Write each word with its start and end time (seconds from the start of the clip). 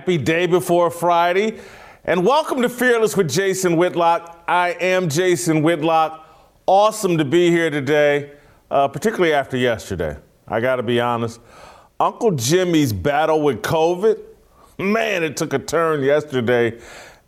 happy. 0.00 0.16
Day 0.16 0.46
before 0.46 0.90
Friday. 0.90 1.60
And 2.06 2.24
welcome 2.24 2.62
to 2.62 2.70
Fearless 2.70 3.18
with 3.18 3.28
Jason 3.28 3.76
Whitlock. 3.76 4.42
I 4.48 4.70
am 4.80 5.10
Jason 5.10 5.60
Whitlock. 5.60 6.26
Awesome 6.64 7.18
to 7.18 7.24
be 7.26 7.50
here 7.50 7.68
today, 7.68 8.32
uh, 8.70 8.88
particularly 8.88 9.34
after 9.34 9.58
yesterday. 9.58 10.16
I 10.48 10.60
got 10.60 10.76
to 10.76 10.82
be 10.82 11.00
honest. 11.00 11.38
Uncle 12.00 12.30
Jimmy's 12.30 12.94
battle 12.94 13.42
with 13.42 13.60
COVID, 13.60 14.18
man, 14.78 15.22
it 15.22 15.36
took 15.36 15.52
a 15.52 15.58
turn 15.58 16.02
yesterday 16.02 16.80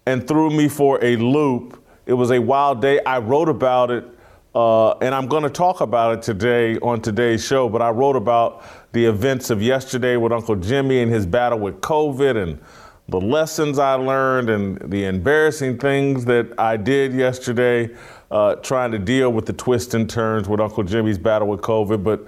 and 0.07 0.27
threw 0.27 0.49
me 0.49 0.67
for 0.67 0.99
a 1.05 1.17
loop. 1.17 1.85
It 2.07 2.15
was 2.15 2.31
a 2.31 2.41
wild 2.41 2.81
day. 2.81 3.01
I 3.05 3.19
wrote 3.19 3.51
about 3.51 3.91
it, 3.91 4.07
uh, 4.55 4.93
and 4.93 5.15
I'm 5.15 5.27
going 5.27 5.43
to 5.43 5.51
talk 5.51 5.83
about 5.83 6.17
it 6.17 6.23
today 6.23 6.79
on 6.79 7.03
today's 7.03 7.47
show. 7.47 7.69
But 7.69 7.83
I 7.83 7.91
wrote 7.91 8.17
about 8.17 8.65
the 8.93 9.07
events 9.07 9.51
of 9.51 9.63
yesterday 9.63 10.17
with 10.17 10.33
Uncle 10.33 10.57
Jimmy 10.57 11.01
and 11.01 11.11
his 11.11 11.27
battle 11.27 11.59
with 11.59 11.81
COVID 11.81 12.41
and 12.41 12.61
the 13.09 13.21
lessons 13.21 13.79
I 13.79 13.95
learned 13.95 14.49
and 14.49 14.79
the 14.91 15.05
embarrassing 15.05 15.79
things 15.79 16.25
that 16.27 16.53
I 16.59 16.77
did 16.77 17.13
yesterday, 17.13 17.91
uh, 18.31 18.57
trying 18.57 18.93
to 18.93 18.99
deal 18.99 19.33
with 19.33 19.47
the 19.47 19.53
twists 19.53 19.95
and 19.95 20.09
turns 20.09 20.49
with 20.49 20.61
Uncle 20.61 20.85
Jimmy's 20.85 21.19
battle 21.19 21.49
with 21.49 21.61
COVID. 21.61 22.05
But 22.05 22.27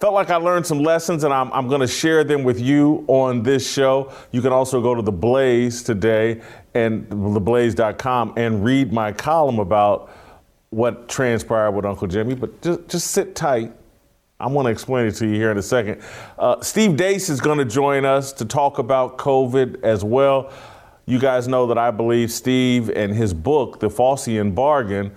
felt 0.00 0.14
like 0.14 0.30
I 0.30 0.36
learned 0.36 0.66
some 0.66 0.82
lessons 0.82 1.24
and 1.24 1.32
I'm, 1.32 1.52
I'm 1.52 1.68
going 1.68 1.82
to 1.82 1.86
share 1.86 2.24
them 2.24 2.42
with 2.42 2.58
you 2.58 3.04
on 3.06 3.42
this 3.42 3.70
show. 3.70 4.12
You 4.32 4.40
can 4.40 4.52
also 4.52 4.80
go 4.80 4.94
to 4.94 5.02
The 5.02 5.12
Blaze 5.12 5.82
today 5.82 6.40
and 6.74 7.06
theblaze.com 7.08 8.34
and 8.36 8.64
read 8.64 8.92
my 8.92 9.12
column 9.12 9.58
about 9.58 10.10
what 10.70 11.08
transpired 11.08 11.72
with 11.72 11.84
Uncle 11.84 12.06
Jimmy. 12.06 12.34
But 12.34 12.62
just, 12.62 12.88
just 12.88 13.10
sit 13.10 13.34
tight 13.34 13.72
I 14.40 14.46
want 14.46 14.64
to 14.64 14.72
explain 14.72 15.06
it 15.06 15.12
to 15.16 15.26
you 15.26 15.34
here 15.34 15.50
in 15.50 15.58
a 15.58 15.62
second. 15.62 16.00
Uh, 16.38 16.62
Steve 16.62 16.92
Deace 16.92 17.28
is 17.28 17.42
going 17.42 17.58
to 17.58 17.64
join 17.66 18.06
us 18.06 18.32
to 18.32 18.46
talk 18.46 18.78
about 18.78 19.18
COVID 19.18 19.82
as 19.82 20.02
well. 20.02 20.50
You 21.04 21.18
guys 21.18 21.46
know 21.46 21.66
that 21.66 21.76
I 21.76 21.90
believe 21.90 22.32
Steve 22.32 22.88
and 22.88 23.14
his 23.14 23.34
book, 23.34 23.80
The 23.80 23.90
Faucian 23.90 24.54
Bargain, 24.54 25.12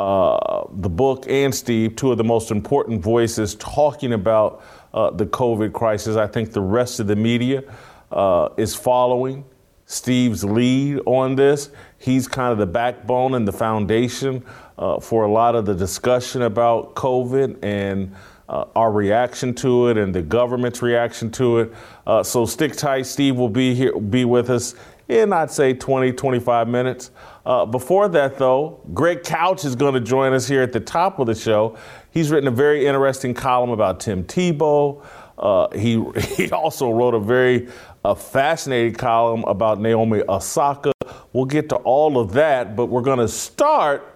uh, 0.00 0.64
the 0.72 0.88
book 0.88 1.26
and 1.28 1.54
Steve, 1.54 1.94
two 1.94 2.10
of 2.10 2.18
the 2.18 2.24
most 2.24 2.50
important 2.50 3.02
voices 3.02 3.54
talking 3.54 4.14
about 4.14 4.64
uh, 4.92 5.10
the 5.10 5.26
COVID 5.26 5.72
crisis. 5.72 6.16
I 6.16 6.26
think 6.26 6.50
the 6.52 6.60
rest 6.60 6.98
of 6.98 7.06
the 7.06 7.16
media 7.16 7.62
uh, 8.10 8.48
is 8.56 8.74
following 8.74 9.44
Steve's 9.84 10.42
lead 10.42 11.00
on 11.06 11.36
this. 11.36 11.70
He's 11.98 12.26
kind 12.26 12.50
of 12.50 12.58
the 12.58 12.66
backbone 12.66 13.34
and 13.34 13.46
the 13.46 13.52
foundation 13.52 14.44
uh, 14.76 14.98
for 14.98 15.24
a 15.24 15.30
lot 15.30 15.54
of 15.54 15.66
the 15.66 15.74
discussion 15.74 16.42
about 16.42 16.96
COVID 16.96 17.58
and 17.62 18.12
uh, 18.48 18.64
our 18.74 18.92
reaction 18.92 19.54
to 19.54 19.88
it 19.88 19.96
and 19.96 20.14
the 20.14 20.22
government's 20.22 20.82
reaction 20.82 21.30
to 21.32 21.58
it. 21.58 21.72
Uh, 22.06 22.22
so 22.22 22.46
stick 22.46 22.74
tight. 22.76 23.06
Steve 23.06 23.36
will 23.36 23.48
be 23.48 23.74
here, 23.74 23.98
be 23.98 24.24
with 24.24 24.50
us 24.50 24.74
in, 25.08 25.32
I'd 25.32 25.50
say, 25.50 25.72
20, 25.72 26.12
25 26.12 26.68
minutes. 26.68 27.10
Uh, 27.44 27.64
before 27.64 28.08
that, 28.08 28.38
though, 28.38 28.80
Greg 28.92 29.22
Couch 29.22 29.64
is 29.64 29.76
going 29.76 29.94
to 29.94 30.00
join 30.00 30.32
us 30.32 30.48
here 30.48 30.62
at 30.62 30.72
the 30.72 30.80
top 30.80 31.18
of 31.18 31.26
the 31.26 31.34
show. 31.34 31.76
He's 32.10 32.30
written 32.30 32.48
a 32.48 32.52
very 32.52 32.86
interesting 32.86 33.34
column 33.34 33.70
about 33.70 34.00
Tim 34.00 34.24
Tebow. 34.24 35.04
Uh, 35.38 35.68
he, 35.76 36.02
he 36.36 36.50
also 36.50 36.90
wrote 36.90 37.14
a 37.14 37.20
very 37.20 37.68
uh, 38.04 38.14
fascinating 38.14 38.94
column 38.94 39.44
about 39.44 39.80
Naomi 39.80 40.22
Osaka. 40.28 40.92
We'll 41.32 41.44
get 41.44 41.68
to 41.68 41.76
all 41.76 42.18
of 42.18 42.32
that, 42.32 42.74
but 42.74 42.86
we're 42.86 43.02
going 43.02 43.18
to 43.18 43.28
start 43.28 44.15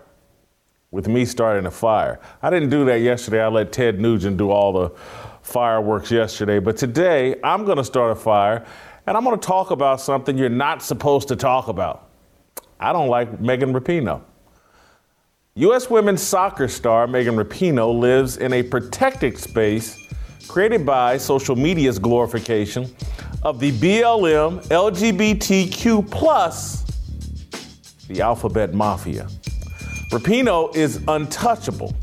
with 0.90 1.06
me 1.06 1.24
starting 1.24 1.66
a 1.66 1.70
fire. 1.70 2.20
I 2.42 2.50
didn't 2.50 2.70
do 2.70 2.84
that 2.86 3.00
yesterday. 3.00 3.42
I 3.42 3.48
let 3.48 3.72
Ted 3.72 4.00
Nugent 4.00 4.36
do 4.36 4.50
all 4.50 4.72
the 4.72 4.90
fireworks 5.42 6.10
yesterday. 6.10 6.58
But 6.58 6.76
today, 6.76 7.36
I'm 7.44 7.64
going 7.64 7.76
to 7.76 7.84
start 7.84 8.10
a 8.10 8.16
fire 8.16 8.66
and 9.06 9.16
I'm 9.16 9.24
going 9.24 9.38
to 9.38 9.46
talk 9.46 9.70
about 9.70 10.00
something 10.00 10.36
you're 10.36 10.48
not 10.48 10.82
supposed 10.82 11.28
to 11.28 11.36
talk 11.36 11.68
about. 11.68 12.08
I 12.78 12.92
don't 12.92 13.08
like 13.08 13.40
Megan 13.40 13.72
Rapinoe. 13.72 14.22
U.S. 15.54 15.90
women's 15.90 16.22
soccer 16.22 16.68
star 16.68 17.06
Megan 17.06 17.36
Rapinoe 17.36 17.98
lives 17.98 18.36
in 18.36 18.52
a 18.52 18.62
protected 18.62 19.36
space 19.36 20.08
created 20.48 20.86
by 20.86 21.16
social 21.16 21.54
media's 21.54 21.98
glorification 21.98 22.86
of 23.42 23.60
the 23.60 23.72
BLM 23.72 24.64
LGBTQ 24.68 26.10
plus 26.10 26.84
the 28.08 28.20
alphabet 28.20 28.74
mafia. 28.74 29.28
Rapinoe 30.10 30.74
is 30.74 31.00
untouchable. 31.06 31.94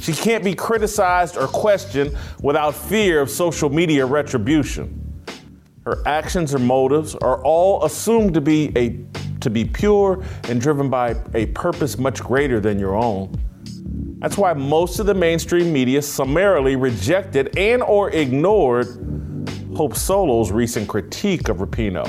She 0.00 0.14
can't 0.14 0.42
be 0.42 0.54
criticized 0.54 1.36
or 1.36 1.46
questioned 1.46 2.16
without 2.40 2.74
fear 2.74 3.20
of 3.20 3.28
social 3.28 3.68
media 3.68 4.06
retribution. 4.06 4.98
Her 5.84 6.02
actions 6.06 6.54
or 6.54 6.58
motives 6.58 7.14
are 7.16 7.44
all 7.44 7.84
assumed 7.84 8.32
to 8.34 8.40
be 8.40 8.72
a 8.74 8.98
to 9.40 9.50
be 9.50 9.66
pure 9.66 10.24
and 10.44 10.60
driven 10.60 10.88
by 10.88 11.16
a 11.34 11.46
purpose 11.46 11.98
much 11.98 12.22
greater 12.22 12.58
than 12.58 12.78
your 12.78 12.94
own. 12.94 13.36
That's 14.18 14.38
why 14.38 14.54
most 14.54 14.98
of 14.98 15.06
the 15.06 15.14
mainstream 15.14 15.72
media 15.72 16.00
summarily 16.00 16.76
rejected 16.76 17.58
and 17.58 17.82
or 17.82 18.10
ignored 18.10 18.86
Hope 19.76 19.94
Solo's 19.94 20.50
recent 20.52 20.88
critique 20.88 21.48
of 21.48 21.58
Rapinoe. 21.58 22.08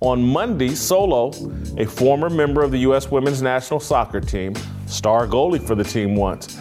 On 0.00 0.22
Monday, 0.22 0.74
Solo, 0.74 1.32
a 1.78 1.86
former 1.86 2.28
member 2.28 2.62
of 2.62 2.70
the 2.70 2.78
U.S. 2.78 3.10
women's 3.10 3.40
national 3.40 3.80
soccer 3.80 4.20
team, 4.20 4.54
star 4.86 5.26
goalie 5.26 5.62
for 5.62 5.74
the 5.74 5.84
team 5.84 6.16
once, 6.16 6.58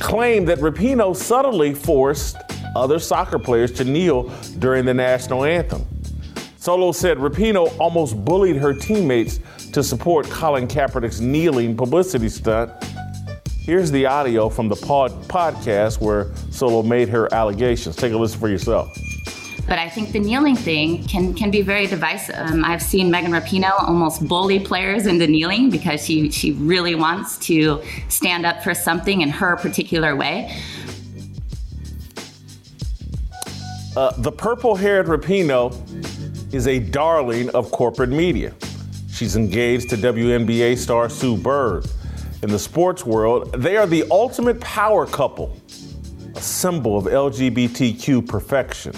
claimed 0.00 0.48
that 0.48 0.58
Rapinoe 0.58 1.16
subtly 1.16 1.74
forced 1.74 2.36
other 2.76 2.98
soccer 2.98 3.38
players 3.38 3.72
to 3.72 3.84
kneel 3.84 4.28
during 4.58 4.84
the 4.84 4.94
national 4.94 5.44
anthem. 5.44 5.84
Solo 6.56 6.92
said 6.92 7.18
Rapinoe 7.18 7.78
almost 7.78 8.24
bullied 8.24 8.56
her 8.56 8.72
teammates 8.72 9.38
to 9.72 9.82
support 9.82 10.28
Colin 10.30 10.66
Kaepernick's 10.66 11.20
kneeling 11.20 11.76
publicity 11.76 12.28
stunt. 12.28 12.72
Here's 13.60 13.90
the 13.90 14.06
audio 14.06 14.48
from 14.48 14.68
the 14.68 14.76
pod- 14.76 15.12
podcast 15.24 16.00
where 16.00 16.34
Solo 16.50 16.82
made 16.82 17.08
her 17.08 17.32
allegations. 17.34 17.96
Take 17.96 18.12
a 18.12 18.16
listen 18.16 18.40
for 18.40 18.48
yourself. 18.48 18.88
But 19.66 19.78
I 19.78 19.88
think 19.88 20.12
the 20.12 20.20
kneeling 20.20 20.56
thing 20.56 21.04
can 21.04 21.32
can 21.34 21.50
be 21.50 21.62
very 21.62 21.86
divisive. 21.86 22.36
Um, 22.36 22.64
I've 22.64 22.82
seen 22.82 23.10
Megan 23.10 23.32
Rapinoe 23.32 23.82
almost 23.88 24.26
bully 24.28 24.60
players 24.60 25.06
into 25.06 25.26
kneeling 25.26 25.70
because 25.70 26.04
she 26.04 26.30
she 26.30 26.52
really 26.52 26.94
wants 26.94 27.38
to 27.46 27.82
stand 28.08 28.44
up 28.44 28.62
for 28.62 28.74
something 28.74 29.22
in 29.22 29.30
her 29.30 29.56
particular 29.56 30.14
way. 30.16 30.54
Uh, 33.96 34.12
the 34.18 34.32
purple-haired 34.32 35.06
Rapinoe 35.06 35.72
is 36.52 36.66
a 36.66 36.80
darling 36.80 37.48
of 37.50 37.70
corporate 37.70 38.10
media. 38.10 38.52
She's 39.08 39.36
engaged 39.36 39.90
to 39.90 39.96
WNBA 39.96 40.76
star 40.76 41.08
Sue 41.08 41.36
Bird. 41.36 41.86
In 42.42 42.50
the 42.50 42.58
sports 42.58 43.06
world, 43.06 43.52
they 43.54 43.76
are 43.76 43.86
the 43.86 44.04
ultimate 44.10 44.60
power 44.60 45.06
couple, 45.06 45.56
a 46.34 46.40
symbol 46.40 46.98
of 46.98 47.04
LGBTQ 47.04 48.28
perfection. 48.28 48.92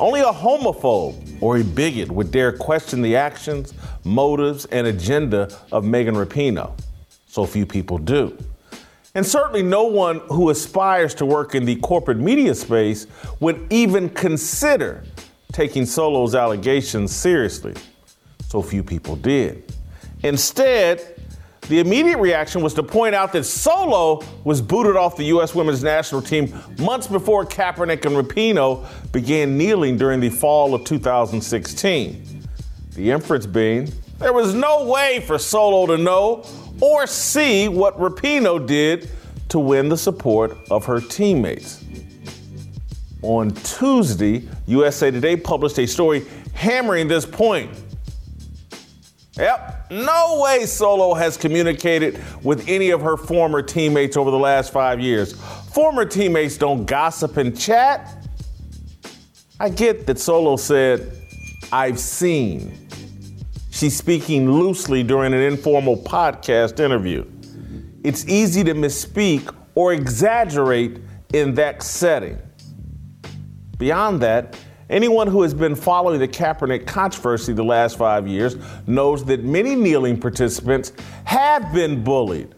Only 0.00 0.20
a 0.20 0.32
homophobe 0.32 1.42
or 1.42 1.58
a 1.58 1.62
bigot 1.62 2.10
would 2.10 2.30
dare 2.30 2.52
question 2.52 3.02
the 3.02 3.16
actions, 3.16 3.74
motives, 4.02 4.64
and 4.66 4.86
agenda 4.86 5.54
of 5.70 5.84
Megan 5.84 6.14
Rapinoe. 6.14 6.72
So 7.26 7.44
few 7.44 7.66
people 7.66 7.98
do. 7.98 8.36
And 9.14 9.26
certainly 9.26 9.62
no 9.62 9.84
one 9.84 10.20
who 10.28 10.48
aspires 10.48 11.14
to 11.16 11.26
work 11.26 11.54
in 11.54 11.66
the 11.66 11.76
corporate 11.76 12.16
media 12.16 12.54
space 12.54 13.06
would 13.40 13.66
even 13.70 14.08
consider 14.08 15.04
taking 15.52 15.84
Solo's 15.84 16.34
allegations 16.34 17.14
seriously. 17.14 17.74
So 18.48 18.62
few 18.62 18.82
people 18.82 19.16
did. 19.16 19.70
Instead, 20.22 21.19
the 21.70 21.78
immediate 21.78 22.18
reaction 22.18 22.62
was 22.62 22.74
to 22.74 22.82
point 22.82 23.14
out 23.14 23.32
that 23.32 23.44
Solo 23.44 24.24
was 24.42 24.60
booted 24.60 24.96
off 24.96 25.16
the 25.16 25.26
U.S. 25.26 25.54
women's 25.54 25.84
national 25.84 26.20
team 26.20 26.52
months 26.78 27.06
before 27.06 27.46
Kaepernick 27.46 28.04
and 28.04 28.16
Rapinoe 28.16 28.84
began 29.12 29.56
kneeling 29.56 29.96
during 29.96 30.18
the 30.18 30.30
fall 30.30 30.74
of 30.74 30.82
2016. 30.82 32.44
The 32.94 33.10
inference 33.12 33.46
being 33.46 33.88
there 34.18 34.32
was 34.32 34.52
no 34.52 34.84
way 34.84 35.20
for 35.20 35.38
Solo 35.38 35.86
to 35.86 36.02
know 36.02 36.44
or 36.80 37.06
see 37.06 37.68
what 37.68 37.96
Rapinoe 38.00 38.66
did 38.66 39.08
to 39.50 39.60
win 39.60 39.88
the 39.88 39.96
support 39.96 40.58
of 40.72 40.84
her 40.86 41.00
teammates. 41.00 41.84
On 43.22 43.52
Tuesday, 43.52 44.42
USA 44.66 45.12
Today 45.12 45.36
published 45.36 45.78
a 45.78 45.86
story 45.86 46.26
hammering 46.52 47.06
this 47.06 47.24
point. 47.24 47.70
Yep, 49.40 49.90
no 49.90 50.40
way 50.42 50.66
Solo 50.66 51.14
has 51.14 51.38
communicated 51.38 52.22
with 52.42 52.68
any 52.68 52.90
of 52.90 53.00
her 53.00 53.16
former 53.16 53.62
teammates 53.62 54.18
over 54.18 54.30
the 54.30 54.38
last 54.38 54.70
five 54.70 55.00
years. 55.00 55.32
Former 55.72 56.04
teammates 56.04 56.58
don't 56.58 56.84
gossip 56.84 57.38
and 57.38 57.58
chat. 57.58 58.26
I 59.58 59.70
get 59.70 60.06
that 60.06 60.18
Solo 60.18 60.56
said, 60.56 61.16
I've 61.72 61.98
seen. 61.98 62.86
She's 63.70 63.96
speaking 63.96 64.50
loosely 64.50 65.02
during 65.02 65.32
an 65.32 65.40
informal 65.40 65.96
podcast 65.96 66.78
interview. 66.78 67.24
It's 68.04 68.26
easy 68.28 68.62
to 68.64 68.74
misspeak 68.74 69.54
or 69.74 69.94
exaggerate 69.94 70.98
in 71.32 71.54
that 71.54 71.82
setting. 71.82 72.38
Beyond 73.78 74.20
that, 74.20 74.58
Anyone 74.90 75.28
who 75.28 75.42
has 75.42 75.54
been 75.54 75.76
following 75.76 76.18
the 76.18 76.26
Kaepernick 76.26 76.84
controversy 76.84 77.52
the 77.52 77.62
last 77.62 77.96
five 77.96 78.26
years 78.26 78.56
knows 78.88 79.24
that 79.26 79.44
many 79.44 79.76
kneeling 79.76 80.18
participants 80.18 80.92
have 81.24 81.72
been 81.72 82.02
bullied. 82.02 82.52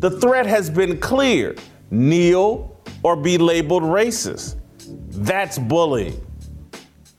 The 0.00 0.10
threat 0.10 0.44
has 0.46 0.68
been 0.68 0.98
clear 0.98 1.54
kneel 1.92 2.80
or 3.04 3.14
be 3.14 3.38
labeled 3.38 3.84
racist. 3.84 4.56
That's 4.88 5.56
bullying. 5.56 6.20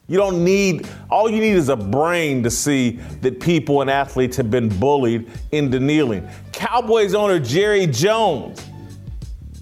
You 0.10 0.18
don't 0.18 0.44
need, 0.44 0.90
all 1.10 1.30
you 1.30 1.40
need 1.40 1.56
is 1.56 1.70
a 1.70 1.78
brain 1.78 2.44
to 2.44 2.52
see 2.52 3.00
that 3.22 3.40
people 3.40 3.80
and 3.80 3.90
athletes 3.90 4.36
have 4.36 4.52
been 4.52 4.68
bullied 4.68 5.32
into 5.54 5.80
kneeling. 5.80 6.28
Cowboys 6.52 7.14
owner 7.14 7.40
Jerry 7.40 7.88
Jones, 7.88 8.62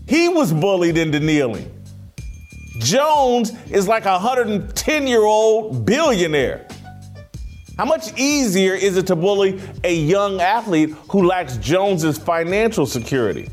he 0.07 0.27
was 0.27 0.51
bullied 0.51 0.98
into 0.98 1.19
kneeling. 1.19 1.72
Jones 2.81 3.51
is 3.69 3.88
like 3.88 4.06
10 4.81 5.06
year 5.06 5.22
old 5.22 5.86
billionaire. 5.86 6.66
How 7.78 7.86
much 7.86 8.18
easier 8.18 8.74
is 8.74 8.98
it 8.98 9.06
to 9.07 9.16
bully 9.16 9.62
a 9.83 9.94
young 9.94 10.42
athlete 10.42 10.89
who 11.12 11.28
lacks 11.28 11.57
Jones's 11.57 12.18
financial 12.18 12.88
security? 12.88 13.48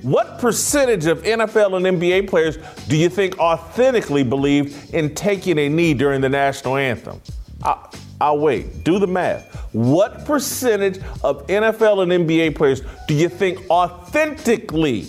What 0.00 0.38
percentage 0.38 1.04
of 1.04 1.22
NFL 1.24 1.76
and 1.76 2.00
NBA 2.00 2.30
players 2.30 2.56
do 2.88 2.96
you 2.96 3.10
think 3.10 3.38
authentically 3.38 4.24
believe 4.24 4.94
in 4.94 5.14
taking 5.14 5.58
a 5.58 5.68
knee 5.68 5.92
during 5.92 6.22
the 6.22 6.30
national 6.30 6.76
anthem? 6.76 7.20
I, 7.62 7.76
I'll 8.18 8.38
wait. 8.38 8.82
Do 8.82 8.98
the 8.98 9.06
math. 9.06 9.54
What 9.74 10.24
percentage 10.24 11.00
of 11.22 11.46
NFL 11.48 12.02
and 12.02 12.26
NBA 12.26 12.56
players 12.56 12.80
do 13.06 13.12
you 13.12 13.28
think 13.28 13.68
authentically 13.68 15.06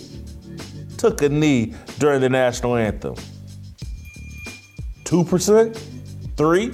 took 0.98 1.22
a 1.22 1.30
knee 1.30 1.74
during 1.98 2.20
the 2.20 2.28
national 2.28 2.76
anthem? 2.76 3.14
2%? 5.08 6.36
3? 6.36 6.72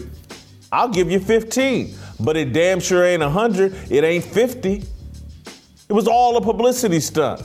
I'll 0.72 0.88
give 0.88 1.10
you 1.10 1.20
15. 1.20 1.94
But 2.18 2.36
it 2.36 2.52
damn 2.52 2.80
sure 2.80 3.04
ain't 3.04 3.22
100. 3.22 3.92
It 3.92 4.02
ain't 4.02 4.24
50. 4.24 4.82
It 5.88 5.92
was 5.92 6.08
all 6.08 6.36
a 6.36 6.40
publicity 6.40 6.98
stunt. 6.98 7.42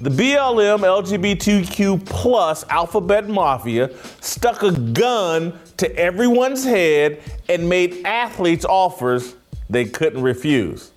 The 0.00 0.10
BLM 0.10 0.80
LGBTQ 0.80 2.04
plus 2.06 2.64
alphabet 2.68 3.28
mafia 3.28 3.90
stuck 4.20 4.62
a 4.62 4.72
gun 4.72 5.58
to 5.76 5.94
everyone's 5.96 6.64
head 6.64 7.20
and 7.48 7.68
made 7.68 8.04
athletes 8.04 8.64
offers 8.64 9.36
they 9.70 9.84
couldn't 9.84 10.22
refuse. 10.22 10.90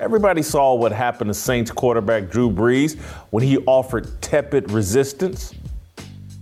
Everybody 0.00 0.42
saw 0.42 0.74
what 0.74 0.92
happened 0.92 1.28
to 1.28 1.34
Saints 1.34 1.70
quarterback 1.70 2.30
Drew 2.30 2.50
Brees 2.50 2.98
when 3.30 3.42
he 3.42 3.58
offered 3.66 4.20
tepid 4.20 4.70
resistance. 4.70 5.54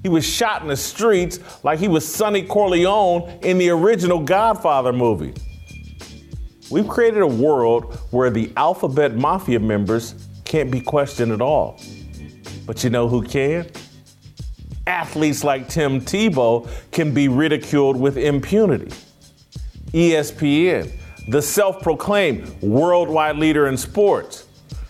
He 0.03 0.09
was 0.09 0.25
shot 0.25 0.63
in 0.63 0.69
the 0.69 0.77
streets 0.77 1.39
like 1.63 1.79
he 1.79 1.89
was 1.89 2.07
Sonny 2.07 2.43
Corleone 2.43 3.39
in 3.43 3.59
the 3.59 3.71
original 3.71 4.21
Godfather 4.21 4.93
movie. 4.93 5.35
We've 6.71 6.89
created 6.89 7.21
a 7.21 7.27
world 7.27 7.95
where 8.11 8.31
the 8.31 8.53
alphabet 8.57 9.17
mafia 9.17 9.61
members 9.61 10.15
can't 10.45 10.71
be 10.71 10.81
questioned 10.81 11.33
at 11.33 11.41
all. 11.41 11.81
But 12.67 12.83
you 12.85 12.91
know 12.91 13.09
who 13.09 13.23
can? 13.23 13.69
Athletes 14.87 15.45
like 15.45 15.69
Tim 15.69 16.01
Tebow 16.01 16.69
can 16.93 17.13
be 17.13 17.29
ridiculed 17.29 17.97
with 17.97 18.17
impunity. 18.17 18.91
ESPN, 19.93 20.91
the 21.29 21.43
self 21.43 21.83
proclaimed 21.83 22.49
worldwide 22.63 23.37
leader 23.37 23.67
in 23.67 23.77
sports, 23.77 24.47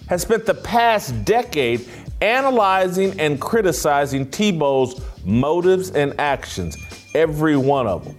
has 0.08 0.22
spent 0.22 0.44
the 0.44 0.54
past 0.54 1.24
decade 1.24 1.88
analyzing 2.20 3.18
and 3.18 3.40
criticizing 3.40 4.26
Tebow's 4.26 5.00
motives 5.24 5.90
and 5.90 6.18
actions, 6.20 6.76
every 7.14 7.56
one 7.56 7.86
of 7.86 8.04
them. 8.04 8.16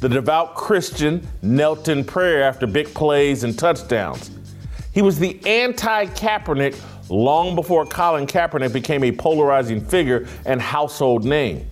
The 0.00 0.08
devout 0.08 0.54
Christian 0.54 1.26
knelt 1.42 1.88
in 1.88 2.04
prayer 2.04 2.42
after 2.42 2.66
big 2.66 2.86
plays 2.94 3.42
and 3.44 3.58
touchdowns. 3.58 4.30
He 4.92 5.02
was 5.02 5.18
the 5.18 5.40
anti 5.44 6.06
Kaepernick 6.06 6.80
long 7.10 7.54
before 7.54 7.84
Colin 7.86 8.26
Kaepernick 8.26 8.72
became 8.72 9.02
a 9.04 9.12
polarizing 9.12 9.80
figure 9.80 10.26
and 10.46 10.60
household 10.60 11.24
name. 11.24 11.68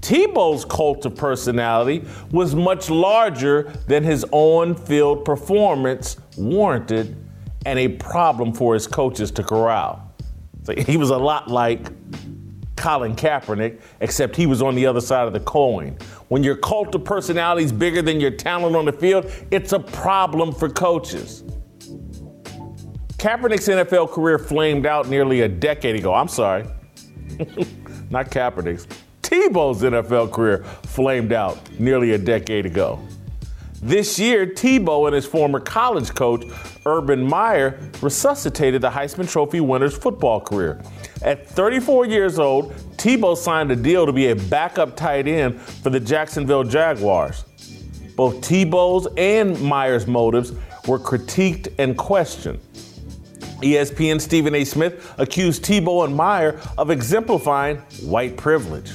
Tebow's 0.00 0.64
cult 0.64 1.06
of 1.06 1.14
personality 1.14 2.04
was 2.32 2.54
much 2.54 2.90
larger 2.90 3.72
than 3.86 4.02
his 4.02 4.26
on 4.32 4.74
field 4.74 5.24
performance 5.24 6.16
warranted 6.36 7.16
and 7.64 7.78
a 7.78 7.88
problem 7.88 8.52
for 8.52 8.74
his 8.74 8.86
coaches 8.86 9.30
to 9.30 9.44
corral. 9.44 10.11
So 10.64 10.74
he 10.74 10.96
was 10.96 11.10
a 11.10 11.18
lot 11.18 11.48
like 11.48 11.88
Colin 12.76 13.14
Kaepernick, 13.14 13.80
except 14.00 14.34
he 14.34 14.46
was 14.46 14.62
on 14.62 14.74
the 14.74 14.86
other 14.86 15.00
side 15.00 15.26
of 15.26 15.32
the 15.32 15.40
coin. 15.40 15.96
When 16.28 16.42
your 16.42 16.56
cult 16.56 16.94
of 16.94 17.04
personality 17.04 17.64
is 17.64 17.72
bigger 17.72 18.02
than 18.02 18.20
your 18.20 18.30
talent 18.30 18.74
on 18.74 18.84
the 18.84 18.92
field, 18.92 19.30
it's 19.50 19.72
a 19.72 19.78
problem 19.78 20.52
for 20.52 20.68
coaches. 20.68 21.44
Kaepernick's 23.18 23.68
NFL 23.68 24.10
career 24.10 24.38
flamed 24.38 24.84
out 24.84 25.08
nearly 25.08 25.42
a 25.42 25.48
decade 25.48 25.94
ago. 25.94 26.12
I'm 26.12 26.26
sorry, 26.26 26.64
not 28.10 28.30
Kaepernick's. 28.30 28.88
Tebow's 29.22 29.82
NFL 29.82 30.32
career 30.32 30.64
flamed 30.82 31.32
out 31.32 31.58
nearly 31.78 32.12
a 32.12 32.18
decade 32.18 32.66
ago. 32.66 32.98
This 33.84 34.16
year, 34.16 34.46
Tebow 34.46 35.08
and 35.08 35.14
his 35.14 35.26
former 35.26 35.58
college 35.58 36.14
coach, 36.14 36.44
Urban 36.86 37.20
Meyer, 37.20 37.80
resuscitated 38.00 38.80
the 38.80 38.90
Heisman 38.90 39.28
Trophy 39.28 39.60
winner's 39.60 39.96
football 39.96 40.40
career. 40.40 40.80
At 41.22 41.48
34 41.48 42.06
years 42.06 42.38
old, 42.38 42.72
Tebow 42.96 43.36
signed 43.36 43.72
a 43.72 43.76
deal 43.76 44.06
to 44.06 44.12
be 44.12 44.28
a 44.28 44.36
backup 44.36 44.94
tight 44.94 45.26
end 45.26 45.60
for 45.60 45.90
the 45.90 45.98
Jacksonville 45.98 46.62
Jaguars. 46.62 47.44
Both 48.14 48.40
Tebow's 48.40 49.08
and 49.16 49.60
Meyer's 49.60 50.06
motives 50.06 50.52
were 50.86 51.00
critiqued 51.00 51.74
and 51.78 51.98
questioned. 51.98 52.60
ESPN 53.62 54.20
Stephen 54.20 54.54
A. 54.54 54.64
Smith 54.64 55.12
accused 55.18 55.64
Tebow 55.64 56.04
and 56.04 56.14
Meyer 56.14 56.60
of 56.78 56.90
exemplifying 56.90 57.78
white 58.02 58.36
privilege. 58.36 58.92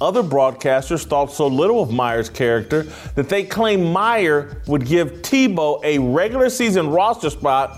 Other 0.00 0.22
broadcasters 0.22 1.04
thought 1.04 1.30
so 1.30 1.46
little 1.46 1.82
of 1.82 1.90
Meyer's 1.90 2.30
character 2.30 2.84
that 3.14 3.28
they 3.28 3.44
claimed 3.44 3.92
Meyer 3.92 4.62
would 4.66 4.86
give 4.86 5.20
Tebow 5.22 5.84
a 5.84 5.98
regular 5.98 6.48
season 6.48 6.88
roster 6.88 7.28
spot 7.28 7.76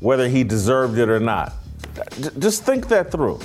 whether 0.00 0.28
he 0.28 0.44
deserved 0.44 0.98
it 0.98 1.08
or 1.08 1.20
not. 1.20 1.54
Just 2.38 2.64
think 2.64 2.88
that 2.88 3.10
through. 3.10 3.40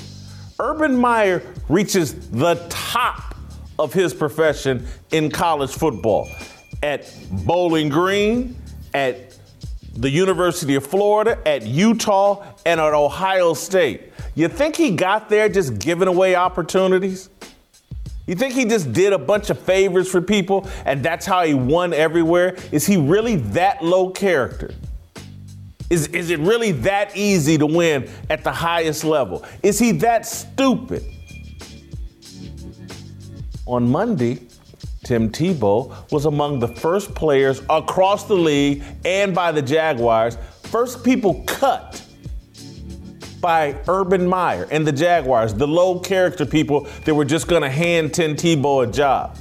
Urban 0.59 0.97
Meyer 0.97 1.41
reaches 1.69 2.29
the 2.31 2.55
top 2.67 3.35
of 3.77 3.93
his 3.93 4.13
profession 4.13 4.85
in 5.11 5.31
college 5.31 5.71
football 5.71 6.27
at 6.83 7.13
Bowling 7.45 7.87
Green, 7.87 8.57
at 8.93 9.37
the 9.95 10.09
University 10.09 10.75
of 10.75 10.85
Florida, 10.85 11.39
at 11.45 11.65
Utah, 11.65 12.45
and 12.65 12.81
at 12.81 12.93
Ohio 12.93 13.53
State. 13.53 14.11
You 14.35 14.49
think 14.49 14.75
he 14.75 14.91
got 14.95 15.29
there 15.29 15.47
just 15.47 15.79
giving 15.79 16.07
away 16.09 16.35
opportunities? 16.35 17.29
You 18.29 18.35
think 18.35 18.53
he 18.53 18.65
just 18.65 18.93
did 18.93 19.11
a 19.11 19.17
bunch 19.17 19.49
of 19.49 19.57
favors 19.57 20.07
for 20.07 20.21
people 20.21 20.69
and 20.85 21.01
that's 21.01 21.25
how 21.25 21.43
he 21.43 21.55
won 21.55 21.93
everywhere? 21.93 22.55
Is 22.71 22.85
he 22.85 22.95
really 22.95 23.37
that 23.37 23.83
low 23.83 24.11
character? 24.11 24.71
Is, 25.89 26.05
is 26.09 26.29
it 26.29 26.39
really 26.39 26.71
that 26.73 27.17
easy 27.17 27.57
to 27.57 27.65
win 27.65 28.07
at 28.29 28.43
the 28.43 28.51
highest 28.51 29.03
level? 29.03 29.43
Is 29.63 29.79
he 29.79 29.93
that 29.93 30.27
stupid? 30.27 31.03
On 33.65 33.89
Monday, 33.89 34.43
Tim 35.03 35.31
Tebow 35.31 36.11
was 36.11 36.25
among 36.25 36.59
the 36.59 36.67
first 36.67 37.15
players 37.15 37.63
across 37.67 38.25
the 38.25 38.35
league 38.35 38.83
and 39.05 39.33
by 39.33 39.51
the 39.51 39.63
Jaguars, 39.63 40.37
first 40.65 41.03
people 41.03 41.43
cut 41.47 42.05
by 43.41 43.75
Urban 43.87 44.27
Meyer 44.27 44.67
and 44.71 44.85
the 44.85 44.91
Jaguars, 44.91 45.53
the 45.53 45.67
low 45.67 45.99
character 45.99 46.45
people 46.45 46.87
that 47.05 47.13
were 47.13 47.25
just 47.25 47.47
going 47.47 47.61
to 47.61 47.69
hand 47.69 48.13
Tim 48.13 48.35
Tebow 48.35 48.87
a 48.87 48.91
job. 48.91 49.37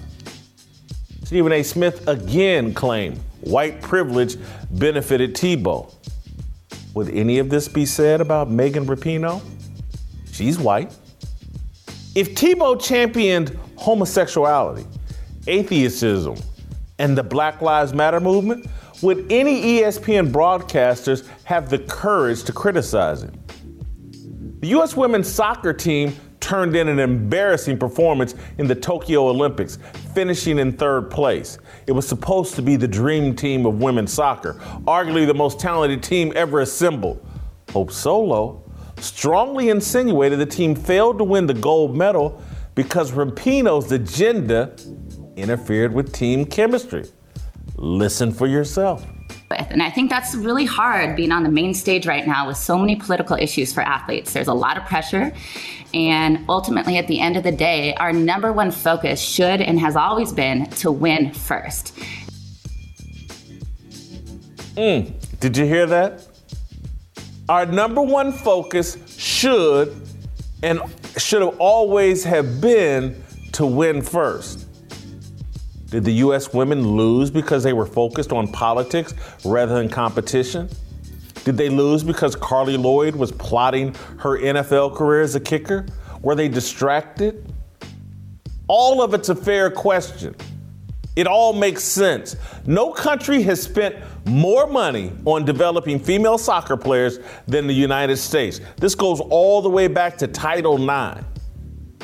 Stephen 1.24 1.52
A. 1.52 1.62
Smith 1.62 2.06
again 2.08 2.72
claimed 2.72 3.18
white 3.40 3.82
privilege 3.82 4.36
benefited 4.70 5.34
Tebow. 5.34 5.92
Would 6.94 7.10
any 7.10 7.38
of 7.38 7.50
this 7.50 7.68
be 7.68 7.84
said 7.86 8.20
about 8.20 8.50
Megan 8.50 8.86
Rapinoe? 8.86 9.42
She's 10.32 10.58
white. 10.58 10.96
If 12.14 12.34
Tebow 12.34 12.80
championed 12.80 13.58
homosexuality, 13.76 14.86
atheism, 15.46 16.36
and 16.98 17.16
the 17.16 17.22
Black 17.22 17.60
Lives 17.60 17.92
Matter 17.92 18.20
movement, 18.20 18.66
would 19.02 19.30
any 19.30 19.80
ESPN 19.80 20.32
broadcasters 20.32 21.28
have 21.44 21.70
the 21.70 21.78
courage 21.78 22.42
to 22.44 22.52
criticize 22.52 23.22
it? 23.22 23.32
The 24.60 24.68
U.S. 24.68 24.96
women's 24.96 25.32
soccer 25.32 25.72
team 25.72 26.16
turned 26.40 26.74
in 26.74 26.88
an 26.88 26.98
embarrassing 26.98 27.78
performance 27.78 28.34
in 28.58 28.66
the 28.66 28.74
Tokyo 28.74 29.28
Olympics, 29.28 29.78
finishing 30.14 30.58
in 30.58 30.72
third 30.72 31.10
place. 31.12 31.58
It 31.86 31.92
was 31.92 32.08
supposed 32.08 32.56
to 32.56 32.62
be 32.62 32.74
the 32.74 32.88
dream 32.88 33.36
team 33.36 33.66
of 33.66 33.80
women's 33.80 34.12
soccer, 34.12 34.54
arguably 34.84 35.28
the 35.28 35.34
most 35.34 35.60
talented 35.60 36.02
team 36.02 36.32
ever 36.34 36.60
assembled. 36.60 37.24
Hope 37.72 37.92
Solo 37.92 38.64
strongly 38.98 39.68
insinuated 39.68 40.40
the 40.40 40.46
team 40.46 40.74
failed 40.74 41.18
to 41.18 41.24
win 41.24 41.46
the 41.46 41.54
gold 41.54 41.96
medal 41.96 42.42
because 42.74 43.12
Rapinoe's 43.12 43.92
agenda 43.92 44.74
interfered 45.36 45.92
with 45.92 46.12
team 46.12 46.44
chemistry. 46.44 47.04
Listen 47.78 48.32
for 48.32 48.46
yourself. 48.46 49.06
And 49.50 49.82
I 49.82 49.90
think 49.90 50.10
that's 50.10 50.34
really 50.34 50.64
hard 50.64 51.16
being 51.16 51.32
on 51.32 51.42
the 51.42 51.50
main 51.50 51.72
stage 51.72 52.06
right 52.06 52.26
now 52.26 52.46
with 52.46 52.56
so 52.56 52.76
many 52.76 52.96
political 52.96 53.36
issues 53.36 53.72
for 53.72 53.80
athletes. 53.80 54.32
There's 54.32 54.48
a 54.48 54.54
lot 54.54 54.76
of 54.76 54.84
pressure. 54.84 55.32
And 55.94 56.44
ultimately, 56.48 56.98
at 56.98 57.06
the 57.06 57.20
end 57.20 57.36
of 57.36 57.44
the 57.44 57.52
day, 57.52 57.94
our 57.94 58.12
number 58.12 58.52
one 58.52 58.70
focus 58.70 59.20
should 59.20 59.62
and 59.62 59.80
has 59.80 59.96
always 59.96 60.32
been 60.32 60.66
to 60.70 60.92
win 60.92 61.32
first. 61.32 61.96
Mm, 64.76 65.12
did 65.40 65.56
you 65.56 65.64
hear 65.64 65.86
that? 65.86 66.26
Our 67.48 67.64
number 67.64 68.02
one 68.02 68.32
focus 68.32 68.98
should 69.16 69.96
and 70.62 70.80
should 71.16 71.40
have 71.42 71.58
always 71.58 72.24
have 72.24 72.60
been 72.60 73.22
to 73.52 73.64
win 73.64 74.02
first. 74.02 74.67
Did 75.90 76.04
the 76.04 76.12
U.S. 76.14 76.52
women 76.52 76.96
lose 76.96 77.30
because 77.30 77.62
they 77.62 77.72
were 77.72 77.86
focused 77.86 78.32
on 78.32 78.48
politics 78.48 79.14
rather 79.44 79.74
than 79.74 79.88
competition? 79.88 80.68
Did 81.44 81.56
they 81.56 81.70
lose 81.70 82.04
because 82.04 82.36
Carli 82.36 82.76
Lloyd 82.76 83.16
was 83.16 83.32
plotting 83.32 83.94
her 84.18 84.38
NFL 84.38 84.94
career 84.94 85.22
as 85.22 85.34
a 85.34 85.40
kicker? 85.40 85.86
Were 86.20 86.34
they 86.34 86.48
distracted? 86.48 87.54
All 88.66 89.00
of 89.00 89.14
it's 89.14 89.30
a 89.30 89.34
fair 89.34 89.70
question. 89.70 90.34
It 91.16 91.26
all 91.26 91.52
makes 91.54 91.82
sense. 91.82 92.36
No 92.66 92.92
country 92.92 93.42
has 93.42 93.62
spent 93.62 93.96
more 94.26 94.66
money 94.66 95.10
on 95.24 95.44
developing 95.44 95.98
female 95.98 96.36
soccer 96.36 96.76
players 96.76 97.18
than 97.46 97.66
the 97.66 97.74
United 97.74 98.18
States. 98.18 98.60
This 98.76 98.94
goes 98.94 99.20
all 99.20 99.62
the 99.62 99.70
way 99.70 99.88
back 99.88 100.18
to 100.18 100.26
Title 100.26 100.76
IX. 100.76 101.24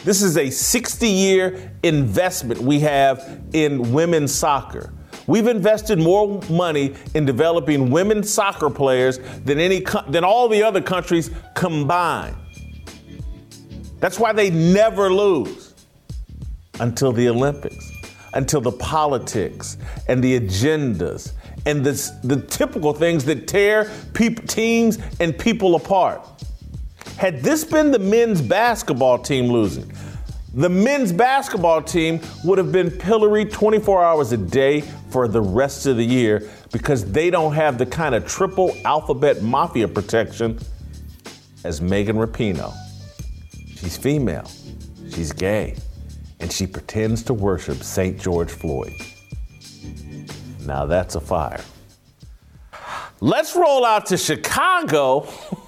This 0.04 0.20
is 0.20 0.36
a 0.36 0.50
60 0.50 1.08
year 1.08 1.72
investment 1.82 2.60
we 2.60 2.80
have 2.80 3.42
in 3.54 3.92
women's 3.92 4.34
soccer. 4.34 4.92
We've 5.26 5.46
invested 5.46 5.98
more 5.98 6.42
money 6.50 6.94
in 7.14 7.24
developing 7.24 7.90
women's 7.90 8.32
soccer 8.32 8.68
players 8.68 9.18
than 9.44 9.58
any 9.58 9.82
than 10.08 10.22
all 10.22 10.48
the 10.48 10.62
other 10.62 10.82
countries 10.82 11.30
combined. 11.54 12.36
That's 13.98 14.20
why 14.20 14.32
they 14.32 14.50
never 14.50 15.10
lose 15.10 15.72
until 16.80 17.10
the 17.10 17.30
Olympics, 17.30 17.90
until 18.34 18.60
the 18.60 18.72
politics 18.72 19.78
and 20.08 20.22
the 20.22 20.38
agendas 20.38 21.32
and 21.64 21.82
the, 21.82 21.92
the 22.24 22.42
typical 22.42 22.92
things 22.92 23.24
that 23.24 23.48
tear 23.48 23.90
teams 24.12 24.98
and 25.20 25.38
people 25.38 25.76
apart. 25.76 26.28
Had 27.16 27.42
this 27.42 27.64
been 27.64 27.90
the 27.90 27.98
men's 27.98 28.42
basketball 28.42 29.18
team 29.18 29.46
losing, 29.46 29.90
the 30.52 30.68
men's 30.68 31.12
basketball 31.12 31.82
team 31.82 32.20
would 32.44 32.58
have 32.58 32.70
been 32.70 32.90
pilloried 32.90 33.50
24 33.50 34.04
hours 34.04 34.32
a 34.32 34.36
day 34.36 34.82
for 35.10 35.26
the 35.26 35.40
rest 35.40 35.86
of 35.86 35.96
the 35.96 36.04
year 36.04 36.48
because 36.72 37.10
they 37.10 37.30
don't 37.30 37.54
have 37.54 37.78
the 37.78 37.86
kind 37.86 38.14
of 38.14 38.26
triple 38.26 38.76
alphabet 38.84 39.42
mafia 39.42 39.88
protection 39.88 40.58
as 41.64 41.80
Megan 41.80 42.16
Rapinoe. 42.16 42.72
She's 43.76 43.96
female, 43.96 44.50
she's 45.10 45.32
gay, 45.32 45.76
and 46.40 46.52
she 46.52 46.66
pretends 46.66 47.22
to 47.24 47.34
worship 47.34 47.82
St. 47.82 48.20
George 48.20 48.50
Floyd. 48.50 48.92
Now 50.66 50.86
that's 50.86 51.14
a 51.14 51.20
fire. 51.20 51.64
Let's 53.20 53.56
roll 53.56 53.84
out 53.84 54.06
to 54.06 54.16
Chicago 54.16 55.28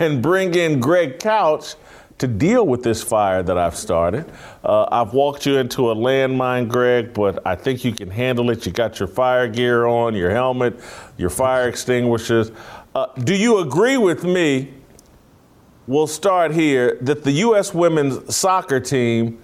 and 0.00 0.22
bring 0.22 0.54
in 0.54 0.80
Greg 0.80 1.18
Couch 1.18 1.76
to 2.18 2.26
deal 2.26 2.66
with 2.66 2.82
this 2.82 3.02
fire 3.02 3.42
that 3.42 3.56
I've 3.56 3.76
started. 3.76 4.30
Uh, 4.64 4.86
I've 4.90 5.14
walked 5.14 5.46
you 5.46 5.56
into 5.58 5.90
a 5.90 5.94
landmine, 5.94 6.68
Greg, 6.68 7.14
but 7.14 7.46
I 7.46 7.54
think 7.54 7.84
you 7.84 7.92
can 7.92 8.10
handle 8.10 8.50
it. 8.50 8.66
You 8.66 8.72
got 8.72 8.98
your 8.98 9.08
fire 9.08 9.48
gear 9.48 9.86
on, 9.86 10.14
your 10.14 10.30
helmet, 10.30 10.80
your 11.16 11.30
fire 11.30 11.68
extinguishers. 11.68 12.50
Uh, 12.94 13.06
do 13.24 13.34
you 13.34 13.58
agree 13.58 13.96
with 13.96 14.24
me? 14.24 14.74
We'll 15.86 16.06
start 16.06 16.52
here 16.52 16.98
that 17.00 17.24
the 17.24 17.32
U.S. 17.32 17.72
women's 17.72 18.34
soccer 18.34 18.80
team, 18.80 19.40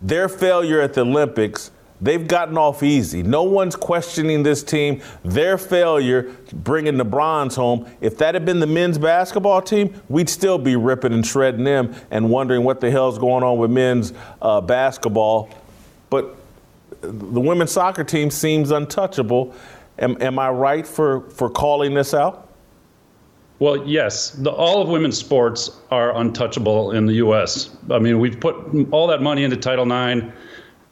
their 0.00 0.28
failure 0.28 0.80
at 0.80 0.94
the 0.94 1.00
Olympics, 1.00 1.72
They've 2.00 2.26
gotten 2.26 2.58
off 2.58 2.82
easy. 2.82 3.22
No 3.22 3.44
one's 3.44 3.76
questioning 3.76 4.42
this 4.42 4.62
team. 4.62 5.00
Their 5.24 5.56
failure 5.56 6.34
bringing 6.52 6.96
the 6.96 7.04
bronze 7.04 7.54
home. 7.54 7.88
If 8.00 8.18
that 8.18 8.34
had 8.34 8.44
been 8.44 8.60
the 8.60 8.66
men's 8.66 8.98
basketball 8.98 9.62
team, 9.62 10.00
we'd 10.08 10.28
still 10.28 10.58
be 10.58 10.76
ripping 10.76 11.12
and 11.12 11.26
shredding 11.26 11.64
them 11.64 11.94
and 12.10 12.28
wondering 12.28 12.64
what 12.64 12.80
the 12.80 12.90
hell's 12.90 13.18
going 13.18 13.44
on 13.44 13.58
with 13.58 13.70
men's 13.70 14.12
uh, 14.42 14.60
basketball. 14.60 15.50
But 16.10 16.36
the 17.00 17.40
women's 17.40 17.72
soccer 17.72 18.04
team 18.04 18.30
seems 18.30 18.70
untouchable. 18.70 19.54
Am, 19.98 20.20
am 20.20 20.38
I 20.38 20.50
right 20.50 20.86
for, 20.86 21.22
for 21.30 21.48
calling 21.48 21.94
this 21.94 22.12
out? 22.12 22.48
Well, 23.60 23.86
yes. 23.86 24.30
The, 24.30 24.50
all 24.50 24.82
of 24.82 24.88
women's 24.88 25.16
sports 25.16 25.80
are 25.90 26.16
untouchable 26.16 26.90
in 26.92 27.06
the 27.06 27.14
U.S. 27.14 27.76
I 27.90 27.98
mean, 27.98 28.18
we've 28.18 28.38
put 28.38 28.56
all 28.90 29.06
that 29.06 29.22
money 29.22 29.44
into 29.44 29.56
Title 29.56 29.90
IX, 29.90 30.26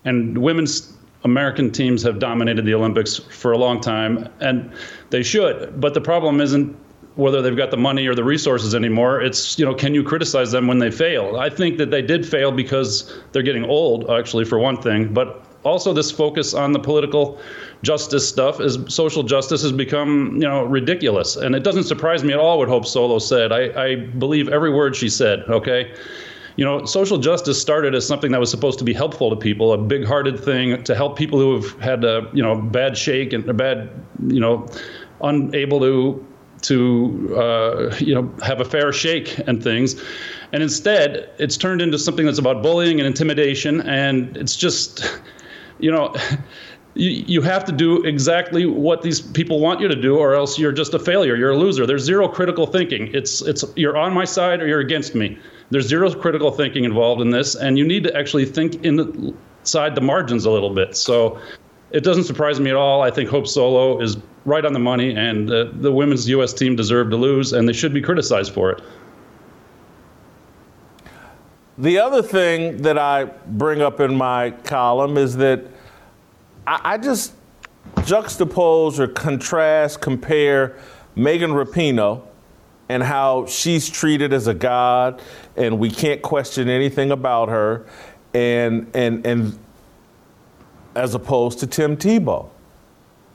and 0.04 0.38
women's 0.38 0.91
American 1.24 1.70
teams 1.70 2.02
have 2.02 2.18
dominated 2.18 2.64
the 2.64 2.74
Olympics 2.74 3.16
for 3.16 3.52
a 3.52 3.58
long 3.58 3.80
time, 3.80 4.28
and 4.40 4.70
they 5.10 5.22
should. 5.22 5.80
But 5.80 5.94
the 5.94 6.00
problem 6.00 6.40
isn't 6.40 6.76
whether 7.14 7.42
they've 7.42 7.56
got 7.56 7.70
the 7.70 7.76
money 7.76 8.06
or 8.06 8.14
the 8.14 8.24
resources 8.24 8.74
anymore. 8.74 9.20
It's, 9.20 9.58
you 9.58 9.64
know, 9.64 9.74
can 9.74 9.94
you 9.94 10.02
criticize 10.02 10.50
them 10.50 10.66
when 10.66 10.78
they 10.78 10.90
fail? 10.90 11.36
I 11.36 11.50
think 11.50 11.76
that 11.78 11.90
they 11.90 12.02
did 12.02 12.26
fail 12.26 12.50
because 12.50 13.12
they're 13.32 13.42
getting 13.42 13.64
old, 13.64 14.10
actually, 14.10 14.44
for 14.44 14.58
one 14.58 14.80
thing. 14.80 15.12
But 15.12 15.44
also, 15.64 15.92
this 15.92 16.10
focus 16.10 16.54
on 16.54 16.72
the 16.72 16.80
political 16.80 17.38
justice 17.82 18.28
stuff 18.28 18.60
is 18.60 18.78
social 18.88 19.22
justice 19.22 19.62
has 19.62 19.72
become, 19.72 20.32
you 20.34 20.48
know, 20.48 20.64
ridiculous. 20.64 21.36
And 21.36 21.54
it 21.54 21.62
doesn't 21.62 21.84
surprise 21.84 22.24
me 22.24 22.32
at 22.32 22.38
all 22.38 22.58
what 22.58 22.68
Hope 22.68 22.86
Solo 22.86 23.18
said. 23.18 23.52
I, 23.52 23.90
I 23.90 23.94
believe 23.94 24.48
every 24.48 24.72
word 24.72 24.96
she 24.96 25.08
said, 25.08 25.40
okay? 25.48 25.94
You 26.56 26.64
know, 26.64 26.84
social 26.84 27.18
justice 27.18 27.60
started 27.60 27.94
as 27.94 28.06
something 28.06 28.32
that 28.32 28.40
was 28.40 28.50
supposed 28.50 28.78
to 28.78 28.84
be 28.84 28.92
helpful 28.92 29.30
to 29.30 29.36
people, 29.36 29.72
a 29.72 29.78
big-hearted 29.78 30.38
thing 30.38 30.82
to 30.84 30.94
help 30.94 31.16
people 31.16 31.38
who 31.38 31.60
have 31.60 31.80
had 31.80 32.04
a, 32.04 32.28
you 32.32 32.42
know, 32.42 32.60
bad 32.60 32.96
shake 32.96 33.32
and 33.32 33.48
a 33.48 33.54
bad, 33.54 33.90
you 34.26 34.40
know, 34.40 34.68
unable 35.22 35.80
to 35.80 36.26
to 36.62 37.36
uh, 37.36 37.94
you 37.98 38.14
know 38.14 38.32
have 38.42 38.60
a 38.60 38.64
fair 38.64 38.92
shake 38.92 39.38
and 39.46 39.62
things. 39.62 40.00
And 40.52 40.62
instead 40.62 41.28
it's 41.38 41.56
turned 41.56 41.82
into 41.82 41.98
something 41.98 42.26
that's 42.26 42.38
about 42.38 42.62
bullying 42.62 43.00
and 43.00 43.06
intimidation 43.06 43.80
and 43.82 44.36
it's 44.36 44.56
just 44.56 45.20
you 45.80 45.90
know 45.90 46.14
you, 46.94 47.10
you 47.10 47.42
have 47.42 47.64
to 47.64 47.72
do 47.72 48.02
exactly 48.04 48.66
what 48.66 49.02
these 49.02 49.20
people 49.20 49.60
want 49.60 49.80
you 49.80 49.88
to 49.88 49.96
do 49.96 50.18
or 50.18 50.34
else 50.34 50.58
you're 50.58 50.72
just 50.72 50.94
a 50.94 50.98
failure 50.98 51.36
you're 51.36 51.50
a 51.50 51.56
loser. 51.56 51.86
There's 51.86 52.04
zero 52.04 52.28
critical 52.28 52.66
thinking. 52.66 53.12
It's 53.14 53.42
it's 53.42 53.64
you're 53.76 53.96
on 53.96 54.12
my 54.12 54.24
side 54.24 54.62
or 54.62 54.66
you're 54.66 54.80
against 54.80 55.14
me 55.14 55.38
there's 55.72 55.86
zero 55.86 56.12
critical 56.12 56.50
thinking 56.50 56.84
involved 56.84 57.22
in 57.22 57.30
this, 57.30 57.54
and 57.54 57.78
you 57.78 57.84
need 57.84 58.04
to 58.04 58.14
actually 58.14 58.44
think 58.44 58.84
inside 58.84 59.94
the 59.94 60.02
margins 60.02 60.44
a 60.44 60.50
little 60.50 60.74
bit. 60.74 60.94
So 60.94 61.40
it 61.90 62.04
doesn't 62.04 62.24
surprise 62.24 62.60
me 62.60 62.68
at 62.68 62.76
all. 62.76 63.00
I 63.00 63.10
think 63.10 63.30
Hope 63.30 63.46
Solo 63.46 63.98
is 63.98 64.18
right 64.44 64.66
on 64.66 64.74
the 64.74 64.78
money, 64.78 65.16
and 65.16 65.50
uh, 65.50 65.70
the 65.72 65.90
women's 65.90 66.28
U.S. 66.28 66.52
team 66.52 66.76
deserved 66.76 67.10
to 67.12 67.16
lose, 67.16 67.54
and 67.54 67.66
they 67.66 67.72
should 67.72 67.94
be 67.94 68.02
criticized 68.02 68.52
for 68.52 68.70
it. 68.70 68.82
The 71.78 71.98
other 71.98 72.22
thing 72.22 72.82
that 72.82 72.98
I 72.98 73.24
bring 73.24 73.80
up 73.80 73.98
in 73.98 74.14
my 74.14 74.50
column 74.50 75.16
is 75.16 75.38
that 75.38 75.64
I, 76.66 76.80
I 76.84 76.98
just 76.98 77.32
juxtapose 77.96 78.98
or 78.98 79.08
contrast, 79.08 80.02
compare 80.02 80.76
Megan 81.16 81.52
Rapinoe 81.52 82.24
and 82.92 83.02
how 83.02 83.46
she's 83.46 83.88
treated 83.88 84.32
as 84.32 84.46
a 84.46 84.54
god 84.54 85.22
and 85.56 85.78
we 85.78 85.90
can't 85.90 86.20
question 86.20 86.68
anything 86.68 87.10
about 87.10 87.48
her 87.48 87.86
and 88.34 88.86
and 88.94 89.26
and 89.26 89.58
as 90.94 91.14
opposed 91.14 91.58
to 91.58 91.66
Tim 91.66 91.96
Tebow 91.96 92.50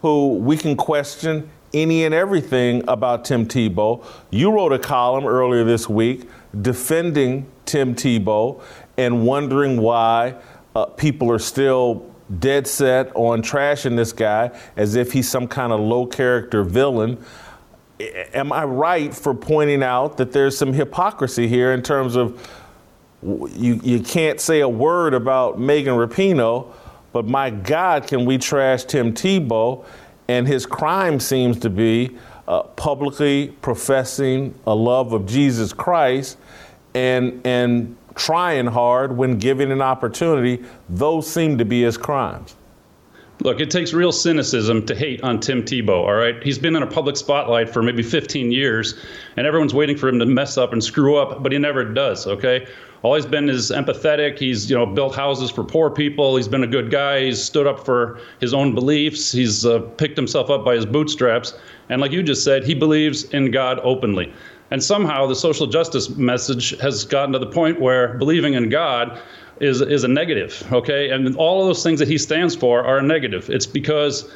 who 0.02 0.36
we 0.36 0.56
can 0.56 0.76
question 0.76 1.50
any 1.74 2.06
and 2.06 2.14
everything 2.14 2.84
about 2.88 3.26
Tim 3.26 3.46
Tebow. 3.46 4.06
You 4.30 4.52
wrote 4.52 4.72
a 4.72 4.80
column 4.80 5.26
earlier 5.26 5.64
this 5.64 5.90
week 5.90 6.30
defending 6.62 7.46
Tim 7.66 7.94
Tebow 7.94 8.62
and 8.98 9.26
wondering 9.26 9.82
why 9.82 10.36
uh, 10.76 10.86
people 10.86 11.32
are 11.32 11.40
still 11.40 12.10
dead 12.40 12.68
set 12.68 13.14
on 13.16 13.42
trashing 13.42 13.96
this 13.96 14.14
guy 14.14 14.52
as 14.76 14.96
if 14.96 15.12
he's 15.12 15.30
some 15.30 15.48
kind 15.48 15.72
of 15.72 15.80
low 15.80 16.06
character 16.06 16.64
villain 16.64 17.18
am 18.00 18.52
I 18.52 18.64
right 18.64 19.14
for 19.14 19.34
pointing 19.34 19.84
out 19.84 20.18
that 20.18 20.32
there's 20.32 20.58
some 20.58 20.74
hypocrisy 20.74 21.48
here 21.48 21.74
in 21.74 21.82
terms 21.82 22.16
of 22.16 22.48
you, 23.24 23.80
you 23.84 24.00
can't 24.00 24.40
say 24.40 24.62
a 24.62 24.70
word 24.70 25.14
about 25.14 25.60
Megan 25.60 25.96
Rapinoe, 25.96 26.72
but 27.14 27.26
my 27.26 27.50
God, 27.50 28.06
can 28.06 28.26
we 28.26 28.38
trash 28.38 28.84
Tim 28.84 29.14
Tebow? 29.14 29.84
And 30.28 30.48
his 30.48 30.66
crime 30.66 31.20
seems 31.20 31.60
to 31.60 31.70
be 31.70 32.18
uh, 32.48 32.64
publicly 32.64 33.50
professing 33.62 34.54
a 34.68 34.76
love 34.76 35.14
of 35.14 35.26
Jesus 35.26 35.74
Christ 35.74 36.38
and, 36.94 37.42
and 37.46 37.98
trying 38.16 38.68
hard 38.68 39.16
when 39.16 39.38
given 39.40 39.72
an 39.72 39.82
opportunity, 39.82 40.64
those 40.90 41.30
seem 41.30 41.58
to 41.58 41.66
be 41.66 41.82
his 41.82 41.98
crimes. 41.98 42.56
Look, 43.42 43.60
it 43.60 43.70
takes 43.70 43.94
real 43.94 44.12
cynicism 44.12 44.86
to 44.88 44.96
hate 44.96 45.22
on 45.22 45.40
Tim 45.40 45.62
Tebow, 45.62 45.90
all 45.90 46.14
right? 46.14 46.42
He's 46.44 46.58
been 46.58 46.76
in 46.76 46.82
a 46.82 46.88
public 46.88 47.18
spotlight 47.18 47.70
for 47.70 47.84
maybe 47.84 48.02
15 48.02 48.52
years, 48.52 48.96
and 49.36 49.46
everyone's 49.46 49.76
waiting 49.76 49.96
for 49.96 50.10
him 50.10 50.18
to 50.20 50.26
mess 50.26 50.58
up 50.58 50.74
and 50.74 50.84
screw 50.84 51.18
up, 51.18 51.44
but 51.44 51.52
he 51.52 51.60
never 51.60 51.86
does, 51.86 52.26
okay? 52.26 52.68
All 53.04 53.14
he's 53.14 53.28
been 53.28 53.48
is 53.48 53.70
empathetic. 53.70 54.40
He's, 54.40 54.70
you 54.70 54.76
know, 54.76 54.88
built 54.88 55.16
houses 55.16 55.52
for 55.52 55.64
poor 55.64 55.92
people. 55.92 56.36
He's 56.36 56.48
been 56.48 56.64
a 56.64 56.68
good 56.68 56.90
guy. 56.90 57.26
He's 57.26 57.42
stood 57.42 57.68
up 57.68 57.86
for 57.86 58.20
his 58.40 58.56
own 58.56 58.74
beliefs. 58.74 59.32
He's 59.32 59.66
uh, 59.66 59.80
picked 59.98 60.18
himself 60.18 60.50
up 60.50 60.66
by 60.66 60.76
his 60.76 60.86
bootstraps. 60.86 61.54
And 61.90 62.02
like 62.02 62.12
you 62.12 62.24
just 62.24 62.44
said, 62.44 62.64
he 62.64 62.74
believes 62.74 63.24
in 63.26 63.52
God 63.52 63.80
openly. 63.84 64.34
And 64.72 64.84
somehow 64.84 65.28
the 65.28 65.36
social 65.36 65.68
justice 65.68 66.10
message 66.10 66.78
has 66.80 67.06
gotten 67.06 67.34
to 67.34 67.40
the 67.40 67.48
point 67.48 67.80
where 67.80 68.16
believing 68.16 68.56
in 68.56 68.70
God 68.70 69.22
is 69.60 69.82
is 69.82 70.04
a 70.04 70.08
negative, 70.08 70.68
okay? 70.72 71.10
And 71.10 71.36
all 71.36 71.62
of 71.62 71.68
those 71.68 71.84
things 71.84 72.00
that 72.00 72.08
he 72.08 72.18
stands 72.18 72.56
for 72.56 72.84
are 72.84 72.98
a 72.98 73.04
negative. 73.04 73.50
It's 73.50 73.66
because 73.66 74.30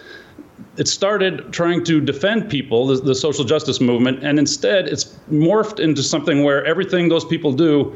it 0.78 0.88
started 0.88 1.52
trying 1.52 1.84
to 1.86 2.00
defend 2.00 2.50
people, 2.50 2.88
the, 2.88 2.96
the, 2.98 3.16
social 3.16 3.44
justice 3.44 3.82
movement, 3.82 4.24
and 4.24 4.40
instead 4.40 4.88
it's 4.88 5.18
morphed 5.32 5.80
into 5.80 6.02
something 6.04 6.44
where 6.44 6.64
everything 6.66 7.10
those 7.10 7.26
people 7.26 7.52
do 7.52 7.96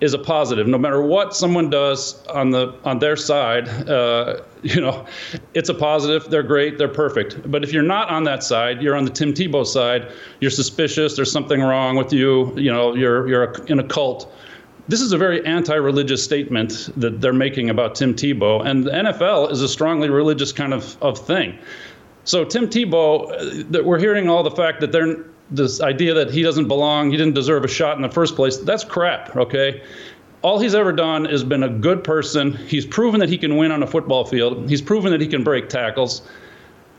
is 0.00 0.14
a 0.14 0.18
positive. 0.18 0.66
No 0.66 0.78
matter 0.78 1.02
what 1.02 1.36
someone 1.36 1.70
does 1.70 2.24
on 2.28 2.50
the 2.50 2.74
on 2.84 2.98
their 2.98 3.16
side, 3.16 3.68
uh, 3.88 4.40
you 4.62 4.80
know, 4.80 5.06
it's 5.54 5.68
a 5.68 5.74
positive. 5.74 6.30
They're 6.30 6.42
great. 6.42 6.78
They're 6.78 6.88
perfect. 6.88 7.50
But 7.50 7.64
if 7.64 7.72
you're 7.72 7.82
not 7.82 8.08
on 8.08 8.24
that 8.24 8.42
side, 8.42 8.82
you're 8.82 8.96
on 8.96 9.04
the 9.04 9.10
Tim 9.10 9.32
Tebow 9.32 9.66
side. 9.66 10.10
You're 10.40 10.50
suspicious. 10.50 11.16
There's 11.16 11.32
something 11.32 11.60
wrong 11.60 11.96
with 11.96 12.12
you. 12.12 12.56
You 12.58 12.72
know, 12.72 12.94
you're 12.94 13.28
you're 13.28 13.52
in 13.66 13.78
a 13.78 13.84
cult 13.84 14.32
this 14.88 15.00
is 15.00 15.12
a 15.12 15.18
very 15.18 15.44
anti-religious 15.46 16.22
statement 16.22 16.90
that 16.96 17.20
they're 17.20 17.32
making 17.32 17.70
about 17.70 17.94
Tim 17.94 18.14
Tebow, 18.14 18.64
and 18.64 18.84
the 18.84 18.90
NFL 18.90 19.50
is 19.50 19.62
a 19.62 19.68
strongly 19.68 20.10
religious 20.10 20.52
kind 20.52 20.74
of, 20.74 20.96
of 21.02 21.18
thing. 21.18 21.58
So 22.24 22.44
Tim 22.44 22.68
Tebow, 22.68 23.30
uh, 23.30 23.64
that 23.70 23.84
we're 23.84 23.98
hearing 23.98 24.28
all 24.28 24.42
the 24.42 24.50
fact 24.50 24.80
that 24.80 24.92
they're 24.92 25.24
this 25.50 25.80
idea 25.80 26.14
that 26.14 26.30
he 26.30 26.42
doesn't 26.42 26.68
belong, 26.68 27.10
he 27.10 27.16
didn't 27.16 27.34
deserve 27.34 27.64
a 27.64 27.68
shot 27.68 27.96
in 27.96 28.02
the 28.02 28.10
first 28.10 28.36
place. 28.36 28.58
That's 28.58 28.84
crap. 28.84 29.34
Okay. 29.36 29.82
All 30.42 30.60
he's 30.60 30.76
ever 30.76 30.92
done 30.92 31.26
is 31.26 31.42
been 31.42 31.64
a 31.64 31.68
good 31.68 32.04
person. 32.04 32.52
He's 32.52 32.86
proven 32.86 33.18
that 33.18 33.28
he 33.28 33.36
can 33.36 33.56
win 33.56 33.72
on 33.72 33.82
a 33.82 33.86
football 33.86 34.24
field. 34.24 34.70
He's 34.70 34.80
proven 34.80 35.10
that 35.10 35.20
he 35.20 35.26
can 35.26 35.42
break 35.42 35.68
tackles 35.68 36.22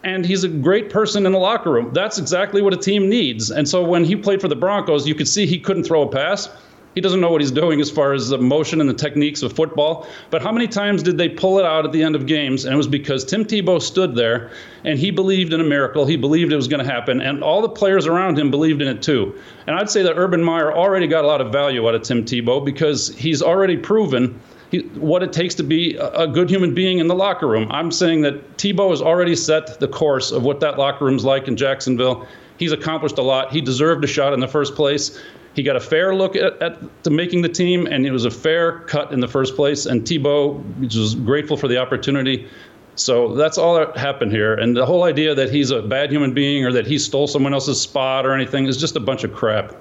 and 0.04 0.26
he's 0.26 0.44
a 0.44 0.48
great 0.48 0.90
person 0.90 1.26
in 1.26 1.32
the 1.32 1.38
locker 1.38 1.72
room. 1.72 1.92
That's 1.94 2.18
exactly 2.18 2.62
what 2.62 2.74
a 2.74 2.78
team 2.78 3.10
needs. 3.10 3.52
And 3.52 3.68
so 3.68 3.84
when 3.84 4.04
he 4.04 4.16
played 4.16 4.42
for 4.42 4.48
the 4.48 4.56
Broncos, 4.56 5.08
you 5.08 5.16
could 5.16 5.28
see 5.28 5.46
he 5.46 5.60
couldn't 5.60 5.84
throw 5.84 6.02
a 6.02 6.10
pass. 6.10 6.50
He 6.93 7.00
doesn't 7.00 7.21
know 7.21 7.31
what 7.31 7.39
he's 7.39 7.51
doing 7.51 7.79
as 7.79 7.89
far 7.89 8.12
as 8.12 8.29
the 8.29 8.38
motion 8.38 8.81
and 8.81 8.89
the 8.89 8.93
techniques 8.93 9.43
of 9.43 9.53
football. 9.53 10.07
But 10.29 10.41
how 10.41 10.51
many 10.51 10.67
times 10.67 11.01
did 11.03 11.17
they 11.17 11.29
pull 11.29 11.57
it 11.57 11.65
out 11.65 11.86
at 11.86 11.93
the 11.93 12.03
end 12.03 12.15
of 12.15 12.25
games? 12.25 12.65
And 12.65 12.74
it 12.74 12.77
was 12.77 12.88
because 12.88 13.24
Tim 13.24 13.45
Tebow 13.45 13.81
stood 13.81 14.15
there 14.15 14.51
and 14.83 15.00
he 15.00 15.10
believed 15.10 15.53
in 15.53 15.62
a 15.62 15.63
miracle. 15.63 16.05
He 16.05 16.17
believed 16.17 16.51
it 16.51 16.57
was 16.57 16.67
going 16.67 16.83
to 16.86 16.91
happen. 16.91 17.21
And 17.21 17.43
all 17.43 17.62
the 17.62 17.69
players 17.69 18.07
around 18.07 18.38
him 18.38 18.51
believed 18.51 18.81
in 18.81 18.89
it 18.89 19.01
too. 19.01 19.33
And 19.67 19.75
I'd 19.77 19.89
say 19.89 20.03
that 20.03 20.15
Urban 20.17 20.43
Meyer 20.43 20.74
already 20.74 21.07
got 21.07 21.24
a 21.24 21.27
lot 21.27 21.39
of 21.39 21.51
value 21.51 21.88
out 21.88 21.95
of 21.95 22.01
Tim 22.01 22.25
Tebow 22.25 22.63
because 22.63 23.15
he's 23.15 23.41
already 23.41 23.77
proven 23.77 24.38
he, 24.71 24.79
what 24.79 25.21
it 25.21 25.33
takes 25.33 25.55
to 25.55 25.63
be 25.63 25.95
a, 25.95 26.27
good 26.27 26.50
human 26.50 26.74
being 26.74 27.00
in 27.00 27.07
the 27.07 27.15
locker 27.15 27.48
room. 27.48 27.69
I'm 27.71 27.91
saying 27.91 28.21
that 28.21 28.57
Tebow 28.57 28.89
has 28.89 29.01
already 29.01 29.36
set 29.36 29.80
the 29.80 29.88
course 29.88 30.32
of 30.32 30.43
what 30.43 30.62
that 30.62 30.77
locker 30.77 31.06
room's 31.06 31.25
like 31.25 31.47
in 31.47 31.58
Jacksonville. 31.58 32.25
He's 32.58 32.71
accomplished 32.71 33.17
a 33.17 33.21
lot. 33.21 33.51
He 33.51 33.60
deserved 33.60 34.04
a 34.06 34.08
shot 34.08 34.34
in 34.34 34.39
the 34.39 34.47
first 34.47 34.75
place. 34.75 35.19
He 35.54 35.64
got 35.64 35.76
a 35.76 35.82
fair 35.82 36.16
look 36.16 36.36
at, 36.36 36.62
at 36.62 37.06
making 37.10 37.42
the 37.42 37.50
team, 37.50 37.86
and 37.88 38.06
it 38.06 38.12
was 38.12 38.26
a 38.26 38.32
fair 38.32 38.80
cut 38.80 39.12
in 39.12 39.20
the 39.20 39.28
first 39.28 39.56
place. 39.56 39.86
And 39.86 40.04
Tebow 40.04 40.64
was 40.80 41.16
grateful 41.16 41.58
for 41.58 41.68
the 41.68 41.78
opportunity. 41.78 42.48
So 42.96 43.36
that's 43.36 43.58
all 43.58 43.76
that 43.76 43.98
happened 43.98 44.32
here. 44.32 44.54
And 44.54 44.76
the 44.76 44.86
whole 44.86 45.04
idea 45.04 45.34
that 45.36 45.50
he's 45.50 45.72
a 45.72 45.82
bad 45.82 46.12
human 46.12 46.34
being 46.34 46.66
or 46.66 46.72
that 46.74 46.88
he 46.88 46.98
stole 46.98 47.28
someone 47.28 47.54
else's 47.54 47.82
spot 47.82 48.26
or 48.26 48.34
anything 48.34 48.66
is 48.66 48.78
just 48.78 48.96
a 48.96 49.00
bunch 49.00 49.24
of 49.24 49.34
crap. 49.34 49.76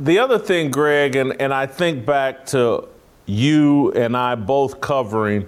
The 0.00 0.18
other 0.18 0.38
thing, 0.38 0.70
Greg, 0.70 1.16
and, 1.16 1.40
and 1.40 1.52
I 1.52 1.66
think 1.66 2.06
back 2.06 2.46
to 2.46 2.88
you 3.26 3.92
and 3.92 4.16
I 4.16 4.36
both 4.36 4.80
covering 4.80 5.46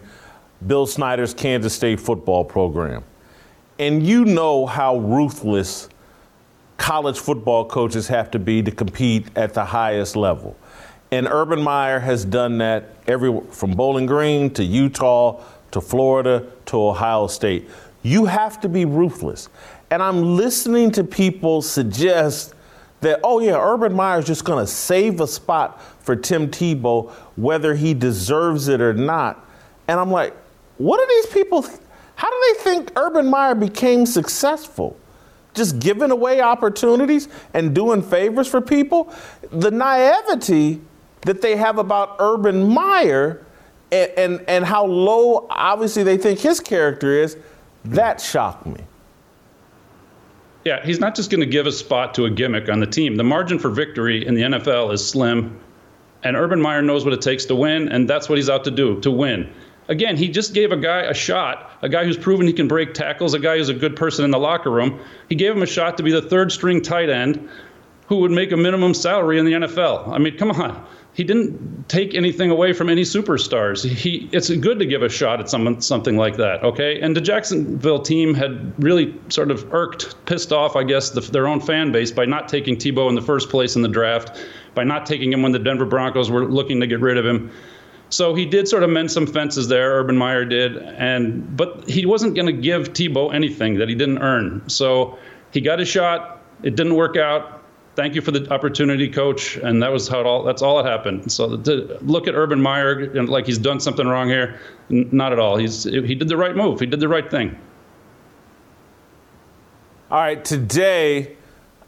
Bill 0.66 0.87
Snyder's 0.87 1.33
Kansas 1.33 1.72
State 1.72 2.00
football 2.00 2.44
program. 2.44 3.05
And 3.79 4.07
you 4.07 4.24
know 4.24 4.66
how 4.66 4.98
ruthless 4.98 5.88
college 6.80 7.18
football 7.18 7.66
coaches 7.66 8.08
have 8.08 8.30
to 8.30 8.38
be 8.38 8.62
to 8.62 8.70
compete 8.70 9.26
at 9.36 9.52
the 9.52 9.64
highest 9.64 10.16
level. 10.16 10.56
And 11.12 11.28
Urban 11.28 11.60
Meyer 11.60 12.00
has 12.00 12.24
done 12.24 12.56
that 12.58 12.94
every 13.06 13.38
from 13.50 13.72
Bowling 13.72 14.06
Green 14.06 14.50
to 14.54 14.64
Utah 14.64 15.42
to 15.72 15.80
Florida 15.82 16.46
to 16.66 16.80
Ohio 16.80 17.26
State. 17.26 17.68
You 18.02 18.24
have 18.24 18.62
to 18.62 18.68
be 18.68 18.86
ruthless. 18.86 19.50
And 19.90 20.02
I'm 20.02 20.36
listening 20.36 20.90
to 20.92 21.04
people 21.04 21.60
suggest 21.60 22.54
that, 23.02 23.20
oh, 23.22 23.40
yeah, 23.40 23.60
Urban 23.60 23.94
Meyer 23.94 24.20
is 24.20 24.26
just 24.26 24.46
going 24.46 24.64
to 24.64 24.70
save 24.70 25.20
a 25.20 25.26
spot 25.26 25.82
for 26.00 26.16
Tim 26.16 26.48
Tebow, 26.48 27.10
whether 27.36 27.74
he 27.74 27.92
deserves 27.92 28.68
it 28.68 28.80
or 28.80 28.94
not. 28.94 29.46
And 29.86 30.00
I'm 30.00 30.10
like, 30.10 30.34
what 30.78 30.98
are 30.98 31.08
these 31.08 31.26
people? 31.26 31.62
How 32.14 32.30
do 32.30 32.54
they 32.54 32.62
think 32.62 32.92
Urban 32.96 33.28
Meyer 33.28 33.54
became 33.54 34.06
successful? 34.06 34.96
Just 35.54 35.78
giving 35.78 36.10
away 36.10 36.40
opportunities 36.40 37.28
and 37.54 37.74
doing 37.74 38.02
favors 38.02 38.48
for 38.48 38.60
people. 38.60 39.12
The 39.50 39.70
naivety 39.70 40.80
that 41.22 41.42
they 41.42 41.56
have 41.56 41.78
about 41.78 42.16
Urban 42.18 42.68
Meyer 42.68 43.44
and, 43.92 44.10
and, 44.16 44.44
and 44.48 44.64
how 44.64 44.86
low, 44.86 45.46
obviously, 45.50 46.02
they 46.02 46.16
think 46.16 46.38
his 46.38 46.60
character 46.60 47.12
is, 47.12 47.36
that 47.84 48.20
shocked 48.20 48.66
me. 48.66 48.80
Yeah, 50.64 50.84
he's 50.84 51.00
not 51.00 51.14
just 51.14 51.30
going 51.30 51.40
to 51.40 51.46
give 51.46 51.66
a 51.66 51.72
spot 51.72 52.14
to 52.14 52.26
a 52.26 52.30
gimmick 52.30 52.68
on 52.68 52.80
the 52.80 52.86
team. 52.86 53.16
The 53.16 53.24
margin 53.24 53.58
for 53.58 53.70
victory 53.70 54.26
in 54.26 54.34
the 54.34 54.42
NFL 54.42 54.92
is 54.92 55.06
slim, 55.06 55.58
and 56.22 56.36
Urban 56.36 56.60
Meyer 56.60 56.82
knows 56.82 57.04
what 57.04 57.14
it 57.14 57.22
takes 57.22 57.46
to 57.46 57.54
win, 57.54 57.88
and 57.88 58.08
that's 58.08 58.28
what 58.28 58.36
he's 58.36 58.50
out 58.50 58.64
to 58.64 58.70
do 58.70 59.00
to 59.00 59.10
win. 59.10 59.50
Again, 59.90 60.16
he 60.16 60.29
just 60.29 60.55
gave 60.55 60.70
a 60.70 60.76
guy 60.76 61.00
a 61.00 61.12
shot, 61.12 61.72
a 61.83 61.88
guy 61.88 62.05
who's 62.05 62.16
proven 62.16 62.46
he 62.46 62.53
can 62.53 62.68
break 62.68 62.94
tackles, 62.94 63.35
a 63.35 63.40
guy 63.40 63.59
who's 63.59 63.68
a 63.68 63.74
good 63.74 63.96
person 63.96 64.24
in 64.24 64.31
the 64.31 64.38
locker 64.38 64.70
room. 64.70 65.00
He 65.29 65.35
gave 65.35 65.53
him 65.53 65.62
a 65.62 65.66
shot 65.66 65.96
to 65.96 66.05
be 66.05 66.12
the 66.12 66.22
third 66.22 66.53
string 66.53 66.81
tight 66.81 67.11
end 67.11 67.48
who 68.07 68.18
would 68.18 68.31
make 68.31 68.53
a 68.53 68.57
minimum 68.57 68.94
salary 68.94 69.40
in 69.40 69.44
the 69.44 69.53
NFL. 69.53 70.09
I 70.09 70.18
mean, 70.18 70.37
come 70.38 70.53
on. 70.53 70.87
He 71.12 71.24
didn't 71.24 71.88
take 71.88 72.14
anything 72.14 72.53
away 72.53 72.72
from 72.72 72.88
any 72.88 73.03
superstars. 73.03 73.85
He, 73.85 74.29
it's 74.31 74.48
good 74.48 74.79
to 74.79 74.87
give 74.87 75.03
a 75.03 75.09
shot 75.09 75.40
at 75.40 75.50
someone, 75.50 75.81
something 75.81 76.16
like 76.16 76.37
that, 76.37 76.62
okay? 76.62 77.00
And 77.00 77.16
the 77.16 77.20
Jacksonville 77.20 78.00
team 78.00 78.33
had 78.33 78.72
really 78.83 79.12
sort 79.29 79.50
of 79.50 79.74
irked, 79.74 80.24
pissed 80.24 80.53
off, 80.53 80.76
I 80.76 80.85
guess, 80.85 81.11
the, 81.11 81.20
their 81.20 81.48
own 81.48 81.61
fan 81.61 81.90
base 81.90 82.12
by 82.12 82.26
not 82.26 82.48
taking 82.48 82.76
Tebow 82.76 83.09
in 83.09 83.16
the 83.16 83.22
first 83.22 83.50
place 83.50 83.74
in 83.74 83.83
the 83.83 83.88
draft, 83.88 84.40
by 84.74 84.85
not 84.85 85.05
taking 85.05 85.33
him 85.33 85.42
when 85.42 85.50
the 85.50 85.59
Denver 85.59 85.85
Broncos 85.85 86.31
were 86.31 86.44
looking 86.44 86.79
to 86.81 86.87
get 86.87 87.00
rid 87.00 87.18
of 87.18 87.26
him. 87.26 87.50
So 88.10 88.34
he 88.34 88.44
did 88.44 88.68
sort 88.68 88.82
of 88.82 88.90
mend 88.90 89.10
some 89.10 89.26
fences 89.26 89.68
there. 89.68 89.92
Urban 89.92 90.16
Meyer 90.16 90.44
did, 90.44 90.76
and 90.76 91.56
but 91.56 91.88
he 91.88 92.04
wasn't 92.06 92.34
going 92.34 92.46
to 92.46 92.52
give 92.52 92.92
Tebow 92.92 93.32
anything 93.32 93.78
that 93.78 93.88
he 93.88 93.94
didn't 93.94 94.18
earn. 94.18 94.68
So 94.68 95.16
he 95.52 95.60
got 95.60 95.78
his 95.78 95.88
shot. 95.88 96.42
It 96.62 96.76
didn't 96.76 96.96
work 96.96 97.16
out. 97.16 97.62
Thank 97.94 98.14
you 98.14 98.20
for 98.20 98.32
the 98.32 98.52
opportunity, 98.52 99.08
coach. 99.08 99.56
And 99.56 99.82
that 99.82 99.92
was 99.92 100.08
how 100.08 100.20
it 100.20 100.26
all. 100.26 100.42
That's 100.42 100.60
all 100.60 100.82
that 100.82 100.90
happened. 100.90 101.30
So 101.30 101.56
to 101.56 101.98
look 102.02 102.26
at 102.26 102.34
Urban 102.34 102.60
Meyer 102.60 103.10
and 103.16 103.28
like 103.28 103.46
he's 103.46 103.58
done 103.58 103.78
something 103.78 104.06
wrong 104.06 104.28
here, 104.28 104.58
not 104.88 105.32
at 105.32 105.38
all. 105.38 105.56
He's 105.56 105.84
he 105.84 106.14
did 106.14 106.28
the 106.28 106.36
right 106.36 106.56
move. 106.56 106.80
He 106.80 106.86
did 106.86 107.00
the 107.00 107.08
right 107.08 107.30
thing. 107.30 107.56
All 110.10 110.18
right, 110.18 110.44
today 110.44 111.36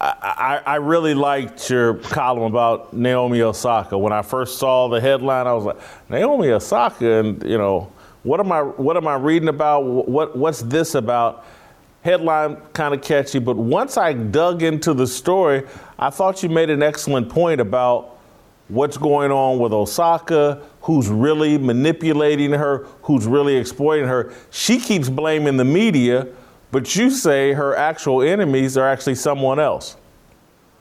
I, 0.03 0.61
I, 0.67 0.77
really 0.77 1.15
liked 1.15 1.71
your 1.71 1.95
column 1.95 2.43
about 2.43 2.93
Naomi 2.93 3.41
Osaka. 3.41 3.97
When 3.97 4.13
I 4.13 4.23
first 4.23 4.59
saw 4.59 4.89
the 4.89 5.01
headline, 5.01 5.47
I 5.47 5.53
was 5.53 5.65
like, 5.65 5.79
Naomi 6.09 6.49
Osaka, 6.51 7.21
and 7.21 7.41
you 7.45 7.57
know, 7.57 7.93
what 8.25 8.41
am 8.41 8.51
I 8.51 8.63
what 8.63 8.97
am 8.97 9.07
I 9.07 9.15
reading 9.15 9.49
about? 9.49 9.85
What 9.85 10.37
what's 10.37 10.61
this 10.63 10.97
about? 10.97 11.47
Headline 12.01 12.57
kind 12.73 12.95
of 12.95 13.01
catchy, 13.01 13.39
but 13.39 13.57
once 13.57 13.97
I 13.97 14.13
dug 14.13 14.65
into 14.65 14.93
the 14.93 15.07
story, 15.07 15.63
I 16.01 16.11
thought 16.11 16.43
you 16.43 16.49
made 16.49 16.69
an 16.69 16.83
excellent 16.83 17.29
point 17.29 17.61
about 17.61 18.19
what's 18.67 18.97
going 18.97 19.31
on 19.31 19.61
with 19.61 19.73
Osaka, 19.73 20.63
who's 20.81 21.07
really 21.07 21.59
manipulating 21.59 22.51
her, 22.51 22.87
who's 23.03 23.27
really 23.27 23.55
exploiting 23.55 24.09
her. 24.09 24.33
She 24.51 24.81
keeps 24.81 25.09
blaming 25.09 25.57
the 25.57 25.65
media 25.65 26.27
but 26.73 26.97
you 26.97 27.11
say 27.11 27.53
her 27.53 27.77
actual 27.77 28.23
enemies 28.23 28.77
are 28.77 28.89
actually 28.89 29.15
someone 29.15 29.61
else. 29.61 29.97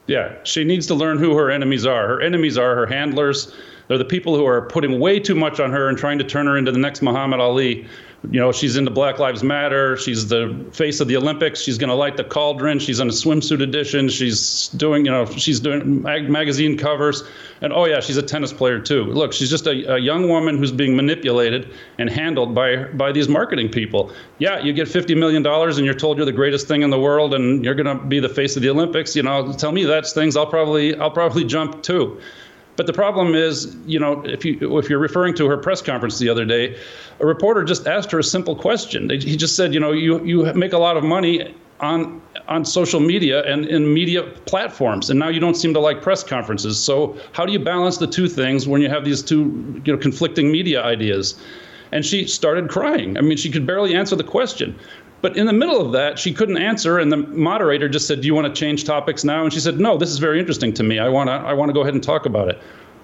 Yeah, 0.08 0.36
she 0.44 0.64
needs 0.64 0.88
to 0.88 0.96
learn 0.96 1.20
who 1.20 1.36
her 1.36 1.52
enemies 1.52 1.86
are. 1.86 2.08
Her 2.08 2.22
enemies 2.22 2.58
are 2.58 2.76
her 2.76 2.88
handlers, 2.88 3.54
They're 3.88 3.98
the 3.98 4.06
people 4.06 4.36
who 4.36 4.46
are 4.46 4.64
putting 4.64 5.00
way 5.00 5.20
too 5.20 5.36
much 5.36 5.60
on 5.60 5.72
her 5.72 5.90
and 5.90 5.98
trying 5.98 6.18
to 6.18 6.24
turn 6.24 6.48
her 6.48 6.58
into 6.58 6.72
the 6.72 6.80
next 6.80 7.02
Muhammad 7.02 7.40
Ali 7.40 7.86
you 8.30 8.40
know, 8.40 8.52
she's 8.52 8.78
into 8.78 8.92
Black 8.92 9.18
Lives 9.18 9.42
Matter. 9.42 9.98
She's 9.98 10.28
the 10.28 10.66
face 10.74 11.00
of 11.00 11.08
the 11.08 11.18
Olympics. 11.18 11.60
She's 11.60 11.80
going 11.80 11.90
to 11.90 11.96
light 11.96 12.18
the 12.18 12.24
cauldron. 12.24 12.78
She's 12.78 13.00
in 13.00 13.08
a 13.08 13.12
swimsuit 13.12 13.64
edition. 13.64 14.10
She's 14.10 14.68
doing, 14.70 15.06
you 15.06 15.12
know, 15.12 15.26
she's 15.26 15.60
doing 15.60 16.04
mag- 16.04 16.30
magazine 16.30 16.78
covers. 16.78 17.24
And 17.62 17.74
oh, 17.74 17.86
yeah, 17.86 18.00
she's 18.00 18.18
a 18.18 18.22
tennis 18.22 18.54
player 18.54 18.80
too. 18.80 19.06
Look, 19.06 19.34
she's 19.34 19.50
just 19.50 19.66
a, 19.66 19.96
a 19.96 19.98
young 19.98 20.30
woman 20.30 20.60
who's 20.60 20.72
being 20.72 20.96
manipulated 20.96 21.74
and 21.98 22.12
handled 22.12 22.54
by, 22.54 22.84
by 22.86 23.12
these 23.12 23.28
marketing 23.28 23.70
people. 23.70 24.12
Yeah, 24.38 24.60
you 24.60 24.72
get 24.72 24.88
$50 24.88 25.18
million 25.18 25.46
and 25.46 25.86
you're 25.86 25.96
told 25.96 26.18
you're 26.18 26.26
the 26.26 26.32
greatest 26.32 26.68
thing 26.68 26.84
in 26.84 26.92
the 26.92 27.00
world 27.00 27.34
and 27.34 27.66
you're 27.66 27.76
going 27.76 27.98
to 27.98 28.06
be 28.06 28.20
the 28.20 28.30
face 28.30 28.56
of 28.56 28.62
the 28.62 28.70
Olympics. 28.70 29.16
You 29.16 29.24
know, 29.24 29.52
tell 29.54 29.72
me 29.72 29.84
that's 29.84 30.14
things 30.14 30.38
I'll 30.38 30.46
probably, 30.46 30.96
I'll 30.96 31.12
probably 31.12 31.44
jump 31.44 31.82
too. 31.82 32.22
But 32.76 32.88
the 32.88 32.94
problem 32.94 33.36
is, 33.36 33.76
you 33.86 34.00
know, 34.00 34.24
if 34.26 34.46
you 34.46 34.78
if 34.78 34.90
you're 34.90 35.00
referring 35.00 35.36
to 35.36 35.48
her 35.48 35.58
press 35.58 35.82
conference 35.82 36.20
the 36.20 36.30
other 36.30 36.46
day, 36.46 36.78
a 37.20 37.26
reporter 37.26 37.64
just 37.64 37.86
asked 37.88 38.12
her 38.12 38.20
a 38.20 38.24
simple 38.24 38.56
question. 38.56 39.10
He 39.10 39.36
just 39.36 39.56
said, 39.56 39.74
you 39.74 39.80
know, 39.80 39.92
you 39.92 40.24
you 40.24 40.52
make 40.54 40.74
a 40.74 40.78
lot 40.78 40.98
of 40.98 41.04
money 41.04 41.54
on 41.82 42.22
on 42.48 42.64
social 42.64 43.00
media 43.00 43.44
and 43.44 43.66
in 43.66 43.94
media 43.94 44.24
platforms, 44.46 45.10
and 45.10 45.20
now 45.20 45.28
you 45.28 45.40
don't 45.40 45.56
seem 45.56 45.74
to 45.74 45.80
like 45.80 46.02
press 46.02 46.24
conferences. 46.24 46.80
So 46.80 47.18
how 47.34 47.46
do 47.46 47.52
you 47.52 47.60
balance 47.60 47.98
the 47.98 48.08
two 48.08 48.28
things 48.28 48.68
when 48.68 48.82
you 48.82 48.90
have 48.90 49.04
these 49.04 49.22
two 49.22 49.82
you 49.86 49.94
know 49.94 50.00
conflicting 50.00 50.52
media 50.52 50.84
ideas? 50.84 51.40
And 51.92 52.06
she 52.06 52.26
started 52.26 52.70
crying. 52.70 53.18
I 53.18 53.22
mean, 53.22 53.38
she 53.38 53.52
could 53.52 53.68
barely 53.68 53.96
answer 53.96 54.16
the 54.16 54.24
question. 54.24 54.80
But 55.22 55.38
in 55.38 55.46
the 55.46 55.54
middle 55.54 55.80
of 55.80 55.92
that, 55.92 56.18
she 56.18 56.34
couldn't 56.34 56.58
answer, 56.58 56.98
and 56.98 57.12
the 57.12 57.18
moderator 57.18 57.88
just 57.88 58.08
said, 58.08 58.22
"Do 58.22 58.28
you 58.28 58.34
want 58.34 58.54
to 58.54 58.60
change 58.60 58.84
topics 58.86 59.24
now?" 59.24 59.44
And 59.44 59.54
she 59.54 59.60
said, 59.60 59.80
"No, 59.80 59.98
this 59.98 60.10
is 60.10 60.18
very 60.18 60.40
interesting 60.40 60.74
to 60.74 60.84
me. 60.84 60.98
I 61.00 61.10
want 61.10 61.30
to 61.30 61.34
I 61.34 61.54
want 61.54 61.70
to 61.70 61.74
go 61.74 61.82
ahead 61.82 61.94
and 61.94 62.04
talk 62.04 62.26
about 62.26 62.50
it." 62.50 62.58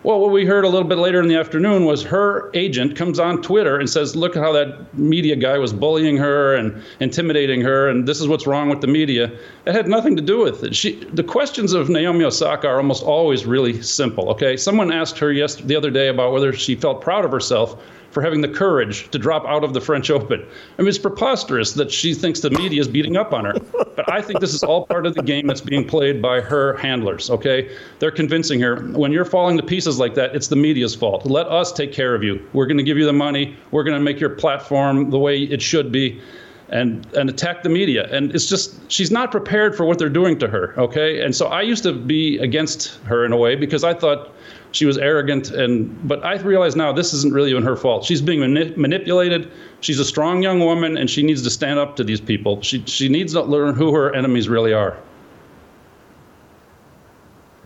Well, 0.04 0.20
what 0.20 0.32
we 0.32 0.46
heard 0.46 0.64
a 0.64 0.70
little 0.70 0.88
bit 0.88 1.00
later 1.00 1.20
in 1.20 1.28
the 1.28 1.36
afternoon 1.36 1.84
was 1.86 2.04
her 2.04 2.50
agent 2.54 2.96
comes 2.96 3.20
on 3.20 3.42
Twitter 3.42 3.78
and 3.78 3.90
says, 3.90 4.16
"Look 4.16 4.36
at 4.38 4.44
how 4.44 4.52
that 4.54 4.98
media 4.98 5.36
guy 5.36 5.58
was 5.58 5.74
bullying 5.74 6.18
her 6.18 6.56
and 6.56 6.74
intimidating 7.00 7.62
her, 7.62 7.90
and 7.90 8.08
this 8.08 8.22
is 8.22 8.28
what's 8.28 8.48
wrong 8.48 8.70
with 8.70 8.82
the 8.82 8.88
media." 8.88 9.32
It 9.66 9.74
had 9.74 9.88
nothing 9.88 10.16
to 10.16 10.22
do 10.22 10.40
with 10.40 10.64
it. 10.64 10.76
She, 10.76 11.04
the 11.14 11.24
questions 11.24 11.74
of 11.74 11.90
Naomi 11.90 12.24
Osaka 12.26 12.68
are 12.68 12.78
almost 12.78 13.04
always 13.04 13.46
really 13.46 13.82
simple. 13.82 14.30
Okay, 14.30 14.56
someone 14.56 14.92
asked 14.92 15.20
her 15.20 15.32
yes 15.32 15.56
the 15.56 15.76
other 15.76 15.92
day 15.92 16.08
about 16.08 16.32
whether 16.32 16.54
she 16.54 16.76
felt 16.76 17.02
proud 17.02 17.26
of 17.26 17.32
herself 17.32 17.76
for 18.12 18.22
having 18.22 18.42
the 18.42 18.48
courage 18.48 19.10
to 19.12 19.20
drop 19.20 19.46
out 19.46 19.64
of 19.64 19.74
the 19.74 19.82
French 19.82 20.10
Open. 20.10 20.46
I 20.78 20.82
mean, 20.82 20.90
it's 20.90 20.98
preposterous 20.98 21.74
that 21.74 21.92
she 21.92 22.14
thinks 22.14 22.40
the 22.40 22.50
media 22.50 22.82
is 22.82 22.88
beating 22.88 23.18
up 23.18 23.34
on 23.34 23.46
her. 23.46 23.54
But 23.96 24.12
I 24.12 24.22
think 24.22 24.40
this 24.40 24.54
is 24.54 24.64
all 24.64 24.86
part 24.86 25.06
of 25.06 25.16
the 25.16 25.24
game 25.24 25.48
that's 25.48 25.62
being 25.62 25.88
played 25.88 26.22
by 26.22 26.42
her 26.42 26.78
handlers, 26.78 27.30
okay? 27.30 27.76
They're 28.00 28.12
convincing 28.12 28.60
her 28.62 28.78
when 28.92 29.12
you're 29.12 29.26
falling 29.26 29.58
to 29.58 29.64
pieces 29.64 30.00
like 30.00 30.16
that, 30.16 30.36
it's 30.36 30.48
the 30.48 30.56
media's 30.56 30.96
fault. 30.96 31.26
Let 31.26 31.48
us 31.48 31.72
take 31.72 31.94
care 31.94 32.16
of 32.16 32.24
you. 32.24 32.48
We're 32.54 32.68
going 32.68 32.78
to 32.78 32.84
give 32.84 32.98
you 32.98 33.06
the 33.06 33.14
money. 33.14 33.56
We're 33.72 33.84
going 33.84 33.98
to 33.98 34.04
make 34.04 34.20
your 34.20 34.30
platform 34.30 35.10
the 35.10 35.20
way 35.20 35.40
it 35.40 35.62
should 35.62 35.92
be 35.92 36.22
and 36.70 37.06
and 37.16 37.30
attack 37.30 37.64
the 37.64 37.70
media 37.70 38.08
and 38.12 38.34
it's 38.36 38.48
just 38.48 38.76
she's 38.92 39.10
not 39.10 39.32
prepared 39.32 39.76
for 39.76 39.86
what 39.86 39.98
they're 39.98 40.10
doing 40.10 40.38
to 40.38 40.48
her 40.48 40.78
okay 40.78 41.22
and 41.22 41.34
so 41.36 41.48
i 41.48 41.62
used 41.62 41.84
to 41.84 41.94
be 41.94 42.38
against 42.40 42.98
her 43.06 43.24
in 43.24 43.32
a 43.32 43.38
way 43.38 43.56
because 43.56 43.84
i 43.84 43.94
thought 43.94 44.34
she 44.72 44.86
was 44.86 44.98
arrogant 44.98 45.52
and 45.52 46.08
but 46.08 46.24
i 46.26 46.36
realize 46.38 46.76
now 46.76 46.92
this 46.92 47.14
isn't 47.14 47.34
really 47.34 47.52
even 47.52 47.64
her 47.64 47.76
fault. 47.76 48.04
She's 48.04 48.22
being 48.22 48.40
mani- 48.40 48.74
manipulated. 48.76 49.52
She's 49.82 50.00
a 50.00 50.06
strong 50.06 50.42
young 50.42 50.60
woman 50.60 50.98
and 50.98 51.10
she 51.10 51.24
needs 51.24 51.42
to 51.44 51.50
stand 51.50 51.80
up 51.80 51.96
to 51.98 52.04
these 52.04 52.22
people. 52.22 52.62
She 52.62 52.84
she 52.86 53.10
needs 53.10 53.34
to 53.34 53.42
learn 53.42 53.76
who 53.76 53.94
her 53.94 54.14
enemies 54.16 54.50
really 54.50 54.74
are. 54.74 54.98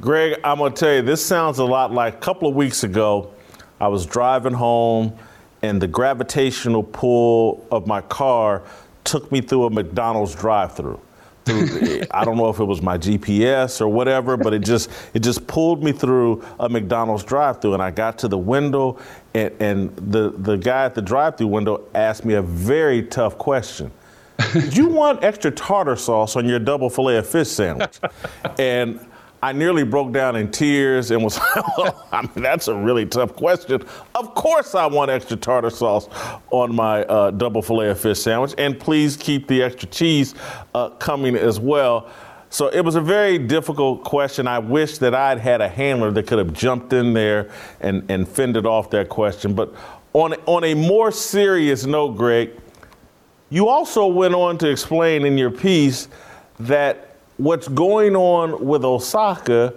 Greg 0.02 0.40
i'm 0.44 0.58
going 0.58 0.74
to 0.74 0.80
tell 0.80 0.96
you 0.96 1.02
this 1.04 1.24
sounds 1.24 1.60
a 1.60 1.66
lot 1.66 1.94
like 1.94 2.16
a 2.16 2.18
couple 2.18 2.50
of 2.50 2.56
weeks 2.56 2.84
ago 2.84 3.32
i 3.80 3.88
was 3.88 4.04
driving 4.04 4.54
home 4.54 5.14
and 5.62 5.80
the 5.80 5.88
gravitational 5.88 6.82
pull 6.82 7.68
of 7.72 7.86
my 7.86 8.02
car 8.02 8.64
took 9.04 9.32
me 9.32 9.42
through 9.42 9.66
a 9.66 9.70
mcdonald's 9.70 10.34
drive-through. 10.34 10.96
through, 10.96 11.02
I 12.12 12.26
don't 12.26 12.38
know 12.38 12.50
if 12.50 12.60
it 12.60 12.66
was 12.66 12.82
my 12.82 12.98
GPS 12.98 13.82
or 13.82 13.88
whatever, 13.88 14.38
but 14.38 14.54
it 14.54 14.64
just 14.64 14.90
it 15.14 15.20
just 15.20 15.46
pulled 15.48 15.84
me 15.84 15.92
through 15.92 16.44
a 16.60 16.70
McDonald's 16.70 17.24
drive-through, 17.24 17.74
and 17.74 17.82
I 17.82 17.92
got 17.92 18.18
to 18.20 18.28
the 18.28 18.38
window, 18.38 19.00
and, 19.34 19.54
and 19.60 19.96
the 20.12 20.32
the 20.38 20.58
guy 20.58 20.86
at 20.86 20.96
the 20.96 21.02
drive-through 21.02 21.48
window 21.48 21.84
asked 21.94 22.26
me 22.26 22.36
a 22.36 22.42
very 22.42 23.04
tough 23.04 23.38
question. 23.38 23.92
Did 24.54 24.76
you 24.78 24.88
want 24.88 25.24
extra 25.24 25.52
tartar 25.52 25.96
sauce 25.96 26.36
on 26.36 26.48
your 26.48 26.60
double 26.60 26.90
fillet 26.90 27.18
of 27.18 27.28
fish 27.28 27.50
sandwich? 27.50 28.00
and 28.58 29.00
I 29.44 29.54
nearly 29.54 29.84
broke 29.84 30.12
down 30.12 30.36
in 30.36 30.52
tears 30.52 31.10
and 31.10 31.24
was, 31.24 31.40
I 32.12 32.22
mean, 32.22 32.44
that's 32.44 32.68
a 32.68 32.76
really 32.76 33.08
tough 33.08 33.36
question. 33.36 33.84
Of 34.14 34.36
course, 34.36 34.76
I 34.76 34.86
want 34.86 35.10
extra 35.10 35.36
tartar 35.36 35.72
sauce 35.72 36.08
on 36.52 36.76
my 36.76 37.04
uh, 37.06 37.32
double 37.32 37.64
filet 37.64 37.90
of 37.90 38.00
fish 38.00 38.20
sandwich, 38.20 38.54
and 38.60 38.80
please 38.80 39.18
keep 39.18 39.48
the 39.48 39.64
extra 39.64 39.90
cheese 39.90 40.36
uh, 40.76 40.90
coming 40.90 41.36
as 41.36 41.60
well. 41.60 42.10
So 42.52 42.68
it 42.68 42.82
was 42.82 42.96
a 42.96 43.02
very 43.02 43.40
difficult 43.40 44.04
question. 44.04 44.46
I 44.46 44.60
wish 44.60 45.00
that 45.00 45.16
I'd 45.16 45.40
had 45.40 45.62
a 45.62 45.70
handler 45.70 46.12
that 46.12 46.28
could 46.28 46.38
have 46.38 46.54
jumped 46.54 46.94
in 46.94 47.14
there 47.14 47.50
and, 47.80 48.10
and 48.12 48.28
fended 48.28 48.66
off 48.66 48.90
that 48.92 49.10
question. 49.10 49.56
But 49.56 49.74
on, 50.14 50.34
on 50.46 50.66
a 50.66 50.74
more 50.74 51.12
serious 51.12 51.86
note, 51.86 52.18
Greg, 52.18 52.52
you 53.50 53.70
also 53.70 54.06
went 54.06 54.36
on 54.36 54.58
to 54.60 54.70
explain 54.70 55.26
in 55.26 55.38
your 55.38 55.50
piece 55.50 56.10
that 56.60 57.11
what's 57.42 57.68
going 57.68 58.16
on 58.16 58.64
with 58.64 58.86
Osaka 58.86 59.74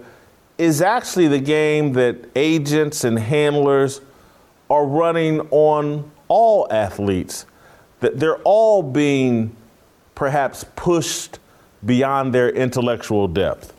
is 0.59 0.83
actually 0.83 1.27
the 1.27 1.39
game 1.39 1.93
that 1.93 2.15
agents 2.35 3.03
and 3.03 3.17
handlers 3.17 4.01
are 4.69 4.85
running 4.85 5.41
on 5.49 6.09
all 6.27 6.67
athletes. 6.69 7.47
That 8.01 8.19
they're 8.19 8.37
all 8.43 8.83
being 8.83 9.55
perhaps 10.13 10.63
pushed 10.75 11.39
beyond 11.83 12.35
their 12.35 12.49
intellectual 12.49 13.27
depth. 13.27 13.73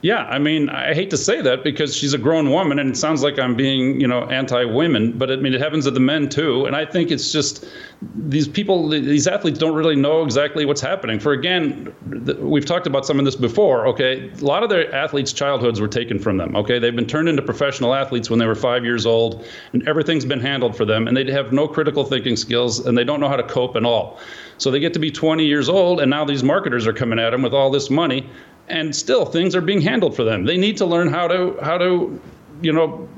Yeah, 0.00 0.22
I 0.26 0.38
mean, 0.38 0.68
I 0.68 0.94
hate 0.94 1.10
to 1.10 1.16
say 1.16 1.40
that 1.42 1.64
because 1.64 1.96
she's 1.96 2.14
a 2.14 2.18
grown 2.18 2.52
woman, 2.52 2.78
and 2.78 2.88
it 2.88 2.96
sounds 2.96 3.24
like 3.24 3.36
I'm 3.36 3.56
being, 3.56 4.00
you 4.00 4.06
know, 4.06 4.22
anti-women. 4.26 5.18
But 5.18 5.32
I 5.32 5.36
mean, 5.36 5.52
it 5.54 5.60
happens 5.60 5.86
to 5.86 5.90
the 5.90 5.98
men 5.98 6.28
too, 6.28 6.66
and 6.66 6.76
I 6.76 6.84
think 6.86 7.10
it's 7.10 7.32
just 7.32 7.66
these 8.14 8.46
people, 8.46 8.88
these 8.88 9.26
athletes, 9.26 9.58
don't 9.58 9.74
really 9.74 9.96
know 9.96 10.22
exactly 10.22 10.64
what's 10.64 10.80
happening. 10.80 11.18
For 11.18 11.32
again, 11.32 11.92
we've 12.38 12.64
talked 12.64 12.86
about 12.86 13.06
some 13.06 13.18
of 13.18 13.24
this 13.24 13.34
before. 13.34 13.88
Okay, 13.88 14.30
a 14.30 14.44
lot 14.44 14.62
of 14.62 14.70
their 14.70 14.94
athletes' 14.94 15.32
childhoods 15.32 15.80
were 15.80 15.88
taken 15.88 16.20
from 16.20 16.36
them. 16.36 16.54
Okay, 16.54 16.78
they've 16.78 16.94
been 16.94 17.04
turned 17.04 17.28
into 17.28 17.42
professional 17.42 17.92
athletes 17.92 18.30
when 18.30 18.38
they 18.38 18.46
were 18.46 18.54
five 18.54 18.84
years 18.84 19.04
old, 19.04 19.44
and 19.72 19.86
everything's 19.88 20.24
been 20.24 20.40
handled 20.40 20.76
for 20.76 20.84
them, 20.84 21.08
and 21.08 21.16
they 21.16 21.28
have 21.32 21.52
no 21.52 21.66
critical 21.66 22.04
thinking 22.04 22.36
skills, 22.36 22.86
and 22.86 22.96
they 22.96 23.02
don't 23.02 23.18
know 23.18 23.28
how 23.28 23.36
to 23.36 23.42
cope 23.42 23.74
at 23.74 23.84
all. 23.84 24.20
So 24.58 24.70
they 24.70 24.78
get 24.78 24.92
to 24.92 25.00
be 25.00 25.10
20 25.10 25.44
years 25.44 25.68
old, 25.68 26.00
and 26.00 26.08
now 26.08 26.24
these 26.24 26.44
marketers 26.44 26.86
are 26.86 26.92
coming 26.92 27.18
at 27.18 27.30
them 27.30 27.42
with 27.42 27.52
all 27.52 27.70
this 27.70 27.90
money, 27.90 28.30
and 28.68 28.94
still 28.94 29.24
things 29.24 29.54
are 29.54 29.60
being 29.60 29.80
handled 29.80 30.14
for 30.14 30.24
them. 30.24 30.44
They 30.44 30.56
need 30.56 30.76
to 30.78 30.86
learn 30.86 31.08
how 31.08 31.28
to 31.28 31.56
how 31.62 31.78
to 31.78 32.20
you 32.60 32.72
know 32.72 33.08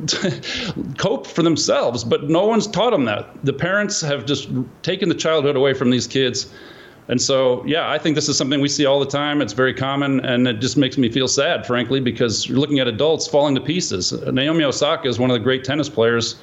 cope 0.98 1.26
for 1.26 1.42
themselves, 1.42 2.04
but 2.04 2.28
no 2.28 2.46
one's 2.46 2.66
taught 2.66 2.90
them 2.90 3.04
that. 3.06 3.28
The 3.44 3.52
parents 3.52 4.00
have 4.00 4.26
just 4.26 4.48
taken 4.82 5.08
the 5.08 5.14
childhood 5.14 5.56
away 5.56 5.74
from 5.74 5.90
these 5.90 6.06
kids. 6.06 6.52
And 7.08 7.20
so, 7.20 7.64
yeah, 7.66 7.90
I 7.90 7.98
think 7.98 8.14
this 8.14 8.28
is 8.28 8.38
something 8.38 8.60
we 8.60 8.68
see 8.68 8.86
all 8.86 9.00
the 9.00 9.06
time. 9.06 9.42
It's 9.42 9.52
very 9.52 9.74
common, 9.74 10.20
and 10.20 10.46
it 10.46 10.60
just 10.60 10.76
makes 10.76 10.96
me 10.96 11.10
feel 11.10 11.26
sad, 11.26 11.66
frankly, 11.66 11.98
because 11.98 12.46
you're 12.46 12.58
looking 12.58 12.78
at 12.78 12.86
adults 12.86 13.26
falling 13.26 13.56
to 13.56 13.60
pieces. 13.60 14.12
Naomi 14.12 14.62
Osaka 14.62 15.08
is 15.08 15.18
one 15.18 15.28
of 15.28 15.34
the 15.34 15.40
great 15.40 15.64
tennis 15.64 15.88
players. 15.88 16.36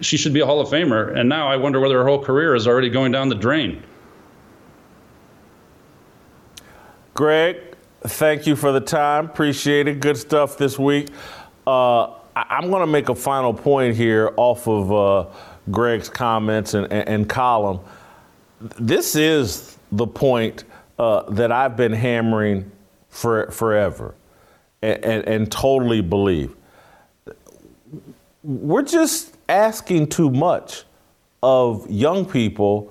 She 0.00 0.16
should 0.16 0.32
be 0.32 0.40
a 0.40 0.46
Hall 0.46 0.60
of 0.60 0.68
Famer, 0.68 1.16
and 1.16 1.28
now 1.28 1.46
I 1.46 1.56
wonder 1.56 1.78
whether 1.78 1.96
her 1.98 2.08
whole 2.08 2.24
career 2.24 2.56
is 2.56 2.66
already 2.66 2.88
going 2.88 3.12
down 3.12 3.28
the 3.28 3.36
drain. 3.36 3.84
Greg, 7.14 7.69
Thank 8.02 8.46
you 8.46 8.56
for 8.56 8.72
the 8.72 8.80
time. 8.80 9.26
Appreciate 9.26 9.86
it. 9.86 10.00
Good 10.00 10.16
stuff 10.16 10.56
this 10.56 10.78
week. 10.78 11.08
Uh, 11.66 12.04
I- 12.34 12.58
am 12.62 12.70
going 12.70 12.80
to 12.80 12.86
make 12.86 13.10
a 13.10 13.14
final 13.14 13.52
point 13.52 13.94
here 13.94 14.32
off 14.38 14.66
of 14.66 14.90
uh, 14.90 15.26
Greg's 15.70 16.08
comments 16.08 16.72
and, 16.72 16.90
and, 16.90 17.08
and, 17.08 17.28
column. 17.28 17.80
This 18.78 19.16
is 19.16 19.76
the 19.92 20.06
point 20.06 20.64
uh, 20.98 21.28
that 21.30 21.52
I've 21.52 21.76
been 21.76 21.92
hammering 21.92 22.70
for 23.10 23.50
forever 23.50 24.14
and, 24.80 25.04
and, 25.04 25.28
and 25.28 25.52
totally 25.52 26.00
believe. 26.00 26.56
We're 28.42 28.82
just 28.82 29.36
asking 29.50 30.08
too 30.08 30.30
much 30.30 30.84
of 31.42 31.90
young 31.90 32.24
people. 32.24 32.90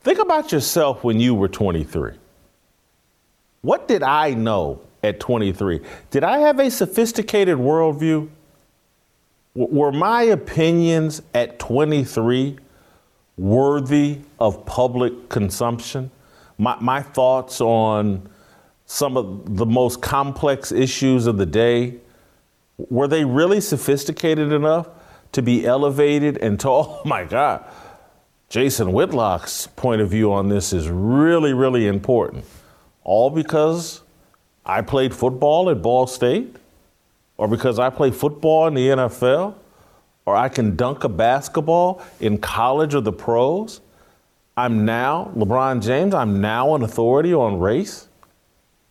Think 0.00 0.18
about 0.18 0.52
yourself 0.52 1.04
when 1.04 1.20
you 1.20 1.34
were 1.34 1.48
23. 1.48 2.12
What 3.62 3.88
did 3.88 4.02
I 4.02 4.34
know 4.34 4.80
at 5.02 5.20
23? 5.20 5.80
Did 6.10 6.24
I 6.24 6.38
have 6.38 6.58
a 6.58 6.70
sophisticated 6.70 7.58
worldview? 7.58 8.28
W- 9.56 9.78
were 9.78 9.92
my 9.92 10.22
opinions 10.22 11.22
at 11.34 11.58
23 11.58 12.58
worthy 13.36 14.18
of 14.38 14.64
public 14.66 15.28
consumption? 15.28 16.10
My, 16.58 16.76
my 16.80 17.02
thoughts 17.02 17.60
on 17.60 18.28
some 18.86 19.16
of 19.16 19.56
the 19.56 19.66
most 19.66 20.00
complex 20.00 20.72
issues 20.72 21.26
of 21.26 21.36
the 21.36 21.46
day? 21.46 21.98
were 22.78 23.08
they 23.08 23.24
really 23.24 23.60
sophisticated 23.60 24.52
enough 24.52 24.88
to 25.32 25.42
be 25.42 25.66
elevated 25.66 26.38
and 26.38 26.58
to, 26.60 26.68
oh 26.70 27.02
my 27.04 27.24
God, 27.24 27.64
Jason 28.48 28.92
Whitlock's 28.92 29.66
point 29.66 30.00
of 30.00 30.08
view 30.08 30.32
on 30.32 30.48
this 30.48 30.72
is 30.72 30.88
really, 30.88 31.52
really 31.52 31.86
important. 31.86 32.44
All 33.08 33.30
because 33.30 34.02
I 34.66 34.82
played 34.82 35.14
football 35.14 35.70
at 35.70 35.80
Ball 35.80 36.06
State, 36.06 36.56
or 37.38 37.48
because 37.48 37.78
I 37.78 37.88
play 37.88 38.10
football 38.10 38.66
in 38.66 38.74
the 38.74 38.86
NFL, 38.88 39.54
or 40.26 40.36
I 40.36 40.50
can 40.50 40.76
dunk 40.76 41.04
a 41.04 41.08
basketball 41.08 42.02
in 42.20 42.36
college 42.36 42.94
or 42.94 43.00
the 43.00 43.10
pros. 43.10 43.80
I'm 44.58 44.84
now, 44.84 45.32
LeBron 45.34 45.82
James, 45.82 46.12
I'm 46.12 46.42
now 46.42 46.74
an 46.74 46.82
authority 46.82 47.32
on 47.32 47.58
race. 47.58 48.08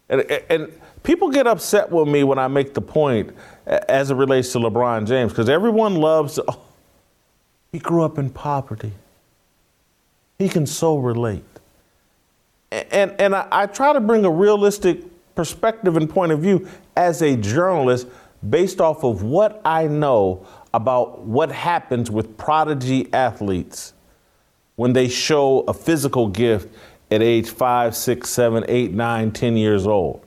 And, 0.09 0.21
and 0.49 0.71
people 1.03 1.29
get 1.29 1.45
upset 1.45 1.91
with 1.91 2.07
me 2.07 2.23
when 2.23 2.39
I 2.39 2.47
make 2.47 2.73
the 2.73 2.81
point 2.81 3.35
as 3.67 4.09
it 4.09 4.15
relates 4.15 4.51
to 4.53 4.57
LeBron 4.57 5.07
James, 5.07 5.31
because 5.31 5.47
everyone 5.47 5.93
loves, 5.93 6.39
oh, 6.47 6.59
he 7.71 7.77
grew 7.77 8.01
up 8.01 8.17
in 8.17 8.31
poverty. 8.31 8.93
He 10.39 10.49
can 10.49 10.65
so 10.65 10.97
relate. 10.97 11.56
And, 12.71 13.13
and 13.19 13.35
I, 13.35 13.47
I 13.51 13.65
try 13.65 13.93
to 13.93 13.99
bring 13.99 14.25
a 14.25 14.29
realistic 14.29 15.03
perspective 15.35 15.97
and 15.97 16.09
point 16.09 16.31
of 16.31 16.39
view 16.39 16.67
as 16.95 17.21
a 17.21 17.35
journalist 17.35 18.07
based 18.49 18.81
off 18.81 19.03
of 19.03 19.23
what 19.23 19.61
I 19.63 19.87
know 19.87 20.45
about 20.73 21.21
what 21.21 21.51
happens 21.51 22.11
with 22.11 22.37
prodigy 22.37 23.11
athletes 23.13 23.93
when 24.75 24.93
they 24.93 25.07
show 25.07 25.61
a 25.61 25.73
physical 25.73 26.27
gift 26.27 26.73
at 27.09 27.21
age 27.21 27.49
five, 27.49 27.95
six, 27.95 28.29
seven, 28.29 28.63
eight, 28.67 28.91
nine, 28.91 29.31
ten 29.31 29.57
years 29.57 29.87
old. 29.87 30.23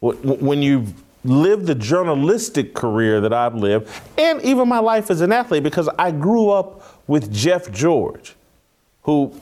When 0.00 0.62
you've 0.62 0.92
lived 1.24 1.66
the 1.66 1.74
journalistic 1.74 2.74
career 2.74 3.20
that 3.20 3.32
I've 3.32 3.54
lived, 3.54 3.88
and 4.18 4.42
even 4.42 4.68
my 4.68 4.78
life 4.78 5.10
as 5.10 5.20
an 5.20 5.32
athlete, 5.32 5.62
because 5.62 5.88
I 5.98 6.10
grew 6.10 6.50
up 6.50 7.00
with 7.06 7.32
Jeff 7.32 7.70
George 7.70 8.34
who 9.02 9.34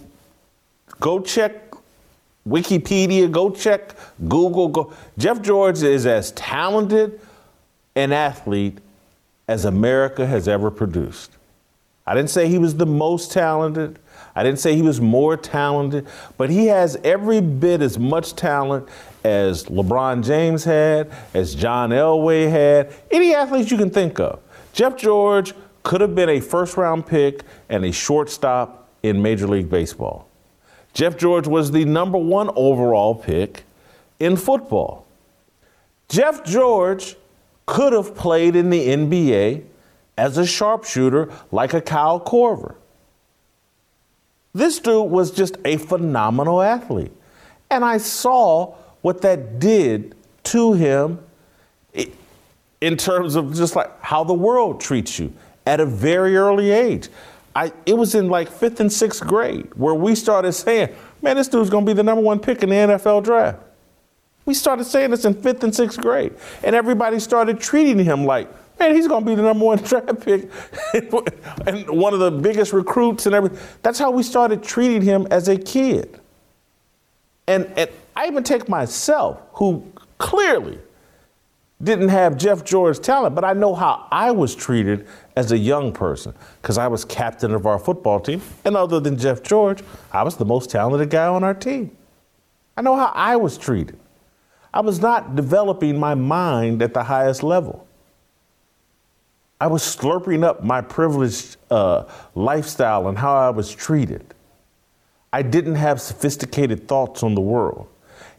go 1.00 1.20
check 1.20 1.68
Wikipedia, 2.46 3.30
go 3.30 3.50
check 3.50 3.94
Google. 4.28 4.68
Go. 4.68 4.92
Jeff 5.18 5.42
George 5.42 5.82
is 5.82 6.06
as 6.06 6.32
talented 6.32 7.20
an 7.94 8.12
athlete 8.12 8.78
as 9.48 9.64
America 9.64 10.26
has 10.26 10.48
ever 10.48 10.70
produced. 10.70 11.32
I 12.06 12.14
didn't 12.14 12.30
say 12.30 12.48
he 12.48 12.58
was 12.58 12.76
the 12.76 12.86
most 12.86 13.32
talented. 13.32 13.98
I 14.34 14.42
didn't 14.42 14.60
say 14.60 14.74
he 14.76 14.82
was 14.82 15.00
more 15.00 15.36
talented, 15.36 16.06
but 16.36 16.48
he 16.48 16.66
has 16.66 16.96
every 17.04 17.40
bit 17.40 17.82
as 17.82 17.98
much 17.98 18.34
talent 18.34 18.88
as 19.24 19.64
LeBron 19.64 20.24
James 20.24 20.64
had, 20.64 21.10
as 21.34 21.54
John 21.54 21.90
Elway 21.90 22.50
had, 22.50 22.92
any 23.10 23.34
athlete 23.34 23.70
you 23.70 23.76
can 23.76 23.90
think 23.90 24.20
of. 24.20 24.40
Jeff 24.72 24.96
George 24.96 25.52
could 25.82 26.00
have 26.00 26.14
been 26.14 26.28
a 26.28 26.40
first 26.40 26.76
round 26.76 27.06
pick 27.06 27.42
and 27.68 27.84
a 27.84 27.92
shortstop 27.92 28.88
in 29.02 29.20
Major 29.20 29.46
League 29.46 29.68
Baseball. 29.68 30.27
Jeff 30.98 31.16
George 31.16 31.46
was 31.46 31.70
the 31.70 31.84
number 31.84 32.18
one 32.18 32.50
overall 32.56 33.14
pick 33.14 33.62
in 34.18 34.36
football. 34.36 35.06
Jeff 36.08 36.44
George 36.44 37.14
could 37.66 37.92
have 37.92 38.16
played 38.16 38.56
in 38.56 38.68
the 38.68 38.88
NBA 38.88 39.62
as 40.16 40.38
a 40.38 40.44
sharpshooter 40.44 41.30
like 41.52 41.72
a 41.72 41.80
Kyle 41.80 42.18
Korver. 42.18 42.74
This 44.52 44.80
dude 44.80 45.08
was 45.08 45.30
just 45.30 45.56
a 45.64 45.76
phenomenal 45.76 46.60
athlete. 46.60 47.12
And 47.70 47.84
I 47.84 47.98
saw 47.98 48.74
what 49.00 49.20
that 49.20 49.60
did 49.60 50.16
to 50.44 50.72
him 50.72 51.20
in 52.80 52.96
terms 52.96 53.36
of 53.36 53.54
just 53.54 53.76
like 53.76 54.02
how 54.02 54.24
the 54.24 54.34
world 54.34 54.80
treats 54.80 55.16
you 55.20 55.32
at 55.64 55.78
a 55.78 55.86
very 55.86 56.36
early 56.36 56.72
age. 56.72 57.08
I, 57.54 57.72
it 57.86 57.94
was 57.94 58.14
in 58.14 58.28
like 58.28 58.48
fifth 58.48 58.80
and 58.80 58.92
sixth 58.92 59.26
grade 59.26 59.68
where 59.74 59.94
we 59.94 60.14
started 60.14 60.52
saying, 60.52 60.94
man, 61.22 61.36
this 61.36 61.48
dude's 61.48 61.70
going 61.70 61.84
to 61.84 61.90
be 61.90 61.94
the 61.94 62.02
number 62.02 62.22
one 62.22 62.38
pick 62.38 62.62
in 62.62 62.70
the 62.70 62.76
NFL 62.76 63.24
draft. 63.24 63.58
We 64.44 64.54
started 64.54 64.84
saying 64.84 65.10
this 65.10 65.24
in 65.24 65.34
fifth 65.34 65.62
and 65.64 65.74
sixth 65.74 66.00
grade. 66.00 66.34
And 66.62 66.74
everybody 66.74 67.18
started 67.18 67.60
treating 67.60 67.98
him 68.04 68.24
like, 68.24 68.48
man, 68.78 68.94
he's 68.94 69.08
going 69.08 69.24
to 69.24 69.30
be 69.30 69.34
the 69.34 69.42
number 69.42 69.64
one 69.64 69.78
draft 69.82 70.20
pick 70.24 70.50
and 71.66 71.88
one 71.90 72.14
of 72.14 72.20
the 72.20 72.30
biggest 72.30 72.72
recruits 72.72 73.26
and 73.26 73.34
everything. 73.34 73.58
That's 73.82 73.98
how 73.98 74.10
we 74.10 74.22
started 74.22 74.62
treating 74.62 75.02
him 75.02 75.26
as 75.30 75.48
a 75.48 75.56
kid. 75.56 76.20
And, 77.46 77.66
and 77.76 77.90
I 78.14 78.26
even 78.26 78.44
take 78.44 78.68
myself, 78.68 79.40
who 79.52 79.90
clearly 80.18 80.78
didn't 81.82 82.08
have 82.08 82.36
Jeff 82.36 82.64
George's 82.64 82.98
talent, 82.98 83.34
but 83.34 83.44
I 83.44 83.52
know 83.52 83.74
how 83.74 84.08
I 84.10 84.32
was 84.32 84.54
treated 84.54 85.06
as 85.36 85.52
a 85.52 85.58
young 85.58 85.92
person 85.92 86.34
because 86.60 86.76
I 86.76 86.88
was 86.88 87.04
captain 87.04 87.54
of 87.54 87.66
our 87.66 87.78
football 87.78 88.18
team. 88.18 88.42
And 88.64 88.76
other 88.76 88.98
than 88.98 89.16
Jeff 89.16 89.42
George, 89.42 89.82
I 90.10 90.24
was 90.24 90.36
the 90.36 90.44
most 90.44 90.70
talented 90.70 91.10
guy 91.10 91.26
on 91.26 91.44
our 91.44 91.54
team. 91.54 91.96
I 92.76 92.82
know 92.82 92.96
how 92.96 93.12
I 93.14 93.36
was 93.36 93.56
treated. 93.56 93.98
I 94.74 94.80
was 94.80 95.00
not 95.00 95.36
developing 95.36 95.98
my 95.98 96.14
mind 96.14 96.82
at 96.82 96.94
the 96.94 97.02
highest 97.04 97.42
level. 97.42 97.86
I 99.60 99.66
was 99.66 99.82
slurping 99.82 100.44
up 100.44 100.62
my 100.62 100.80
privileged 100.80 101.56
uh, 101.70 102.04
lifestyle 102.34 103.08
and 103.08 103.18
how 103.18 103.36
I 103.36 103.50
was 103.50 103.72
treated. 103.72 104.34
I 105.32 105.42
didn't 105.42 105.74
have 105.74 106.00
sophisticated 106.00 106.88
thoughts 106.88 107.22
on 107.22 107.34
the 107.34 107.40
world. 107.40 107.88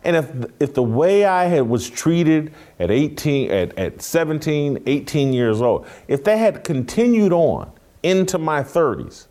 And 0.03 0.15
if, 0.15 0.31
if 0.59 0.73
the 0.73 0.83
way 0.83 1.25
I 1.25 1.45
had 1.45 1.67
was 1.67 1.89
treated 1.89 2.53
at 2.79 2.89
18, 2.89 3.51
at, 3.51 3.77
at 3.77 4.01
17, 4.01 4.83
18 4.85 5.33
years 5.33 5.61
old, 5.61 5.87
if 6.07 6.23
that 6.23 6.37
had 6.37 6.63
continued 6.63 7.33
on 7.33 7.71
into 8.01 8.37
my 8.37 8.61
30s, 8.61 9.27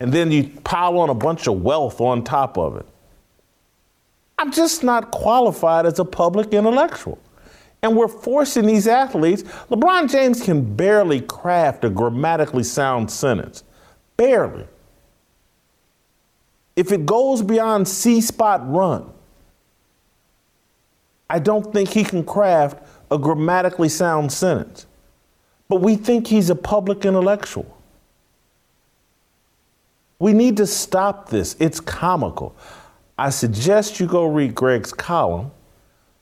and 0.00 0.12
then 0.12 0.32
you 0.32 0.50
pile 0.64 0.98
on 0.98 1.10
a 1.10 1.14
bunch 1.14 1.46
of 1.46 1.62
wealth 1.62 2.00
on 2.00 2.24
top 2.24 2.56
of 2.56 2.76
it, 2.76 2.86
I'm 4.38 4.52
just 4.52 4.84
not 4.84 5.10
qualified 5.10 5.84
as 5.84 5.98
a 5.98 6.04
public 6.04 6.54
intellectual. 6.54 7.18
And 7.82 7.96
we're 7.96 8.08
forcing 8.08 8.66
these 8.66 8.88
athletes. 8.88 9.42
LeBron 9.70 10.10
James 10.10 10.42
can 10.42 10.76
barely 10.76 11.20
craft 11.20 11.84
a 11.84 11.90
grammatically 11.90 12.64
sound 12.64 13.10
sentence. 13.10 13.64
Barely. 14.16 14.66
If 16.74 16.92
it 16.92 17.06
goes 17.06 17.42
beyond 17.42 17.86
C 17.88 18.20
spot 18.20 18.68
run, 18.68 19.12
I 21.30 21.38
don't 21.38 21.72
think 21.72 21.90
he 21.90 22.04
can 22.04 22.24
craft 22.24 22.82
a 23.10 23.18
grammatically 23.18 23.88
sound 23.88 24.32
sentence. 24.32 24.86
But 25.68 25.82
we 25.82 25.96
think 25.96 26.26
he's 26.26 26.50
a 26.50 26.54
public 26.54 27.04
intellectual. 27.04 27.76
We 30.18 30.32
need 30.32 30.56
to 30.56 30.66
stop 30.66 31.28
this. 31.28 31.54
It's 31.60 31.80
comical. 31.80 32.56
I 33.18 33.30
suggest 33.30 34.00
you 34.00 34.06
go 34.06 34.26
read 34.26 34.54
Greg's 34.54 34.92
column 34.92 35.50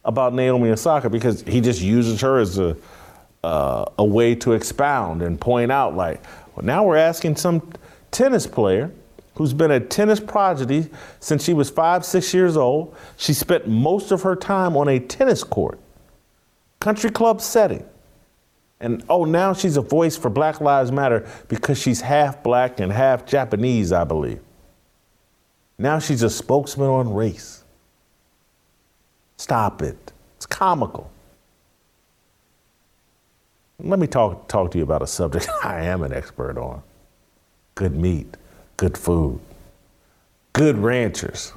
about 0.04 0.34
Naomi 0.34 0.70
Osaka 0.70 1.08
because 1.08 1.42
he 1.42 1.60
just 1.60 1.80
uses 1.80 2.20
her 2.20 2.38
as 2.38 2.58
a, 2.58 2.76
uh, 3.44 3.84
a 3.98 4.04
way 4.04 4.34
to 4.36 4.52
expound 4.52 5.22
and 5.22 5.40
point 5.40 5.70
out, 5.70 5.94
like, 5.96 6.22
well, 6.54 6.64
now 6.64 6.84
we're 6.84 6.96
asking 6.96 7.36
some 7.36 7.72
tennis 8.10 8.46
player 8.46 8.90
who's 9.36 9.52
been 9.52 9.70
a 9.70 9.80
tennis 9.80 10.18
prodigy 10.18 10.88
since 11.20 11.44
she 11.44 11.52
was 11.52 11.70
five, 11.70 12.04
six 12.04 12.32
years 12.34 12.56
old. 12.56 12.96
She 13.16 13.32
spent 13.32 13.68
most 13.68 14.10
of 14.10 14.22
her 14.22 14.34
time 14.34 14.76
on 14.76 14.88
a 14.88 14.98
tennis 14.98 15.44
court, 15.44 15.78
country 16.80 17.10
club 17.10 17.40
setting. 17.40 17.84
And 18.80 19.04
oh, 19.08 19.24
now 19.24 19.52
she's 19.52 19.76
a 19.76 19.82
voice 19.82 20.16
for 20.16 20.30
Black 20.30 20.60
Lives 20.60 20.90
Matter 20.90 21.28
because 21.48 21.80
she's 21.80 22.00
half 22.00 22.42
black 22.42 22.80
and 22.80 22.92
half 22.92 23.24
Japanese, 23.24 23.92
I 23.92 24.04
believe. 24.04 24.40
Now 25.78 25.98
she's 25.98 26.22
a 26.22 26.30
spokesman 26.30 26.88
on 26.88 27.12
race. 27.12 27.62
Stop 29.36 29.82
it. 29.82 30.12
It's 30.36 30.46
comical. 30.46 31.10
Let 33.78 33.98
me 33.98 34.06
talk, 34.06 34.48
talk 34.48 34.70
to 34.70 34.78
you 34.78 34.84
about 34.84 35.02
a 35.02 35.06
subject 35.06 35.46
I 35.62 35.82
am 35.82 36.02
an 36.02 36.12
expert 36.12 36.56
on 36.56 36.82
good 37.74 37.94
meat 37.94 38.34
good 38.76 38.96
food, 38.96 39.40
good 40.52 40.78
ranchers. 40.78 41.52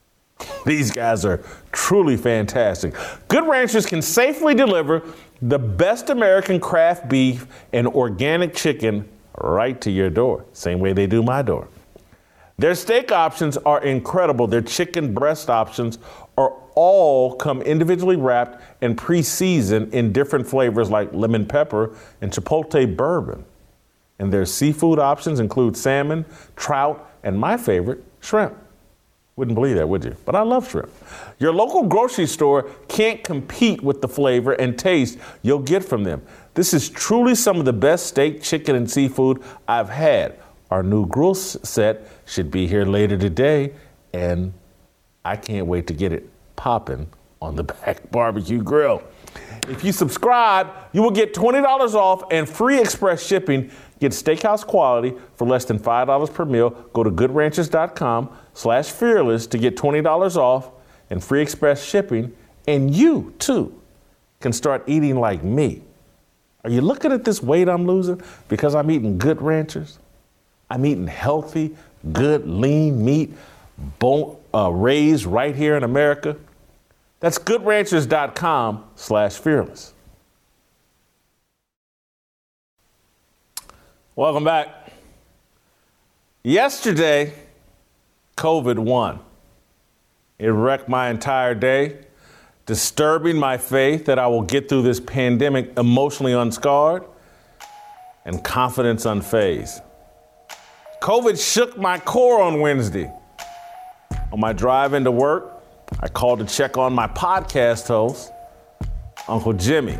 These 0.66 0.90
guys 0.90 1.24
are 1.24 1.42
truly 1.72 2.16
fantastic. 2.16 2.94
Good 3.28 3.46
ranchers 3.46 3.86
can 3.86 4.02
safely 4.02 4.54
deliver 4.54 5.02
the 5.42 5.58
best 5.58 6.10
American 6.10 6.60
craft 6.60 7.08
beef 7.08 7.46
and 7.72 7.86
organic 7.86 8.54
chicken 8.54 9.08
right 9.40 9.80
to 9.80 9.90
your 9.90 10.10
door, 10.10 10.44
same 10.52 10.80
way 10.80 10.92
they 10.92 11.06
do 11.06 11.22
my 11.22 11.42
door. 11.42 11.68
Their 12.58 12.74
steak 12.74 13.10
options 13.10 13.56
are 13.56 13.82
incredible. 13.82 14.46
Their 14.46 14.60
chicken 14.60 15.14
breast 15.14 15.48
options 15.48 15.98
are 16.36 16.52
all 16.74 17.34
come 17.36 17.62
individually 17.62 18.16
wrapped 18.16 18.62
and 18.82 18.98
pre-seasoned 18.98 19.94
in 19.94 20.12
different 20.12 20.46
flavors 20.46 20.90
like 20.90 21.10
lemon 21.14 21.46
pepper 21.46 21.96
and 22.20 22.30
chipotle 22.30 22.94
bourbon. 22.96 23.44
And 24.20 24.30
their 24.30 24.44
seafood 24.44 24.98
options 24.98 25.40
include 25.40 25.78
salmon, 25.78 26.26
trout, 26.54 27.10
and 27.22 27.38
my 27.38 27.56
favorite, 27.56 28.04
shrimp. 28.20 28.54
Wouldn't 29.36 29.54
believe 29.54 29.76
that, 29.76 29.88
would 29.88 30.04
you? 30.04 30.14
But 30.26 30.36
I 30.36 30.42
love 30.42 30.70
shrimp. 30.70 30.90
Your 31.38 31.54
local 31.54 31.84
grocery 31.84 32.26
store 32.26 32.68
can't 32.86 33.24
compete 33.24 33.82
with 33.82 34.02
the 34.02 34.08
flavor 34.08 34.52
and 34.52 34.78
taste 34.78 35.18
you'll 35.40 35.60
get 35.60 35.82
from 35.82 36.04
them. 36.04 36.20
This 36.52 36.74
is 36.74 36.90
truly 36.90 37.34
some 37.34 37.56
of 37.58 37.64
the 37.64 37.72
best 37.72 38.08
steak, 38.08 38.42
chicken, 38.42 38.76
and 38.76 38.90
seafood 38.90 39.42
I've 39.66 39.88
had. 39.88 40.38
Our 40.70 40.82
new 40.82 41.06
grill 41.06 41.34
set 41.34 42.06
should 42.26 42.50
be 42.50 42.66
here 42.66 42.84
later 42.84 43.16
today, 43.16 43.72
and 44.12 44.52
I 45.24 45.36
can't 45.36 45.66
wait 45.66 45.86
to 45.86 45.94
get 45.94 46.12
it 46.12 46.28
popping 46.56 47.06
on 47.40 47.56
the 47.56 47.64
back 47.86 48.10
barbecue 48.10 48.62
grill. 48.62 49.02
If 49.68 49.84
you 49.84 49.92
subscribe, 49.92 50.68
you 50.92 51.02
will 51.02 51.10
get 51.10 51.32
$20 51.32 51.94
off 51.94 52.24
and 52.30 52.48
free 52.48 52.80
express 52.80 53.24
shipping. 53.24 53.70
Get 54.00 54.12
steakhouse 54.12 54.66
quality 54.66 55.14
for 55.36 55.46
less 55.46 55.66
than 55.66 55.78
$5 55.78 56.34
per 56.34 56.44
meal. 56.46 56.70
Go 56.92 57.04
to 57.04 57.10
goodranchers.com 57.10 58.30
slash 58.54 58.90
fearless 58.90 59.46
to 59.48 59.58
get 59.58 59.76
$20 59.76 60.36
off 60.36 60.70
and 61.10 61.22
free 61.22 61.42
express 61.42 61.84
shipping. 61.84 62.34
And 62.66 62.94
you, 62.94 63.34
too, 63.38 63.78
can 64.40 64.52
start 64.52 64.84
eating 64.86 65.20
like 65.20 65.44
me. 65.44 65.82
Are 66.64 66.70
you 66.70 66.80
looking 66.80 67.12
at 67.12 67.24
this 67.24 67.42
weight 67.42 67.68
I'm 67.68 67.86
losing 67.86 68.20
because 68.48 68.74
I'm 68.74 68.90
eating 68.90 69.18
good 69.18 69.40
ranchers? 69.42 69.98
I'm 70.70 70.86
eating 70.86 71.06
healthy, 71.06 71.76
good, 72.12 72.46
lean 72.46 73.04
meat, 73.04 73.34
uh, 74.02 74.70
raised 74.70 75.26
right 75.26 75.54
here 75.54 75.76
in 75.76 75.84
America. 75.84 76.36
That's 77.20 77.38
goodranchers.com 77.38 78.84
slash 78.96 79.34
fearless. 79.36 79.92
Welcome 84.20 84.44
back. 84.44 84.68
Yesterday, 86.42 87.32
COVID 88.36 88.78
won. 88.78 89.20
It 90.38 90.48
wrecked 90.48 90.90
my 90.90 91.08
entire 91.08 91.54
day, 91.54 92.04
disturbing 92.66 93.38
my 93.38 93.56
faith 93.56 94.04
that 94.04 94.18
I 94.18 94.26
will 94.26 94.42
get 94.42 94.68
through 94.68 94.82
this 94.82 95.00
pandemic 95.00 95.72
emotionally 95.78 96.34
unscarred 96.34 97.04
and 98.26 98.44
confidence 98.44 99.06
unfazed. 99.06 99.80
COVID 101.00 101.42
shook 101.42 101.78
my 101.78 101.98
core 101.98 102.42
on 102.42 102.60
Wednesday. 102.60 103.10
On 104.32 104.38
my 104.38 104.52
drive 104.52 104.92
into 104.92 105.10
work, 105.10 105.62
I 105.98 106.08
called 106.08 106.40
to 106.40 106.44
check 106.44 106.76
on 106.76 106.92
my 106.92 107.06
podcast 107.06 107.88
host, 107.88 108.30
Uncle 109.28 109.54
Jimmy. 109.54 109.96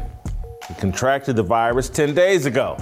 He 0.68 0.74
contracted 0.74 1.37
the 1.37 1.42
virus 1.42 1.88
10 1.88 2.12
days 2.12 2.44
ago. 2.44 2.76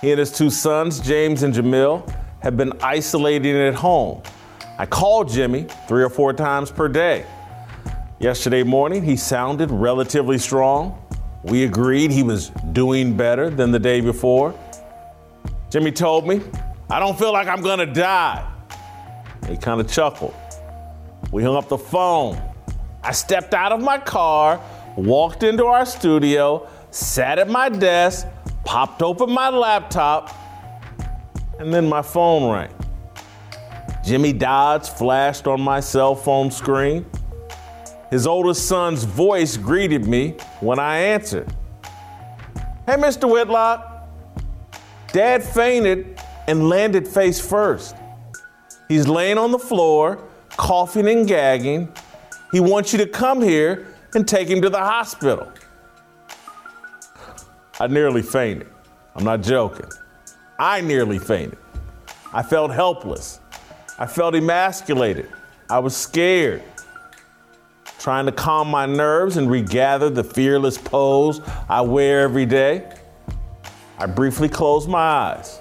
He 0.00 0.10
and 0.10 0.18
his 0.18 0.32
two 0.32 0.48
sons, 0.48 0.98
James 1.00 1.42
and 1.42 1.52
Jamil, 1.52 2.10
have 2.40 2.56
been 2.56 2.72
isolating 2.82 3.56
at 3.56 3.74
home. 3.74 4.22
I 4.78 4.86
called 4.86 5.28
Jimmy 5.30 5.66
three 5.88 6.02
or 6.02 6.08
four 6.08 6.32
times 6.32 6.70
per 6.70 6.88
day. 6.88 7.26
Yesterday 8.18 8.62
morning, 8.62 9.02
he 9.02 9.16
sounded 9.16 9.70
relatively 9.70 10.38
strong. 10.38 10.98
We 11.42 11.64
agreed 11.64 12.10
he 12.10 12.22
was 12.22 12.48
doing 12.72 13.14
better 13.14 13.50
than 13.50 13.72
the 13.72 13.78
day 13.78 14.00
before. 14.00 14.54
Jimmy 15.70 15.92
told 15.92 16.26
me, 16.26 16.40
I 16.88 16.98
don't 16.98 17.18
feel 17.18 17.32
like 17.32 17.46
I'm 17.46 17.60
gonna 17.60 17.86
die. 17.86 18.46
He 19.48 19.56
kind 19.56 19.80
of 19.80 19.90
chuckled. 19.90 20.34
We 21.30 21.42
hung 21.42 21.56
up 21.56 21.68
the 21.68 21.78
phone. 21.78 22.40
I 23.02 23.12
stepped 23.12 23.52
out 23.52 23.72
of 23.72 23.82
my 23.82 23.98
car, 23.98 24.60
walked 24.96 25.42
into 25.42 25.66
our 25.66 25.84
studio, 25.84 26.68
sat 26.90 27.38
at 27.38 27.48
my 27.48 27.68
desk, 27.68 28.26
popped 28.64 29.02
open 29.02 29.30
my 29.30 29.48
laptop, 29.48 30.34
and 31.58 31.72
then 31.72 31.88
my 31.88 32.02
phone 32.02 32.50
rang. 32.50 32.74
Jimmy 34.04 34.32
Dodds 34.32 34.88
flashed 34.88 35.46
on 35.46 35.60
my 35.60 35.80
cell 35.80 36.14
phone 36.14 36.50
screen. 36.50 37.04
His 38.10 38.26
oldest 38.26 38.66
son's 38.66 39.04
voice 39.04 39.56
greeted 39.56 40.06
me 40.06 40.36
when 40.60 40.78
I 40.78 40.98
answered. 40.98 41.48
Hey, 42.86 42.96
Mr. 42.96 43.30
Whitlock. 43.30 44.08
Dad 45.12 45.42
fainted 45.42 46.20
and 46.48 46.68
landed 46.68 47.06
face 47.06 47.40
first. 47.40 47.96
He's 48.88 49.06
laying 49.06 49.38
on 49.38 49.52
the 49.52 49.58
floor 49.58 50.24
coughing 50.56 51.08
and 51.08 51.26
gagging. 51.26 51.88
He 52.52 52.60
wants 52.60 52.92
you 52.92 52.98
to 52.98 53.06
come 53.06 53.40
here 53.40 53.86
and 54.14 54.26
take 54.26 54.48
him 54.48 54.60
to 54.62 54.68
the 54.70 54.78
hospital. 54.78 55.50
I 57.80 57.86
nearly 57.86 58.20
fainted. 58.20 58.68
I'm 59.16 59.24
not 59.24 59.42
joking. 59.42 59.90
I 60.58 60.82
nearly 60.82 61.18
fainted. 61.18 61.58
I 62.30 62.42
felt 62.42 62.70
helpless. 62.70 63.40
I 63.98 64.04
felt 64.04 64.34
emasculated. 64.34 65.30
I 65.70 65.78
was 65.78 65.96
scared. 65.96 66.62
Trying 67.98 68.26
to 68.26 68.32
calm 68.32 68.68
my 68.68 68.84
nerves 68.84 69.38
and 69.38 69.50
regather 69.50 70.10
the 70.10 70.22
fearless 70.22 70.76
pose 70.76 71.40
I 71.70 71.80
wear 71.80 72.20
every 72.20 72.44
day, 72.44 72.86
I 73.98 74.04
briefly 74.04 74.50
closed 74.50 74.86
my 74.86 74.98
eyes. 74.98 75.60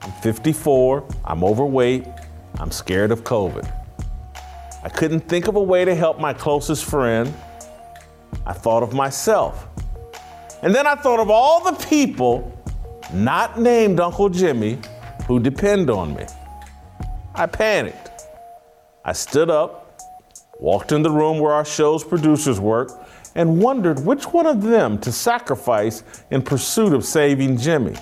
I'm 0.00 0.12
54, 0.22 1.06
I'm 1.26 1.44
overweight, 1.44 2.06
I'm 2.58 2.70
scared 2.70 3.10
of 3.10 3.24
COVID. 3.24 3.70
I 4.82 4.88
couldn't 4.88 5.20
think 5.20 5.46
of 5.46 5.56
a 5.56 5.62
way 5.62 5.84
to 5.84 5.94
help 5.94 6.18
my 6.18 6.32
closest 6.32 6.86
friend. 6.86 7.34
I 8.46 8.54
thought 8.54 8.82
of 8.82 8.94
myself. 8.94 9.67
And 10.62 10.74
then 10.74 10.86
I 10.86 10.96
thought 10.96 11.20
of 11.20 11.30
all 11.30 11.62
the 11.62 11.84
people 11.86 12.54
not 13.12 13.60
named 13.60 14.00
Uncle 14.00 14.28
Jimmy 14.28 14.78
who 15.26 15.38
depend 15.38 15.88
on 15.90 16.14
me. 16.14 16.26
I 17.34 17.46
panicked. 17.46 18.10
I 19.04 19.12
stood 19.12 19.50
up, 19.50 20.00
walked 20.58 20.90
in 20.92 21.02
the 21.02 21.10
room 21.10 21.38
where 21.38 21.52
our 21.52 21.64
show's 21.64 22.02
producers 22.02 22.58
work, 22.58 22.90
and 23.34 23.62
wondered 23.62 24.04
which 24.04 24.24
one 24.24 24.46
of 24.46 24.62
them 24.62 24.98
to 24.98 25.12
sacrifice 25.12 26.02
in 26.30 26.42
pursuit 26.42 26.92
of 26.92 27.04
saving 27.04 27.56
Jimmy. 27.58 27.94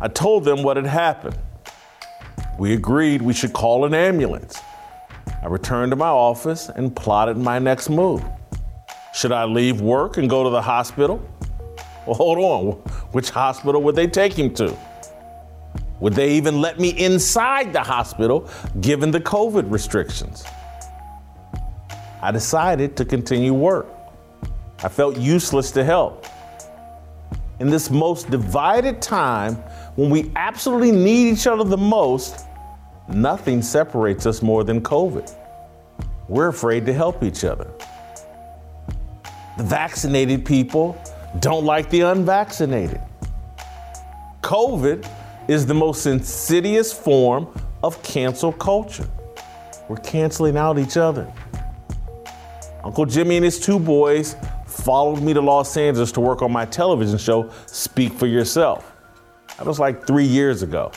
I 0.00 0.08
told 0.08 0.44
them 0.44 0.62
what 0.62 0.76
had 0.76 0.86
happened. 0.86 1.38
We 2.58 2.74
agreed 2.74 3.22
we 3.22 3.32
should 3.32 3.54
call 3.54 3.86
an 3.86 3.94
ambulance. 3.94 4.60
I 5.42 5.46
returned 5.46 5.92
to 5.92 5.96
my 5.96 6.08
office 6.08 6.68
and 6.68 6.94
plotted 6.94 7.38
my 7.38 7.58
next 7.58 7.88
move. 7.88 8.22
Should 9.12 9.32
I 9.32 9.44
leave 9.44 9.80
work 9.80 10.16
and 10.16 10.28
go 10.28 10.44
to 10.44 10.50
the 10.50 10.62
hospital? 10.62 11.20
Well, 12.06 12.14
hold 12.14 12.38
on. 12.38 12.72
Which 13.12 13.30
hospital 13.30 13.82
would 13.82 13.96
they 13.96 14.06
take 14.06 14.32
him 14.32 14.54
to? 14.54 14.76
Would 16.00 16.14
they 16.14 16.32
even 16.32 16.60
let 16.60 16.80
me 16.80 16.90
inside 16.90 17.72
the 17.72 17.82
hospital 17.82 18.48
given 18.80 19.10
the 19.10 19.20
COVID 19.20 19.70
restrictions? 19.70 20.44
I 22.22 22.30
decided 22.32 22.96
to 22.96 23.04
continue 23.04 23.52
work. 23.52 23.86
I 24.82 24.88
felt 24.88 25.16
useless 25.18 25.70
to 25.72 25.84
help. 25.84 26.26
In 27.58 27.68
this 27.68 27.90
most 27.90 28.30
divided 28.30 29.02
time, 29.02 29.56
when 29.96 30.08
we 30.08 30.32
absolutely 30.36 30.92
need 30.92 31.32
each 31.32 31.46
other 31.46 31.64
the 31.64 31.76
most, 31.76 32.46
Nothing 33.12 33.60
separates 33.60 34.24
us 34.24 34.40
more 34.40 34.62
than 34.62 34.80
COVID. 34.80 35.34
We're 36.28 36.46
afraid 36.46 36.86
to 36.86 36.92
help 36.92 37.24
each 37.24 37.42
other. 37.44 37.66
Vaccinated 39.60 40.44
people 40.44 41.00
don't 41.38 41.64
like 41.64 41.90
the 41.90 42.00
unvaccinated. 42.00 43.00
COVID 44.42 45.08
is 45.48 45.66
the 45.66 45.74
most 45.74 46.06
insidious 46.06 46.92
form 46.92 47.46
of 47.82 48.02
cancel 48.02 48.52
culture. 48.52 49.08
We're 49.88 49.96
canceling 49.96 50.56
out 50.56 50.78
each 50.78 50.96
other. 50.96 51.30
Uncle 52.82 53.04
Jimmy 53.04 53.36
and 53.36 53.44
his 53.44 53.60
two 53.60 53.78
boys 53.78 54.34
followed 54.66 55.20
me 55.20 55.34
to 55.34 55.40
Los 55.40 55.76
Angeles 55.76 56.10
to 56.12 56.20
work 56.20 56.42
on 56.42 56.50
my 56.50 56.64
television 56.64 57.18
show, 57.18 57.50
Speak 57.66 58.12
for 58.14 58.26
Yourself. 58.26 58.92
That 59.58 59.66
was 59.66 59.78
like 59.78 60.06
three 60.06 60.24
years 60.24 60.62
ago. 60.62 60.90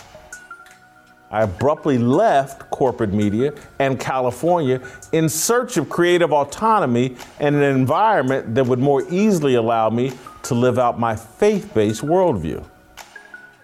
I 1.34 1.42
abruptly 1.42 1.98
left 1.98 2.70
corporate 2.70 3.12
media 3.12 3.56
and 3.80 4.00
California 4.00 4.80
in 5.14 5.28
search 5.28 5.78
of 5.78 5.90
creative 5.90 6.32
autonomy 6.32 7.18
and 7.40 7.56
an 7.56 7.64
environment 7.64 8.54
that 8.54 8.68
would 8.68 8.78
more 8.78 9.04
easily 9.12 9.56
allow 9.56 9.90
me 9.90 10.12
to 10.44 10.54
live 10.54 10.78
out 10.78 11.00
my 11.00 11.16
faith 11.16 11.74
based 11.74 12.04
worldview. 12.04 12.64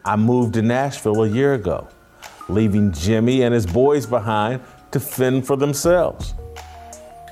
I 0.03 0.15
moved 0.15 0.55
to 0.55 0.63
Nashville 0.63 1.24
a 1.24 1.30
year 1.30 1.53
ago, 1.53 1.88
leaving 2.47 2.91
Jimmy 2.91 3.43
and 3.43 3.53
his 3.53 3.67
boys 3.67 4.07
behind 4.07 4.61
to 4.89 4.99
fend 4.99 5.45
for 5.45 5.55
themselves. 5.55 6.34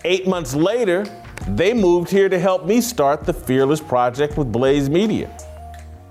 Eight 0.06 0.28
months 0.28 0.54
later, 0.54 1.08
they 1.48 1.74
moved 1.74 2.12
here 2.12 2.30
to 2.30 2.38
help 2.38 2.64
me 2.64 2.80
start 2.80 3.24
the 3.24 3.34
Fearless 3.34 3.82
Project 3.82 4.38
with 4.38 4.52
Blaze 4.52 4.88
Media. 4.88 5.36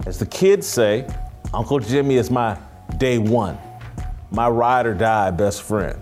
As 0.04 0.18
the 0.18 0.26
kids 0.26 0.66
say, 0.66 1.06
Uncle 1.54 1.78
Jimmy 1.78 2.16
is 2.16 2.28
my 2.28 2.58
day 2.98 3.18
one 3.18 3.56
my 4.30 4.48
ride 4.48 4.86
or 4.86 4.94
die 4.94 5.30
best 5.30 5.62
friend. 5.62 6.00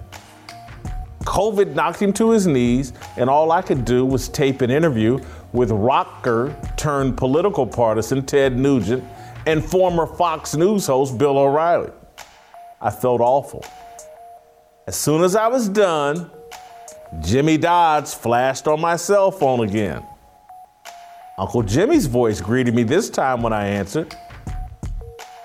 COVID 1.21 1.75
knocked 1.75 2.01
him 2.01 2.13
to 2.15 2.31
his 2.31 2.47
knees, 2.47 2.93
and 3.17 3.31
all 3.31 3.51
I 3.51 3.63
could 3.63 3.85
do 3.85 4.05
was 4.05 4.29
tape 4.29 4.61
an 4.61 4.71
interview 4.71 5.19
with 5.53 5.71
rocker 5.71 6.55
turned 6.77 7.17
political 7.17 7.67
partisan 7.67 8.25
Ted 8.27 8.57
Nugent 8.57 9.03
and 9.47 9.65
former 9.65 10.07
Fox 10.07 10.55
News 10.55 10.87
host 10.87 11.17
Bill 11.17 11.39
O'Reilly. 11.39 11.91
I 12.81 12.91
felt 12.91 13.21
awful. 13.21 13.65
As 14.87 14.97
soon 14.97 15.23
as 15.23 15.35
I 15.35 15.49
was 15.49 15.69
done, 15.69 16.31
Jimmy 17.21 17.57
Dodds 17.57 18.13
flashed 18.13 18.67
on 18.67 18.81
my 18.81 18.97
cell 18.97 19.31
phone 19.31 19.61
again. 19.67 20.05
Uncle 21.39 21.63
Jimmy's 21.63 22.07
voice 22.07 22.41
greeted 22.41 22.75
me 22.75 22.83
this 22.83 23.09
time 23.09 23.43
when 23.43 23.53
I 23.53 23.67
answered. 23.67 24.15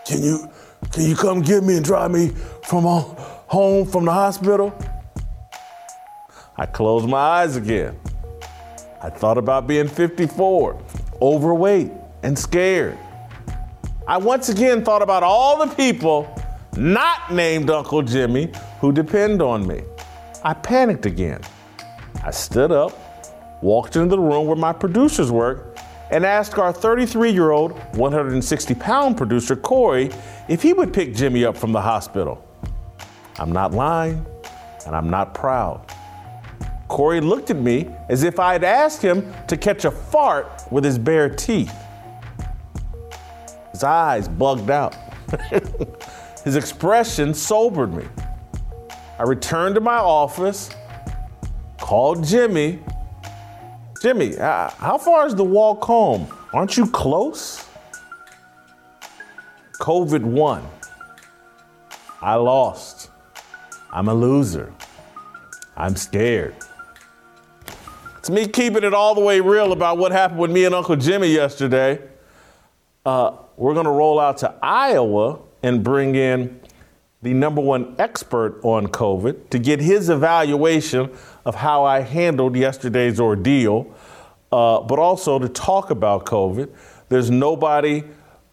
Can 0.06 0.24
you 0.24 0.50
can 0.92 1.04
you 1.04 1.16
come 1.16 1.42
get 1.42 1.64
me 1.64 1.78
and 1.78 1.86
drive 1.86 2.12
me 2.12 2.32
from 2.70 2.84
home 2.84 3.84
from 3.88 4.06
the 4.06 4.12
hospital? 4.12 4.72
I 6.56 6.68
closed 6.68 7.10
my 7.10 7.18
eyes 7.18 7.56
again. 7.56 8.00
I 9.02 9.10
thought 9.10 9.40
about 9.40 9.66
being 9.66 9.88
54, 9.88 10.80
overweight, 11.20 11.92
and 12.22 12.38
scared. 12.38 12.96
I 14.08 14.18
once 14.18 14.50
again 14.50 14.86
thought 14.86 15.02
about 15.02 15.24
all 15.24 15.66
the 15.66 15.74
people 15.74 16.32
not 16.78 17.34
named 17.34 17.72
Uncle 17.72 18.04
Jimmy 18.04 18.52
who 18.80 18.92
depend 18.92 19.42
on 19.42 19.66
me. 19.66 19.82
I 20.44 20.54
panicked 20.54 21.08
again. 21.08 21.42
I 22.24 22.30
stood 22.30 22.72
up, 22.72 22.94
walked 23.64 23.96
into 23.96 24.16
the 24.16 24.20
room 24.20 24.46
where 24.46 24.56
my 24.56 24.74
producers 24.74 25.32
work, 25.32 25.76
and 26.12 26.24
asked 26.24 26.60
our 26.60 26.72
33 26.72 27.32
year 27.32 27.50
old, 27.50 27.72
160 27.96 28.76
pound 28.76 29.18
producer, 29.18 29.56
Corey, 29.56 30.12
if 30.48 30.62
he 30.62 30.74
would 30.74 30.94
pick 30.94 31.16
Jimmy 31.16 31.46
up 31.46 31.58
from 31.58 31.72
the 31.72 31.82
hospital. 31.82 32.46
I'm 33.40 33.54
not 33.54 33.74
lying, 33.74 34.26
and 34.86 34.94
I'm 34.94 35.10
not 35.10 35.34
proud. 35.34 35.82
Corey 36.90 37.22
looked 37.22 37.50
at 37.50 37.56
me 37.56 37.88
as 38.10 38.24
if 38.24 38.38
I 38.38 38.52
had 38.52 38.66
asked 38.66 39.02
him 39.02 39.34
to 39.48 39.56
catch 39.56 39.86
a 39.86 39.92
fart 39.92 40.64
with 40.72 40.84
his 40.84 40.98
bare 40.98 41.30
teeth. 41.30 41.74
His 43.72 43.84
eyes 43.84 44.28
bugged 44.28 44.70
out. 44.70 44.96
his 46.44 46.58
expression 46.58 47.34
sobered 47.34 47.94
me. 47.94 48.06
I 49.18 49.24
returned 49.24 49.76
to 49.76 49.82
my 49.82 49.98
office, 49.98 50.70
called 51.78 52.26
Jimmy. 52.26 52.80
Jimmy, 54.02 54.38
uh, 54.38 54.70
how 54.72 54.98
far 54.98 55.28
is 55.28 55.36
the 55.36 55.46
walk 55.46 55.84
home? 55.86 56.28
Aren't 56.52 56.76
you 56.76 56.88
close? 56.88 57.66
COVID 59.80 60.24
won. 60.24 60.68
I 62.22 62.36
lost. 62.36 63.09
I'm 63.92 64.08
a 64.08 64.14
loser. 64.14 64.72
I'm 65.76 65.96
scared. 65.96 66.56
It's 68.18 68.30
me 68.30 68.48
keeping 68.48 68.84
it 68.84 68.94
all 68.94 69.16
the 69.16 69.22
way 69.22 69.40
real 69.40 69.72
about 69.72 69.98
what 69.98 70.12
happened 70.12 70.40
with 70.40 70.52
me 70.52 70.66
and 70.66 70.76
Uncle 70.76 70.96
Jimmy 70.96 71.30
yesterday. 71.34 72.00
Uh, 73.06 73.32
we're 73.58 73.74
going 73.74 73.86
to 73.86 73.92
roll 73.92 74.20
out 74.20 74.38
to 74.40 74.54
Iowa 74.62 75.40
and 75.64 75.84
bring 75.84 76.16
in 76.16 76.60
the 77.22 77.34
number 77.34 77.62
one 77.62 77.96
expert 77.98 78.60
on 78.64 78.88
COVID 78.88 79.50
to 79.50 79.60
get 79.60 79.80
his 79.80 80.10
evaluation 80.10 81.10
of 81.46 81.56
how 81.56 81.84
I 81.84 82.02
handled 82.02 82.56
yesterday's 82.56 83.20
ordeal, 83.20 83.94
uh, 84.52 84.82
but 84.82 85.00
also 85.00 85.40
to 85.40 85.50
talk 85.50 85.90
about 85.90 86.26
COVID. 86.26 86.70
There's 87.10 87.32
nobody 87.32 88.04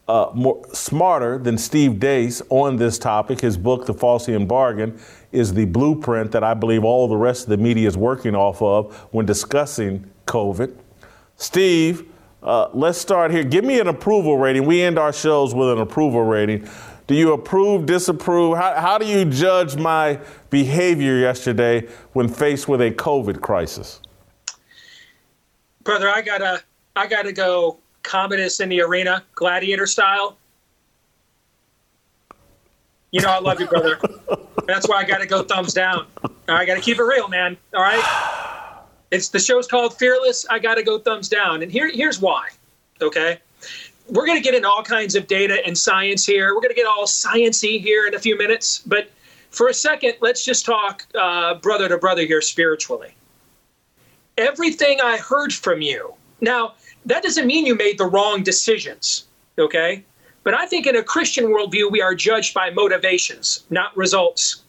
uh, 0.09 0.31
more 0.35 0.63
smarter 0.73 1.39
than 1.39 1.59
Steve 1.59 1.99
Deace 1.99 2.43
on 2.49 2.77
this 2.77 2.99
topic. 2.99 3.41
His 3.41 3.57
book, 3.57 3.87
The 3.87 3.95
Faucian 3.95 4.47
Bargain, 4.47 4.99
is 5.33 5.53
the 5.53 5.65
blueprint 5.65 6.33
that 6.33 6.45
I 6.45 6.55
believe 6.55 6.85
all 6.85 7.09
the 7.09 7.17
rest 7.17 7.45
of 7.45 7.51
the 7.51 7.57
media 7.57 7.89
is 7.89 7.97
working 7.97 8.35
off 8.35 8.63
of 8.63 8.95
when 9.13 9.27
discussing 9.27 10.09
COVID. 10.27 10.77
Steve, 11.37 12.09
uh, 12.43 12.69
let's 12.73 12.99
start 12.99 13.33
here. 13.33 13.43
Give 13.43 13.65
me 13.65 13.81
an 13.81 13.89
approval 13.89 14.39
rating. 14.39 14.65
We 14.65 14.81
end 14.81 14.99
our 14.99 15.13
shows 15.13 15.55
with 15.55 15.71
an 15.71 15.79
approval 15.79 16.23
rating. 16.23 16.69
Do 17.09 17.15
you 17.15 17.33
approve, 17.33 17.87
disapprove? 17.87 18.57
How, 18.57 18.81
how 18.81 18.99
do 18.99 19.07
you 19.07 19.25
judge 19.25 19.77
my 19.77 20.21
behavior 20.51 21.19
yesterday 21.19 21.89
when 22.13 22.29
faced 22.29 22.69
with 22.69 22.81
a 22.81 22.91
COVID 22.91 23.41
crisis? 23.41 24.01
Brother, 25.83 26.09
I 26.09 26.23
gotta, 26.23 26.63
I 26.97 27.07
gotta 27.07 27.33
go 27.33 27.79
Commodus 28.07 28.61
in 28.61 28.69
the 28.69 28.81
arena, 28.81 29.23
gladiator 29.35 29.87
style. 29.87 30.37
You 33.11 33.21
know 33.21 33.31
I 33.31 33.41
love 33.41 33.61
you, 33.61 33.67
brother. 33.67 33.99
That's 34.67 34.89
why 34.89 34.97
I 34.97 35.05
got 35.05 35.19
to 35.19 35.27
go 35.27 35.43
thumbs 35.43 35.75
down. 35.75 36.07
I 36.49 36.65
got 36.65 36.77
to 36.77 36.81
keep 36.81 36.99
it 36.99 37.03
real, 37.03 37.29
man. 37.29 37.57
All 37.75 37.83
right. 37.83 38.83
It's 39.11 39.29
the 39.29 39.39
show's 39.39 39.67
called 39.67 39.97
Fearless. 39.97 40.47
I 40.49 40.59
got 40.59 40.75
to 40.77 40.83
go 40.83 40.99
thumbs 40.99 41.29
down, 41.29 41.63
and 41.63 41.71
here 41.71 41.91
here's 41.93 42.21
why. 42.21 42.49
Okay. 43.01 43.39
We're 44.09 44.27
going 44.27 44.39
to 44.39 44.45
get 44.45 44.55
into 44.55 44.69
all 44.69 44.85
kinds 44.85 45.17
of 45.17 45.27
data 45.27 45.65
and 45.67 45.77
science 45.77 46.25
here. 46.25 46.55
We're 46.55 46.61
going 46.61 46.75
to 46.75 46.77
get 46.77 46.87
all 46.87 47.07
sciency 47.07 47.81
here 47.81 48.07
in 48.07 48.15
a 48.15 48.21
few 48.21 48.39
minutes, 48.39 48.83
but 48.87 49.11
for 49.51 49.69
a 49.69 49.75
second, 49.75 50.15
let's 50.21 50.45
just 50.45 50.65
talk 50.65 51.05
uh, 51.19 51.55
brother 51.55 51.89
to 51.89 51.99
brother 51.99 52.23
here 52.25 52.41
spiritually. 52.41 53.15
Everything 54.39 55.01
I 55.01 55.17
heard 55.17 55.53
from 55.53 55.83
you. 55.83 56.15
Now, 56.41 56.75
that 57.07 57.23
doesn't 57.23 57.47
mean 57.47 57.65
you 57.65 57.75
made 57.75 57.99
the 57.99 58.05
wrong 58.05 58.43
decisions, 58.43 59.27
okay? 59.59 60.05
But 60.43 60.55
I 60.55 60.67
think 60.67 60.87
in 60.87 60.97
a 60.97 61.03
Christian 61.03 61.47
worldview, 61.47 61.91
we 61.91 62.03
are 62.03 62.15
judged 62.15 62.53
by 62.53 62.71
motivations, 62.71 63.65
not 63.71 63.97
results. 63.97 64.63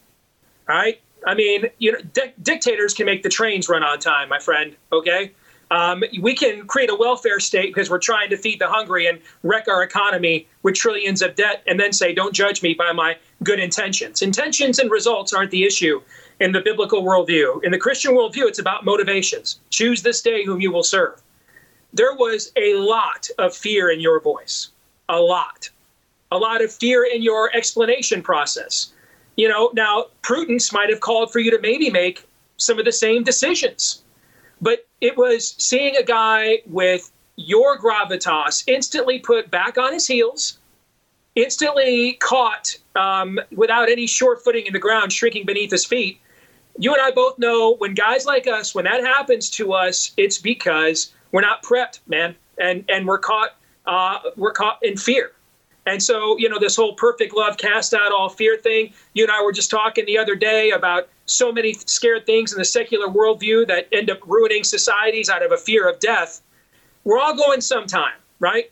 All 0.68 0.76
right? 0.76 1.00
I 1.26 1.34
mean, 1.34 1.66
you 1.78 1.92
know, 1.92 1.98
di- 2.12 2.32
dictators 2.42 2.94
can 2.94 3.06
make 3.06 3.22
the 3.22 3.28
trains 3.28 3.68
run 3.68 3.82
on 3.82 3.98
time, 3.98 4.28
my 4.28 4.38
friend, 4.38 4.76
okay? 4.92 5.32
Um, 5.70 6.02
we 6.20 6.34
can 6.34 6.66
create 6.66 6.90
a 6.90 6.94
welfare 6.94 7.40
state 7.40 7.74
because 7.74 7.90
we're 7.90 7.98
trying 7.98 8.30
to 8.30 8.36
feed 8.36 8.60
the 8.60 8.68
hungry 8.68 9.06
and 9.06 9.20
wreck 9.42 9.68
our 9.68 9.82
economy 9.82 10.46
with 10.62 10.76
trillions 10.76 11.20
of 11.22 11.34
debt 11.34 11.62
and 11.66 11.78
then 11.78 11.92
say, 11.92 12.14
don't 12.14 12.32
judge 12.32 12.62
me 12.62 12.72
by 12.72 12.92
my 12.92 13.16
good 13.42 13.58
intentions. 13.58 14.22
Intentions 14.22 14.78
and 14.78 14.90
results 14.90 15.32
aren't 15.32 15.50
the 15.50 15.64
issue 15.64 16.00
in 16.40 16.52
the 16.52 16.60
biblical 16.60 17.02
worldview. 17.02 17.62
In 17.64 17.72
the 17.72 17.78
Christian 17.78 18.12
worldview, 18.12 18.46
it's 18.46 18.60
about 18.60 18.84
motivations. 18.84 19.58
Choose 19.70 20.02
this 20.02 20.22
day 20.22 20.44
whom 20.44 20.60
you 20.60 20.70
will 20.70 20.84
serve 20.84 21.20
there 21.92 22.14
was 22.14 22.52
a 22.56 22.74
lot 22.74 23.28
of 23.38 23.54
fear 23.54 23.90
in 23.90 24.00
your 24.00 24.20
voice, 24.20 24.68
a 25.08 25.18
lot, 25.20 25.70
a 26.30 26.38
lot 26.38 26.62
of 26.62 26.72
fear 26.72 27.04
in 27.04 27.22
your 27.22 27.54
explanation 27.56 28.22
process. 28.22 28.92
You 29.36 29.48
know, 29.48 29.70
now 29.74 30.06
prudence 30.22 30.72
might 30.72 30.90
have 30.90 31.00
called 31.00 31.32
for 31.32 31.38
you 31.38 31.50
to 31.50 31.60
maybe 31.60 31.90
make 31.90 32.26
some 32.56 32.78
of 32.78 32.84
the 32.84 32.92
same 32.92 33.22
decisions, 33.22 34.02
but 34.60 34.86
it 35.00 35.16
was 35.16 35.54
seeing 35.58 35.96
a 35.96 36.02
guy 36.02 36.58
with 36.66 37.10
your 37.36 37.78
gravitas 37.78 38.64
instantly 38.66 39.20
put 39.20 39.50
back 39.50 39.78
on 39.78 39.92
his 39.92 40.06
heels, 40.06 40.58
instantly 41.36 42.14
caught 42.14 42.76
um, 42.96 43.38
without 43.54 43.88
any 43.88 44.08
short 44.08 44.42
footing 44.42 44.66
in 44.66 44.72
the 44.72 44.78
ground, 44.78 45.12
shrinking 45.12 45.46
beneath 45.46 45.70
his 45.70 45.84
feet. 45.84 46.20
You 46.80 46.92
and 46.92 47.00
I 47.00 47.12
both 47.12 47.38
know 47.38 47.76
when 47.76 47.94
guys 47.94 48.26
like 48.26 48.48
us, 48.48 48.74
when 48.74 48.84
that 48.86 49.04
happens 49.04 49.50
to 49.50 49.72
us, 49.72 50.12
it's 50.16 50.38
because 50.38 51.12
we're 51.32 51.40
not 51.40 51.62
prepped, 51.62 52.00
man, 52.06 52.34
and 52.58 52.84
and 52.88 53.06
we're 53.06 53.18
caught 53.18 53.56
uh, 53.86 54.18
we're 54.36 54.52
caught 54.52 54.78
in 54.82 54.96
fear. 54.96 55.32
And 55.86 56.02
so, 56.02 56.36
you 56.36 56.50
know, 56.50 56.58
this 56.58 56.76
whole 56.76 56.92
perfect 56.92 57.34
love 57.34 57.56
cast 57.56 57.94
out 57.94 58.12
all 58.12 58.28
fear 58.28 58.58
thing. 58.58 58.92
You 59.14 59.24
and 59.24 59.32
I 59.32 59.42
were 59.42 59.52
just 59.52 59.70
talking 59.70 60.04
the 60.04 60.18
other 60.18 60.36
day 60.36 60.70
about 60.70 61.08
so 61.24 61.50
many 61.50 61.72
scared 61.72 62.26
things 62.26 62.52
in 62.52 62.58
the 62.58 62.64
secular 62.64 63.08
worldview 63.08 63.66
that 63.68 63.88
end 63.90 64.10
up 64.10 64.18
ruining 64.26 64.64
societies 64.64 65.30
out 65.30 65.42
of 65.42 65.50
a 65.50 65.56
fear 65.56 65.88
of 65.88 65.98
death. 65.98 66.42
We're 67.04 67.18
all 67.18 67.34
going 67.34 67.62
sometime, 67.62 68.16
right? 68.38 68.70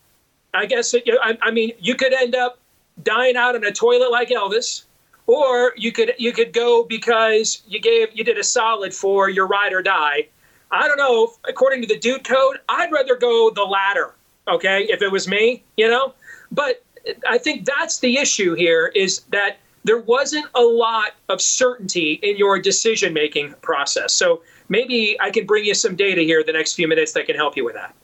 I 0.52 0.66
guess, 0.66 0.92
it, 0.92 1.04
I, 1.22 1.38
I 1.40 1.50
mean, 1.52 1.72
you 1.78 1.94
could 1.94 2.12
end 2.12 2.34
up 2.34 2.58
dying 3.02 3.36
out 3.36 3.54
in 3.54 3.64
a 3.64 3.72
toilet 3.72 4.10
like 4.10 4.28
Elvis, 4.28 4.84
or 5.26 5.72
you 5.76 5.92
could 5.92 6.12
you 6.18 6.32
could 6.32 6.52
go 6.52 6.84
because 6.84 7.62
you 7.66 7.80
gave 7.80 8.08
you 8.12 8.24
did 8.24 8.38
a 8.38 8.44
solid 8.44 8.94
for 8.94 9.28
your 9.28 9.46
ride 9.46 9.72
or 9.72 9.82
die 9.82 10.28
I 10.70 10.88
don't 10.88 10.98
know. 10.98 11.32
According 11.48 11.82
to 11.82 11.88
the 11.88 11.98
dude 11.98 12.24
code, 12.24 12.58
I'd 12.68 12.92
rather 12.92 13.16
go 13.16 13.50
the 13.50 13.64
latter. 13.64 14.14
Okay, 14.48 14.84
if 14.84 15.02
it 15.02 15.10
was 15.10 15.26
me, 15.26 15.64
you 15.76 15.88
know. 15.88 16.14
But 16.52 16.84
I 17.28 17.38
think 17.38 17.64
that's 17.64 17.98
the 17.98 18.16
issue 18.18 18.54
here 18.54 18.92
is 18.94 19.20
that 19.32 19.58
there 19.84 19.98
wasn't 19.98 20.46
a 20.54 20.60
lot 20.60 21.12
of 21.28 21.40
certainty 21.40 22.14
in 22.22 22.36
your 22.36 22.58
decision 22.58 23.12
making 23.12 23.54
process. 23.62 24.12
So 24.12 24.42
maybe 24.68 25.16
I 25.20 25.30
can 25.30 25.46
bring 25.46 25.64
you 25.64 25.74
some 25.74 25.94
data 25.94 26.22
here 26.22 26.42
the 26.42 26.52
next 26.52 26.74
few 26.74 26.88
minutes 26.88 27.12
that 27.12 27.26
can 27.26 27.36
help 27.36 27.56
you 27.56 27.64
with 27.64 27.74
that. 27.74 27.94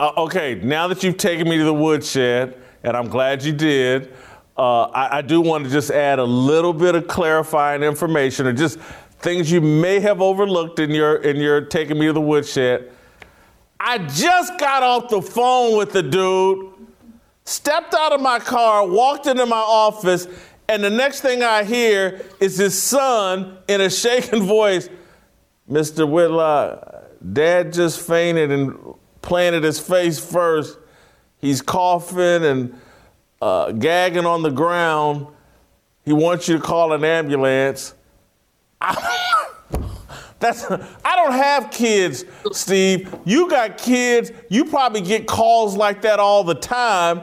Uh, 0.00 0.12
okay, 0.16 0.56
now 0.56 0.88
that 0.88 1.04
you've 1.04 1.16
taken 1.16 1.48
me 1.48 1.58
to 1.58 1.64
the 1.64 1.74
woodshed, 1.74 2.60
and 2.82 2.96
I'm 2.96 3.08
glad 3.08 3.44
you 3.44 3.52
did, 3.52 4.12
uh, 4.56 4.82
I, 4.86 5.18
I 5.18 5.22
do 5.22 5.40
want 5.40 5.64
to 5.64 5.70
just 5.70 5.92
add 5.92 6.18
a 6.18 6.24
little 6.24 6.72
bit 6.72 6.96
of 6.96 7.06
clarifying 7.06 7.84
information 7.84 8.48
or 8.48 8.52
just 8.52 8.78
things 9.22 9.50
you 9.50 9.60
may 9.60 10.00
have 10.00 10.20
overlooked 10.20 10.78
in 10.80 10.90
your 10.90 11.16
in 11.16 11.36
your 11.36 11.60
taking 11.62 11.98
me 11.98 12.06
to 12.06 12.12
the 12.12 12.20
woodshed. 12.20 12.90
I 13.80 13.98
just 13.98 14.58
got 14.58 14.82
off 14.82 15.08
the 15.08 15.22
phone 15.22 15.76
with 15.76 15.92
the 15.92 16.02
dude, 16.02 16.72
stepped 17.44 17.94
out 17.94 18.12
of 18.12 18.20
my 18.20 18.38
car, 18.38 18.86
walked 18.86 19.26
into 19.26 19.46
my 19.46 19.56
office, 19.56 20.28
and 20.68 20.84
the 20.84 20.90
next 20.90 21.20
thing 21.20 21.42
I 21.42 21.64
hear 21.64 22.24
is 22.40 22.58
his 22.58 22.80
son 22.80 23.58
in 23.68 23.80
a 23.80 23.90
shaking 24.02 24.42
voice, 24.42 24.88
Mr. 25.70 26.08
Whitlock, 26.08 27.06
dad 27.32 27.72
just 27.72 28.00
fainted 28.06 28.50
and 28.50 28.76
planted 29.20 29.64
his 29.64 29.80
face 29.80 30.18
first. 30.18 30.78
He's 31.38 31.60
coughing 31.60 32.44
and 32.44 32.80
uh, 33.40 33.72
gagging 33.72 34.26
on 34.26 34.42
the 34.42 34.50
ground. 34.50 35.26
He 36.04 36.12
wants 36.12 36.48
you 36.48 36.56
to 36.58 36.62
call 36.62 36.92
an 36.92 37.04
ambulance. 37.04 37.94
That's 40.38 40.64
I 40.68 41.16
don't 41.16 41.32
have 41.32 41.70
kids, 41.70 42.24
Steve. 42.50 43.14
You 43.24 43.48
got 43.48 43.78
kids. 43.78 44.32
You 44.50 44.64
probably 44.64 45.00
get 45.00 45.26
calls 45.26 45.76
like 45.76 46.02
that 46.02 46.18
all 46.18 46.42
the 46.42 46.56
time. 46.56 47.22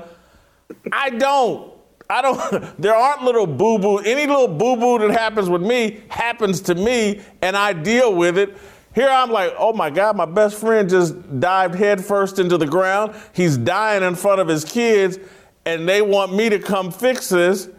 I 0.92 1.10
don't. 1.10 1.74
I 2.10 2.22
don't. 2.22 2.40
There 2.80 2.96
aren't 2.96 3.24
little 3.24 3.46
boo 3.46 3.78
boo. 3.78 3.98
Any 3.98 4.26
little 4.26 4.48
boo 4.48 4.78
boo 4.78 5.00
that 5.00 5.12
happens 5.12 5.50
with 5.50 5.62
me 5.62 6.02
happens 6.08 6.62
to 6.62 6.76
me, 6.76 7.22
and 7.42 7.58
I 7.58 7.74
deal 7.74 8.16
with 8.16 8.38
it. 8.38 8.58
Here 8.96 9.10
I'm 9.10 9.32
like, 9.32 9.54
oh 9.58 9.74
my 9.74 9.90
God, 9.90 10.16
my 10.16 10.26
best 10.26 10.60
friend 10.60 10.90
just 10.90 11.40
dived 11.40 11.76
headfirst 11.76 12.40
into 12.40 12.58
the 12.58 12.66
ground. 12.66 13.16
He's 13.34 13.58
dying 13.58 14.02
in 14.02 14.16
front 14.16 14.42
of 14.42 14.48
his 14.48 14.64
kids, 14.66 15.20
and 15.66 15.88
they 15.88 16.02
want 16.02 16.34
me 16.34 16.50
to 16.50 16.60
come 16.60 16.90
fix 16.90 17.30
this. 17.30 17.70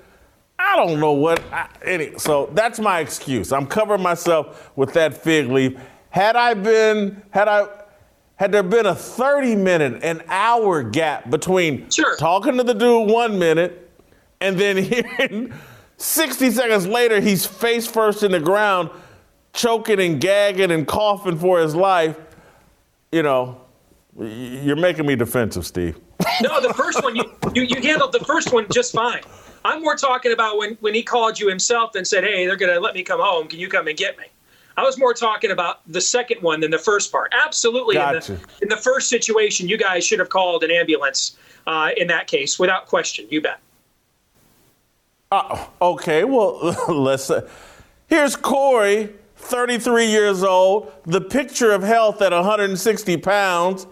I 0.63 0.77
don't 0.77 1.01
know 1.01 1.13
what. 1.13 1.43
I, 1.53 1.69
any, 1.85 2.19
so 2.19 2.51
that's 2.53 2.79
my 2.79 3.01
excuse. 3.01 3.51
I'm 3.51 3.67
covering 3.67 4.03
myself 4.03 4.71
with 4.77 4.93
that 4.93 5.15
fig 5.15 5.49
leaf. 5.49 5.79
Had 6.11 6.37
I 6.37 6.53
been, 6.55 7.23
had 7.31 7.49
I, 7.49 7.67
had 8.37 8.53
there 8.53 8.63
been 8.63 8.87
a 8.87 8.95
30 8.95 9.57
minute, 9.57 10.05
an 10.05 10.23
hour 10.29 10.83
gap 10.83 11.31
between 11.31 11.89
Sure. 11.91 12.15
talking 12.17 12.57
to 12.59 12.63
the 12.63 12.75
dude 12.75 13.09
one 13.11 13.39
minute 13.39 13.91
and 14.43 14.59
then 14.59 14.77
hearing 14.85 15.53
60 15.97 16.51
seconds 16.51 16.87
later 16.87 17.21
he's 17.21 17.47
face 17.47 17.87
first 17.87 18.23
in 18.23 18.33
the 18.33 18.41
ground, 18.41 18.91
choking 19.55 19.99
and 20.01 20.21
gagging 20.21 20.71
and 20.71 20.87
coughing 20.87 21.39
for 21.39 21.59
his 21.59 21.75
life, 21.75 22.17
you 23.13 23.23
know, 23.23 23.61
you're 24.19 24.77
making 24.77 25.07
me 25.07 25.17
defensive, 25.17 25.67
Steve. 25.67 25.99
No, 26.43 26.61
the 26.61 26.75
first 26.75 27.03
one 27.03 27.17
you, 27.17 27.25
you 27.55 27.63
you 27.63 27.81
handled 27.81 28.13
the 28.13 28.21
first 28.21 28.53
one 28.53 28.67
just 28.71 28.93
fine. 28.93 29.23
I'm 29.65 29.83
more 29.83 29.97
talking 29.97 30.33
about 30.33 30.59
when 30.59 30.77
when 30.81 30.95
he 30.95 31.03
called 31.03 31.39
you 31.39 31.49
himself 31.49 31.95
and 31.95 32.07
said, 32.07 32.25
"Hey, 32.25 32.47
they're 32.47 32.57
gonna 32.57 32.81
let 32.81 32.95
me 32.95 33.03
come 33.03 33.21
home. 33.21 33.49
Can 33.49 33.59
you 33.59 33.69
come 33.69 33.89
and 33.89 33.97
get 33.97 34.19
me?" 34.19 34.25
I 34.77 34.83
was 34.83 34.99
more 34.99 35.13
talking 35.13 35.51
about 35.51 35.81
the 35.87 36.01
second 36.01 36.43
one 36.43 36.61
than 36.61 36.71
the 36.71 36.79
first 36.79 37.13
part. 37.13 37.33
Absolutely, 37.45 37.97
in, 37.97 38.03
the, 38.03 38.41
in 38.63 38.69
the 38.69 38.77
first 38.77 39.11
situation, 39.11 39.69
you 39.69 39.77
guys 39.77 40.07
should 40.07 40.19
have 40.19 40.31
called 40.31 40.65
an 40.65 40.71
ambulance 40.71 41.37
uh, 41.67 41.91
in 41.97 42.07
that 42.07 42.27
case, 42.27 42.59
without 42.59 42.87
question. 42.87 43.27
You 43.31 43.43
bet. 43.43 43.61
Uh, 45.31 45.67
okay, 45.83 46.25
well, 46.25 46.75
let's. 46.89 47.31
Uh, 47.31 47.49
here's 48.07 48.37
Corey, 48.37 49.11
33 49.37 50.07
years 50.07 50.43
old, 50.43 50.93
the 51.05 51.21
picture 51.21 51.73
of 51.73 51.83
health 51.83 52.23
at 52.23 52.33
160 52.33 53.17
pounds. 53.19 53.87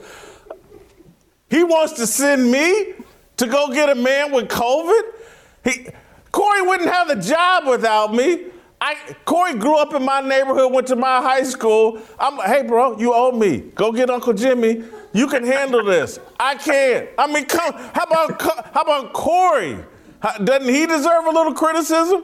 He 1.51 1.64
wants 1.64 1.95
to 1.95 2.07
send 2.07 2.51
me 2.51 2.95
to 3.37 3.47
go 3.47 3.73
get 3.73 3.89
a 3.89 3.95
man 3.95 4.33
with 4.33 4.49
COVID. 4.49 5.18
He, 5.65 5.89
Corey 6.33 6.63
wouldn't 6.63 6.91
have 6.91 7.09
the 7.09 7.17
job 7.17 7.67
without 7.67 8.15
me. 8.15 8.47
I, 8.81 8.95
Corey 9.25 9.55
grew 9.55 9.77
up 9.77 9.93
in 9.95 10.05
my 10.05 10.21
neighborhood, 10.21 10.73
went 10.73 10.87
to 10.89 10.97
my 10.97 11.21
high 11.21 11.43
school. 11.43 12.01
I'm, 12.19 12.39
hey, 12.49 12.63
bro, 12.63 12.99
you 12.99 13.13
owe 13.13 13.33
me. 13.33 13.59
Go 13.75 13.91
get 13.91 14.09
Uncle 14.09 14.33
Jimmy. 14.33 14.85
You 15.13 15.27
can 15.27 15.45
handle 15.45 15.83
this. 15.85 16.21
I 16.39 16.55
can't. 16.55 17.09
I 17.19 17.27
mean, 17.27 17.47
come. 17.47 17.73
How 17.73 18.05
about 18.05 18.41
how 18.75 18.83
about 18.83 19.13
Corey? 19.15 19.79
How- 20.21 20.37
Doesn't 20.39 20.73
he 20.73 20.87
deserve 20.87 21.27
a 21.27 21.31
little 21.31 21.55
criticism? 21.55 22.23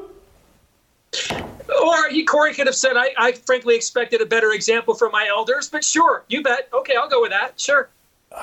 Or 1.82 2.09
he, 2.11 2.24
Corey 2.24 2.53
could 2.55 2.66
have 2.66 2.76
said, 2.76 2.97
I, 2.97 3.09
"I 3.16 3.32
frankly 3.32 3.74
expected 3.74 4.20
a 4.20 4.26
better 4.26 4.53
example 4.53 4.95
from 4.95 5.12
my 5.12 5.26
elders," 5.28 5.68
but 5.70 5.82
sure, 5.82 6.24
you 6.28 6.43
bet. 6.43 6.68
Okay, 6.72 6.95
I'll 6.95 7.09
go 7.09 7.22
with 7.22 7.30
that. 7.30 7.59
Sure. 7.59 7.89
All 8.32 8.41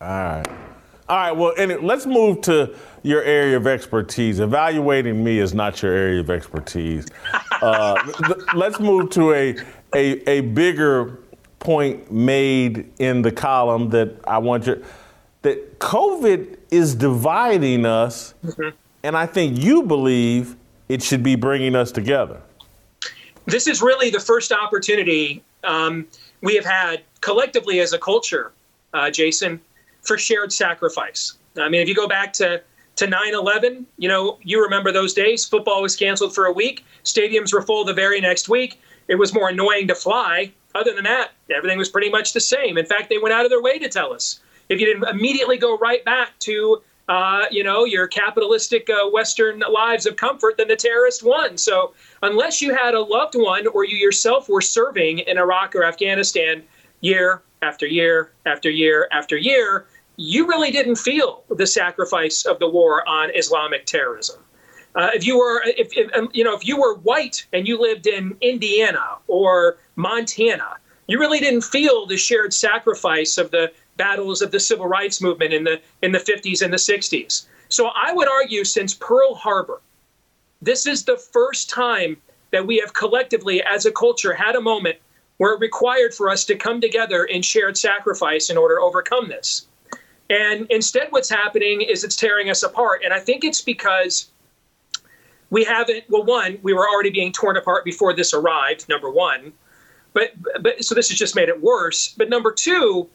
right. 0.00 0.67
All 1.08 1.16
right. 1.16 1.32
Well, 1.32 1.54
and 1.58 1.82
let's 1.82 2.04
move 2.04 2.42
to 2.42 2.74
your 3.02 3.22
area 3.22 3.56
of 3.56 3.66
expertise. 3.66 4.40
Evaluating 4.40 5.22
me 5.24 5.38
is 5.38 5.54
not 5.54 5.80
your 5.82 5.92
area 5.92 6.20
of 6.20 6.30
expertise. 6.30 7.06
Uh, 7.60 7.96
let's 8.54 8.78
move 8.78 9.10
to 9.10 9.32
a, 9.32 9.56
a 9.92 10.30
a 10.30 10.40
bigger 10.42 11.18
point 11.58 12.08
made 12.12 12.88
in 13.00 13.20
the 13.20 13.32
column 13.32 13.90
that 13.90 14.14
I 14.28 14.38
want 14.38 14.68
you 14.68 14.84
that 15.42 15.80
COVID 15.80 16.56
is 16.70 16.94
dividing 16.94 17.84
us, 17.84 18.34
and 19.02 19.16
I 19.16 19.26
think 19.26 19.58
you 19.58 19.82
believe 19.82 20.54
it 20.88 21.02
should 21.02 21.24
be 21.24 21.34
bringing 21.34 21.74
us 21.74 21.90
together. 21.90 22.40
this 23.46 23.66
is 23.66 23.82
really 23.82 24.08
the 24.08 24.20
first 24.20 24.52
opportunity 24.52 25.42
um, 25.64 26.06
we 26.42 26.54
have 26.54 26.64
had 26.64 27.02
collectively 27.20 27.80
as 27.80 27.92
a 27.92 27.98
culture, 27.98 28.52
uh, 28.94 29.10
Jason, 29.10 29.60
for 30.02 30.18
shared 30.18 30.52
sacrifice. 30.52 31.34
I 31.58 31.68
mean, 31.68 31.80
if 31.80 31.88
you 31.88 31.94
go 31.94 32.08
back 32.08 32.32
to 32.34 32.62
to 32.96 33.06
9/11, 33.06 33.86
you 33.96 34.08
know, 34.08 34.38
you 34.42 34.60
remember 34.60 34.90
those 34.90 35.14
days. 35.14 35.44
Football 35.44 35.82
was 35.82 35.94
canceled 35.94 36.34
for 36.34 36.46
a 36.46 36.52
week. 36.52 36.84
Stadiums 37.04 37.52
were 37.52 37.62
full 37.62 37.84
the 37.84 37.94
very 37.94 38.20
next 38.20 38.48
week. 38.48 38.80
It 39.06 39.14
was 39.14 39.32
more 39.32 39.50
annoying 39.50 39.86
to 39.88 39.94
fly. 39.94 40.52
Other 40.74 40.92
than 40.92 41.04
that, 41.04 41.30
everything 41.50 41.78
was 41.78 41.88
pretty 41.88 42.10
much 42.10 42.32
the 42.32 42.40
same. 42.40 42.76
In 42.76 42.84
fact, 42.84 43.08
they 43.08 43.18
went 43.18 43.32
out 43.32 43.44
of 43.44 43.50
their 43.50 43.62
way 43.62 43.78
to 43.78 43.88
tell 43.88 44.12
us. 44.12 44.40
If 44.68 44.80
you 44.80 44.86
didn't 44.86 45.08
immediately 45.08 45.56
go 45.56 45.78
right 45.78 46.04
back 46.04 46.38
to 46.40 46.82
uh, 47.08 47.46
you 47.50 47.64
know, 47.64 47.84
your 47.84 48.06
capitalistic 48.06 48.90
uh, 48.90 49.08
Western 49.08 49.60
lives 49.60 50.04
of 50.04 50.16
comfort, 50.16 50.56
then 50.58 50.68
the 50.68 50.76
terrorist 50.76 51.22
won. 51.24 51.56
So 51.56 51.94
unless 52.22 52.60
you 52.60 52.74
had 52.74 52.94
a 52.94 53.00
loved 53.00 53.34
one 53.34 53.66
or 53.68 53.84
you 53.84 53.96
yourself 53.96 54.48
were 54.48 54.60
serving 54.60 55.20
in 55.20 55.38
Iraq 55.38 55.74
or 55.74 55.84
Afghanistan 55.84 56.62
year 57.00 57.42
after 57.62 57.86
year 57.86 58.32
after 58.46 58.70
year 58.70 59.08
after 59.12 59.36
year, 59.36 59.86
you 60.16 60.46
really 60.46 60.70
didn't 60.70 60.96
feel 60.96 61.44
the 61.48 61.66
sacrifice 61.66 62.44
of 62.44 62.58
the 62.58 62.68
war 62.68 63.08
on 63.08 63.30
Islamic 63.34 63.86
terrorism. 63.86 64.40
Uh, 64.94 65.10
if 65.14 65.24
you 65.26 65.38
were, 65.38 65.62
if, 65.64 65.96
if 65.96 66.14
um, 66.16 66.28
you 66.32 66.42
know, 66.42 66.56
if 66.56 66.66
you 66.66 66.80
were 66.80 66.94
white 66.96 67.46
and 67.52 67.68
you 67.68 67.80
lived 67.80 68.06
in 68.06 68.36
Indiana 68.40 69.18
or 69.28 69.78
Montana, 69.96 70.76
you 71.06 71.18
really 71.18 71.38
didn't 71.38 71.62
feel 71.62 72.06
the 72.06 72.16
shared 72.16 72.52
sacrifice 72.52 73.38
of 73.38 73.50
the 73.50 73.70
battles 73.96 74.42
of 74.42 74.50
the 74.50 74.60
civil 74.60 74.86
rights 74.86 75.22
movement 75.22 75.52
in 75.52 75.64
the 75.64 75.80
in 76.02 76.12
the 76.12 76.18
50s 76.18 76.62
and 76.62 76.72
the 76.72 76.78
60s. 76.78 77.46
So 77.68 77.90
I 77.94 78.12
would 78.12 78.28
argue, 78.28 78.64
since 78.64 78.94
Pearl 78.94 79.34
Harbor, 79.34 79.80
this 80.62 80.86
is 80.86 81.04
the 81.04 81.16
first 81.16 81.70
time 81.70 82.16
that 82.50 82.66
we 82.66 82.78
have 82.78 82.94
collectively, 82.94 83.62
as 83.62 83.84
a 83.84 83.92
culture, 83.92 84.32
had 84.32 84.56
a 84.56 84.60
moment 84.60 84.96
where 85.38 85.54
it 85.54 85.60
required 85.60 86.14
for 86.14 86.28
us 86.28 86.44
to 86.44 86.54
come 86.54 86.80
together 86.80 87.24
in 87.24 87.42
shared 87.42 87.76
sacrifice 87.76 88.50
in 88.50 88.56
order 88.56 88.76
to 88.76 88.82
overcome 88.82 89.28
this. 89.28 89.66
And 90.30 90.66
instead, 90.70 91.08
what's 91.10 91.30
happening 91.30 91.80
is 91.80 92.04
it's 92.04 92.16
tearing 92.16 92.50
us 92.50 92.62
apart. 92.62 93.02
And 93.02 93.14
I 93.14 93.20
think 93.20 93.44
it's 93.44 93.62
because 93.62 94.28
we 95.50 95.64
haven't, 95.64 96.04
well, 96.10 96.24
one, 96.24 96.58
we 96.62 96.74
were 96.74 96.86
already 96.86 97.10
being 97.10 97.32
torn 97.32 97.56
apart 97.56 97.84
before 97.84 98.14
this 98.14 98.34
arrived, 98.34 98.88
number 98.88 99.10
one. 99.10 99.52
But, 100.12 100.32
but 100.60 100.84
so 100.84 100.94
this 100.94 101.08
has 101.08 101.18
just 101.18 101.34
made 101.34 101.48
it 101.48 101.62
worse. 101.62 102.14
But 102.16 102.28
number 102.28 102.52
two, 102.52 103.08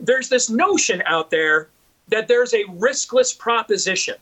there's 0.00 0.28
this 0.28 0.50
notion 0.50 1.02
out 1.06 1.30
there 1.30 1.68
that 2.08 2.26
there's 2.26 2.54
a 2.54 2.64
riskless 2.64 3.38
proposition, 3.38 4.16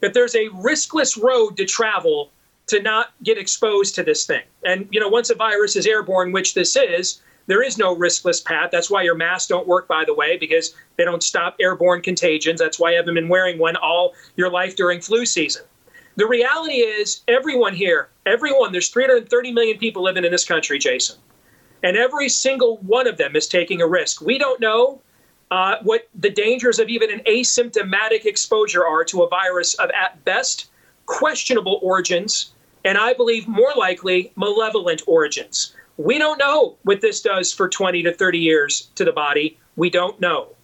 that 0.00 0.12
there's 0.12 0.34
a 0.34 0.48
riskless 0.48 1.20
road 1.22 1.56
to 1.56 1.64
travel 1.64 2.30
to 2.68 2.82
not 2.82 3.12
get 3.22 3.38
exposed 3.38 3.94
to 3.96 4.02
this 4.02 4.24
thing. 4.26 4.42
And, 4.64 4.88
you 4.90 5.00
know, 5.00 5.08
once 5.08 5.30
a 5.30 5.34
virus 5.34 5.76
is 5.76 5.86
airborne, 5.86 6.32
which 6.32 6.54
this 6.54 6.76
is, 6.76 7.20
there 7.46 7.62
is 7.62 7.78
no 7.78 7.96
riskless 7.96 8.44
path. 8.44 8.70
That's 8.70 8.90
why 8.90 9.02
your 9.02 9.14
masks 9.14 9.48
don't 9.48 9.66
work, 9.66 9.88
by 9.88 10.04
the 10.04 10.14
way, 10.14 10.36
because 10.36 10.74
they 10.96 11.04
don't 11.04 11.22
stop 11.22 11.56
airborne 11.58 12.02
contagions. 12.02 12.60
That's 12.60 12.78
why 12.78 12.90
you 12.90 12.98
haven't 12.98 13.14
been 13.14 13.28
wearing 13.28 13.58
one 13.58 13.76
all 13.76 14.12
your 14.36 14.50
life 14.50 14.76
during 14.76 15.00
flu 15.00 15.24
season. 15.24 15.62
The 16.16 16.26
reality 16.26 16.74
is, 16.74 17.22
everyone 17.26 17.74
here, 17.74 18.08
everyone, 18.26 18.72
there's 18.72 18.88
330 18.90 19.52
million 19.52 19.78
people 19.78 20.02
living 20.02 20.24
in 20.24 20.30
this 20.30 20.44
country, 20.44 20.78
Jason. 20.78 21.16
And 21.82 21.96
every 21.96 22.28
single 22.28 22.78
one 22.78 23.06
of 23.06 23.16
them 23.16 23.34
is 23.34 23.46
taking 23.46 23.80
a 23.80 23.86
risk. 23.86 24.20
We 24.20 24.36
don't 24.36 24.60
know 24.60 25.00
uh, 25.50 25.76
what 25.82 26.08
the 26.14 26.28
dangers 26.28 26.78
of 26.78 26.88
even 26.88 27.10
an 27.10 27.20
asymptomatic 27.20 28.26
exposure 28.26 28.84
are 28.84 29.04
to 29.04 29.22
a 29.22 29.28
virus 29.28 29.74
of, 29.74 29.90
at 29.90 30.22
best, 30.24 30.70
questionable 31.06 31.78
origins, 31.82 32.52
and 32.88 32.96
I 32.96 33.12
believe 33.12 33.46
more 33.46 33.74
likely 33.76 34.32
malevolent 34.34 35.02
origins. 35.06 35.76
We 35.98 36.16
don't 36.16 36.38
know 36.38 36.78
what 36.84 37.02
this 37.02 37.20
does 37.20 37.52
for 37.52 37.68
20 37.68 38.02
to 38.04 38.14
30 38.14 38.38
years 38.38 38.88
to 38.94 39.04
the 39.04 39.12
body. 39.12 39.58
We 39.76 39.90
don't 39.90 40.18
know. 40.22 40.56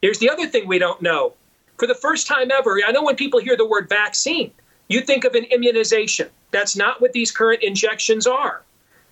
Here's 0.00 0.20
the 0.20 0.30
other 0.30 0.46
thing 0.46 0.68
we 0.68 0.78
don't 0.78 1.02
know. 1.02 1.32
For 1.78 1.88
the 1.88 1.96
first 1.96 2.28
time 2.28 2.52
ever, 2.52 2.78
I 2.86 2.92
know 2.92 3.02
when 3.02 3.16
people 3.16 3.40
hear 3.40 3.56
the 3.56 3.66
word 3.66 3.88
vaccine, 3.88 4.52
you 4.86 5.00
think 5.00 5.24
of 5.24 5.34
an 5.34 5.42
immunization. 5.46 6.28
That's 6.52 6.76
not 6.76 7.00
what 7.00 7.14
these 7.14 7.32
current 7.32 7.64
injections 7.64 8.28
are. 8.28 8.62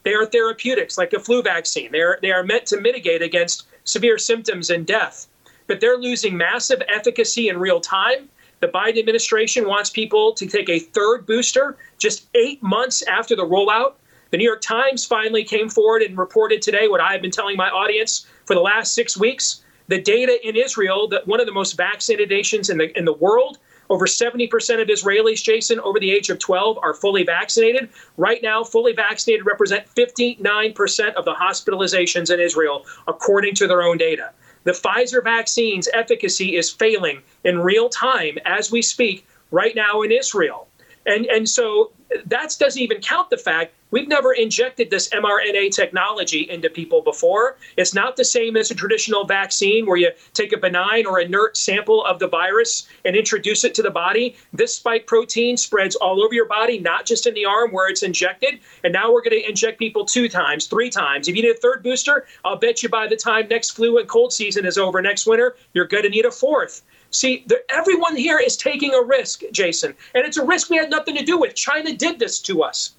They 0.04 0.14
are 0.14 0.24
therapeutics, 0.24 0.96
like 0.96 1.12
a 1.12 1.18
flu 1.18 1.42
vaccine. 1.42 1.90
They 1.90 2.02
are, 2.02 2.20
they 2.22 2.30
are 2.30 2.44
meant 2.44 2.66
to 2.66 2.80
mitigate 2.80 3.20
against 3.20 3.66
severe 3.82 4.16
symptoms 4.16 4.70
and 4.70 4.86
death. 4.86 5.26
But 5.66 5.80
they're 5.80 5.98
losing 5.98 6.36
massive 6.36 6.82
efficacy 6.86 7.48
in 7.48 7.58
real 7.58 7.80
time. 7.80 8.28
The 8.60 8.68
Biden 8.68 8.98
administration 8.98 9.66
wants 9.66 9.88
people 9.88 10.34
to 10.34 10.46
take 10.46 10.68
a 10.68 10.78
third 10.78 11.24
booster 11.26 11.78
just 11.96 12.28
eight 12.34 12.62
months 12.62 13.02
after 13.02 13.34
the 13.34 13.46
rollout. 13.46 13.94
The 14.30 14.36
New 14.36 14.44
York 14.44 14.60
Times 14.60 15.04
finally 15.04 15.44
came 15.44 15.70
forward 15.70 16.02
and 16.02 16.16
reported 16.16 16.60
today 16.60 16.86
what 16.86 17.00
I 17.00 17.12
have 17.12 17.22
been 17.22 17.30
telling 17.30 17.56
my 17.56 17.70
audience 17.70 18.26
for 18.44 18.54
the 18.54 18.60
last 18.60 18.94
six 18.94 19.16
weeks. 19.16 19.62
The 19.88 20.00
data 20.00 20.38
in 20.46 20.56
Israel, 20.56 21.08
that 21.08 21.26
one 21.26 21.40
of 21.40 21.46
the 21.46 21.52
most 21.52 21.72
vaccinated 21.72 22.28
nations 22.28 22.70
in 22.70 22.78
the 22.78 22.96
in 22.96 23.06
the 23.06 23.14
world, 23.14 23.58
Over 23.90 24.06
70% 24.06 24.80
of 24.80 24.86
Israelis, 24.86 25.42
Jason, 25.42 25.80
over 25.80 25.98
the 25.98 26.12
age 26.12 26.30
of 26.30 26.38
12 26.38 26.78
are 26.80 26.94
fully 26.94 27.24
vaccinated. 27.24 27.88
Right 28.16 28.40
now, 28.40 28.62
fully 28.62 28.92
vaccinated 28.92 29.44
represent 29.44 29.84
59% 29.96 31.14
of 31.14 31.24
the 31.24 31.34
hospitalizations 31.34 32.32
in 32.32 32.38
Israel, 32.38 32.86
according 33.08 33.56
to 33.56 33.66
their 33.66 33.82
own 33.82 33.98
data. 33.98 34.30
The 34.64 34.72
Pfizer 34.72 35.22
vaccine's 35.24 35.88
efficacy 35.92 36.56
is 36.56 36.70
failing 36.70 37.22
in 37.44 37.60
real 37.60 37.88
time 37.88 38.38
as 38.44 38.70
we 38.70 38.82
speak 38.82 39.26
right 39.50 39.74
now 39.74 40.02
in 40.02 40.12
Israel. 40.12 40.68
And, 41.10 41.26
and 41.26 41.48
so 41.48 41.90
that 42.26 42.56
doesn't 42.58 42.80
even 42.80 43.00
count 43.00 43.30
the 43.30 43.36
fact 43.36 43.74
we've 43.90 44.08
never 44.08 44.32
injected 44.32 44.90
this 44.90 45.08
mRNA 45.08 45.74
technology 45.74 46.48
into 46.48 46.70
people 46.70 47.02
before. 47.02 47.56
It's 47.76 47.94
not 47.94 48.16
the 48.16 48.24
same 48.24 48.56
as 48.56 48.70
a 48.70 48.74
traditional 48.74 49.24
vaccine 49.24 49.86
where 49.86 49.96
you 49.96 50.10
take 50.32 50.52
a 50.52 50.56
benign 50.56 51.06
or 51.06 51.20
inert 51.20 51.56
sample 51.56 52.04
of 52.04 52.20
the 52.20 52.28
virus 52.28 52.88
and 53.04 53.16
introduce 53.16 53.64
it 53.64 53.74
to 53.74 53.82
the 53.82 53.90
body. 53.90 54.36
This 54.52 54.76
spike 54.76 55.06
protein 55.06 55.56
spreads 55.56 55.96
all 55.96 56.22
over 56.22 56.34
your 56.34 56.46
body, 56.46 56.78
not 56.78 57.06
just 57.06 57.26
in 57.26 57.34
the 57.34 57.44
arm 57.44 57.72
where 57.72 57.88
it's 57.88 58.04
injected. 58.04 58.60
And 58.84 58.92
now 58.92 59.12
we're 59.12 59.22
going 59.22 59.40
to 59.40 59.48
inject 59.48 59.78
people 59.78 60.04
two 60.04 60.28
times, 60.28 60.66
three 60.66 60.90
times. 60.90 61.26
If 61.26 61.36
you 61.36 61.42
need 61.42 61.56
a 61.56 61.60
third 61.60 61.82
booster, 61.82 62.26
I'll 62.44 62.56
bet 62.56 62.82
you 62.82 62.88
by 62.88 63.08
the 63.08 63.16
time 63.16 63.48
next 63.48 63.70
flu 63.70 63.98
and 63.98 64.08
cold 64.08 64.32
season 64.32 64.64
is 64.64 64.78
over 64.78 65.02
next 65.02 65.26
winter, 65.26 65.56
you're 65.74 65.86
going 65.86 66.04
to 66.04 66.10
need 66.10 66.24
a 66.24 66.30
fourth. 66.30 66.82
See, 67.10 67.44
the, 67.46 67.62
everyone 67.68 68.16
here 68.16 68.38
is 68.38 68.56
taking 68.56 68.94
a 68.94 69.02
risk, 69.02 69.42
Jason, 69.52 69.94
and 70.14 70.24
it's 70.24 70.36
a 70.36 70.44
risk 70.44 70.70
we 70.70 70.76
had 70.76 70.90
nothing 70.90 71.16
to 71.16 71.24
do 71.24 71.38
with. 71.38 71.54
China 71.54 71.94
did 71.94 72.18
this 72.18 72.40
to 72.42 72.62
us. 72.62 72.92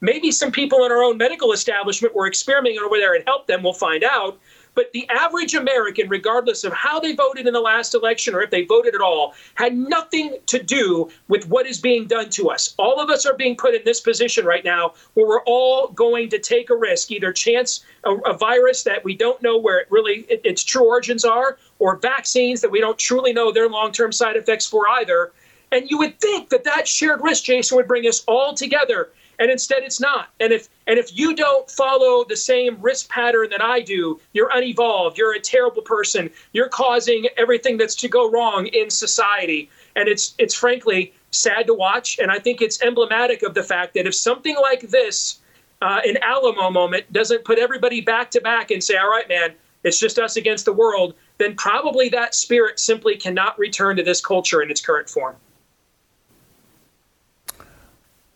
Maybe 0.00 0.30
some 0.30 0.52
people 0.52 0.84
in 0.84 0.92
our 0.92 1.02
own 1.02 1.16
medical 1.16 1.52
establishment 1.52 2.14
were 2.14 2.28
experimenting 2.28 2.78
over 2.80 2.98
there 2.98 3.14
and 3.14 3.24
helped 3.26 3.48
them. 3.48 3.62
We'll 3.62 3.72
find 3.72 4.04
out. 4.04 4.38
But 4.78 4.92
the 4.92 5.08
average 5.08 5.54
American, 5.54 6.08
regardless 6.08 6.62
of 6.62 6.72
how 6.72 7.00
they 7.00 7.12
voted 7.12 7.48
in 7.48 7.52
the 7.52 7.60
last 7.60 7.96
election 7.96 8.32
or 8.32 8.42
if 8.42 8.50
they 8.50 8.62
voted 8.62 8.94
at 8.94 9.00
all, 9.00 9.34
had 9.56 9.76
nothing 9.76 10.36
to 10.46 10.62
do 10.62 11.10
with 11.26 11.48
what 11.48 11.66
is 11.66 11.80
being 11.80 12.06
done 12.06 12.30
to 12.30 12.48
us. 12.48 12.76
All 12.78 13.00
of 13.00 13.10
us 13.10 13.26
are 13.26 13.34
being 13.34 13.56
put 13.56 13.74
in 13.74 13.82
this 13.84 14.00
position 14.00 14.44
right 14.44 14.64
now 14.64 14.94
where 15.14 15.26
we're 15.26 15.42
all 15.46 15.88
going 15.88 16.28
to 16.28 16.38
take 16.38 16.70
a 16.70 16.76
risk, 16.76 17.10
either 17.10 17.32
chance 17.32 17.84
a, 18.04 18.14
a 18.18 18.38
virus 18.38 18.84
that 18.84 19.02
we 19.02 19.16
don't 19.16 19.42
know 19.42 19.58
where 19.58 19.80
it 19.80 19.88
really 19.90 20.24
it, 20.28 20.42
its 20.44 20.62
true 20.62 20.86
origins 20.86 21.24
are, 21.24 21.58
or 21.80 21.96
vaccines 21.96 22.60
that 22.60 22.70
we 22.70 22.78
don't 22.78 22.98
truly 22.98 23.32
know 23.32 23.50
their 23.50 23.68
long-term 23.68 24.12
side 24.12 24.36
effects 24.36 24.64
for 24.64 24.88
either. 24.90 25.32
And 25.72 25.90
you 25.90 25.98
would 25.98 26.20
think 26.20 26.50
that 26.50 26.62
that 26.62 26.86
shared 26.86 27.20
risk, 27.20 27.42
Jason, 27.42 27.74
would 27.74 27.88
bring 27.88 28.06
us 28.06 28.22
all 28.28 28.54
together 28.54 29.10
and 29.38 29.50
instead 29.50 29.82
it's 29.82 30.00
not. 30.00 30.28
And 30.40 30.52
if 30.52 30.68
and 30.86 30.98
if 30.98 31.16
you 31.16 31.34
don't 31.34 31.70
follow 31.70 32.24
the 32.24 32.36
same 32.36 32.80
risk 32.80 33.08
pattern 33.08 33.50
that 33.50 33.62
i 33.62 33.80
do 33.80 34.20
you're 34.32 34.50
unevolved 34.52 35.16
you're 35.18 35.34
a 35.34 35.40
terrible 35.40 35.82
person 35.82 36.30
you're 36.52 36.68
causing 36.68 37.26
everything 37.36 37.76
that's 37.76 37.94
to 37.96 38.08
go 38.08 38.30
wrong 38.30 38.66
in 38.68 38.90
society. 38.90 39.70
And 39.96 40.08
it's 40.08 40.34
it's 40.38 40.54
frankly 40.54 41.12
sad 41.30 41.66
to 41.66 41.74
watch. 41.74 42.18
And 42.18 42.30
i 42.30 42.38
think 42.38 42.60
it's 42.60 42.82
emblematic 42.82 43.42
of 43.42 43.54
the 43.54 43.62
fact 43.62 43.94
that 43.94 44.06
if 44.06 44.14
something 44.14 44.56
like 44.60 44.80
this 44.82 45.40
uh, 45.80 46.00
an 46.04 46.16
alamo 46.22 46.70
moment 46.70 47.12
doesn't 47.12 47.44
put 47.44 47.58
everybody 47.58 48.00
back 48.00 48.30
to 48.32 48.40
back 48.40 48.70
and 48.70 48.82
say 48.82 48.96
all 48.96 49.08
right 49.08 49.28
man 49.28 49.52
it's 49.84 50.00
just 50.00 50.18
us 50.18 50.36
against 50.36 50.64
the 50.64 50.72
world 50.72 51.14
then 51.38 51.54
probably 51.54 52.08
that 52.08 52.34
spirit 52.34 52.80
simply 52.80 53.16
cannot 53.16 53.56
return 53.60 53.96
to 53.96 54.02
this 54.02 54.20
culture 54.20 54.60
in 54.60 54.70
its 54.72 54.80
current 54.80 55.08
form 55.08 55.36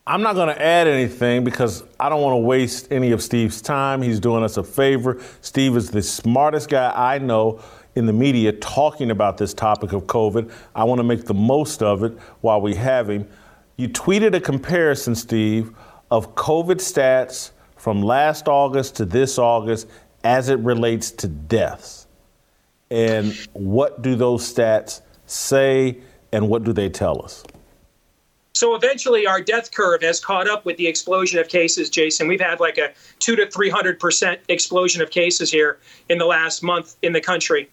I'm 0.05 0.23
not 0.23 0.35
going 0.35 0.49
to 0.49 0.61
add 0.61 0.89
anything 0.89 1.45
because 1.45 1.85
I 2.01 2.09
don't 2.09 2.23
want 2.23 2.35
to 2.35 2.39
waste 2.39 2.91
any 2.91 3.13
of 3.13 3.23
Steve's 3.23 3.63
time. 3.63 4.03
He's 4.03 4.19
doing 4.19 4.43
us 4.43 4.57
a 4.57 4.65
favor. 4.65 5.23
Steve 5.43 5.77
is 5.77 5.91
the 5.93 6.03
smartest 6.03 6.69
guy 6.69 6.93
I 6.95 7.19
know 7.19 7.61
in 7.95 8.07
the 8.07 8.13
media 8.13 8.51
talking 8.51 9.13
about 9.13 9.39
this 9.39 9.55
topic 9.55 9.93
of 9.93 10.05
COVID. 10.05 10.51
I 10.75 10.83
want 10.83 10.99
to 10.99 11.05
make 11.05 11.27
the 11.27 11.35
most 11.35 11.85
of 11.85 12.03
it 12.03 12.19
while 12.41 12.61
we 12.61 12.75
have 12.75 13.09
him. 13.09 13.29
You 13.77 13.89
tweeted 13.89 14.35
a 14.35 14.41
comparison, 14.41 15.15
Steve, 15.15 15.71
of 16.11 16.35
COVID 16.35 16.77
stats 16.77 17.53
from 17.77 18.03
last 18.03 18.49
August 18.49 18.97
to 18.97 19.05
this 19.05 19.39
August 19.39 19.89
as 20.25 20.49
it 20.49 20.59
relates 20.59 21.13
to 21.13 21.29
deaths. 21.29 22.09
And 22.91 23.35
what 23.53 24.03
do 24.03 24.17
those 24.17 24.53
stats 24.53 25.03
say 25.27 25.99
and 26.33 26.49
what 26.49 26.65
do 26.65 26.73
they 26.73 26.89
tell 26.89 27.25
us? 27.25 27.45
So 28.55 28.75
eventually, 28.75 29.27
our 29.27 29.41
death 29.41 29.73
curve 29.73 30.03
has 30.03 30.21
caught 30.21 30.49
up 30.49 30.65
with 30.65 30.77
the 30.77 30.87
explosion 30.87 31.39
of 31.41 31.49
cases, 31.49 31.89
Jason. 31.89 32.29
We've 32.29 32.41
had 32.41 32.61
like 32.61 32.79
a 32.79 32.93
two 33.19 33.35
to 33.37 33.47
300% 33.47 34.39
explosion 34.49 35.03
of 35.03 35.11
cases 35.11 35.51
here 35.51 35.79
in 36.09 36.19
the 36.19 36.27
last 36.27 36.63
month 36.63 36.97
in 37.03 37.13
the 37.13 37.21
country. 37.21 37.71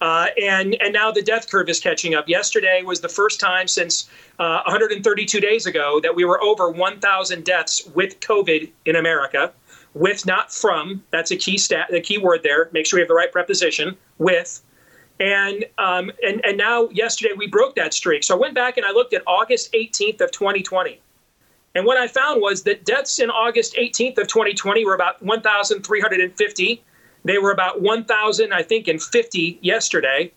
Uh, 0.00 0.28
and 0.42 0.80
and 0.80 0.94
now 0.94 1.10
the 1.10 1.20
death 1.20 1.50
curve 1.50 1.68
is 1.68 1.78
catching 1.78 2.14
up. 2.14 2.28
Yesterday 2.28 2.82
was 2.82 3.00
the 3.00 3.08
first 3.08 3.38
time 3.38 3.68
since 3.68 4.08
uh, 4.38 4.62
132 4.64 5.40
days 5.40 5.66
ago 5.66 6.00
that 6.00 6.14
we 6.14 6.24
were 6.24 6.42
over 6.42 6.70
1,000 6.70 7.44
deaths 7.44 7.86
with 7.94 8.18
COVID 8.20 8.70
in 8.86 8.96
America. 8.96 9.52
With 9.92 10.24
not 10.24 10.52
from 10.52 11.02
that's 11.10 11.32
a 11.32 11.36
key 11.36 11.58
stat, 11.58 11.88
the 11.90 12.00
key 12.00 12.16
word 12.16 12.42
there. 12.42 12.70
Make 12.72 12.86
sure 12.86 12.98
we 12.98 13.02
have 13.02 13.08
the 13.08 13.14
right 13.14 13.30
preposition. 13.30 13.96
With 14.18 14.62
and, 15.20 15.66
um, 15.76 16.10
and, 16.26 16.44
and 16.44 16.56
now 16.56 16.88
yesterday 16.88 17.34
we 17.36 17.46
broke 17.46 17.76
that 17.76 17.92
streak. 17.92 18.24
So 18.24 18.34
I 18.34 18.38
went 18.38 18.54
back 18.54 18.78
and 18.78 18.86
I 18.86 18.90
looked 18.90 19.12
at 19.12 19.22
August 19.26 19.72
18th 19.74 20.22
of 20.22 20.30
2020. 20.32 20.98
And 21.74 21.86
what 21.86 21.98
I 21.98 22.08
found 22.08 22.40
was 22.40 22.64
that 22.64 22.84
deaths 22.84 23.20
in 23.20 23.30
August 23.30 23.74
18th 23.74 24.18
of 24.18 24.26
2020 24.26 24.84
were 24.84 24.94
about 24.94 25.22
1,350. 25.22 26.82
They 27.24 27.38
were 27.38 27.52
about 27.52 27.82
1,000, 27.82 28.52
I 28.52 28.62
think, 28.62 28.88
and 28.88 29.00
50 29.00 29.58
yesterday. 29.60 30.32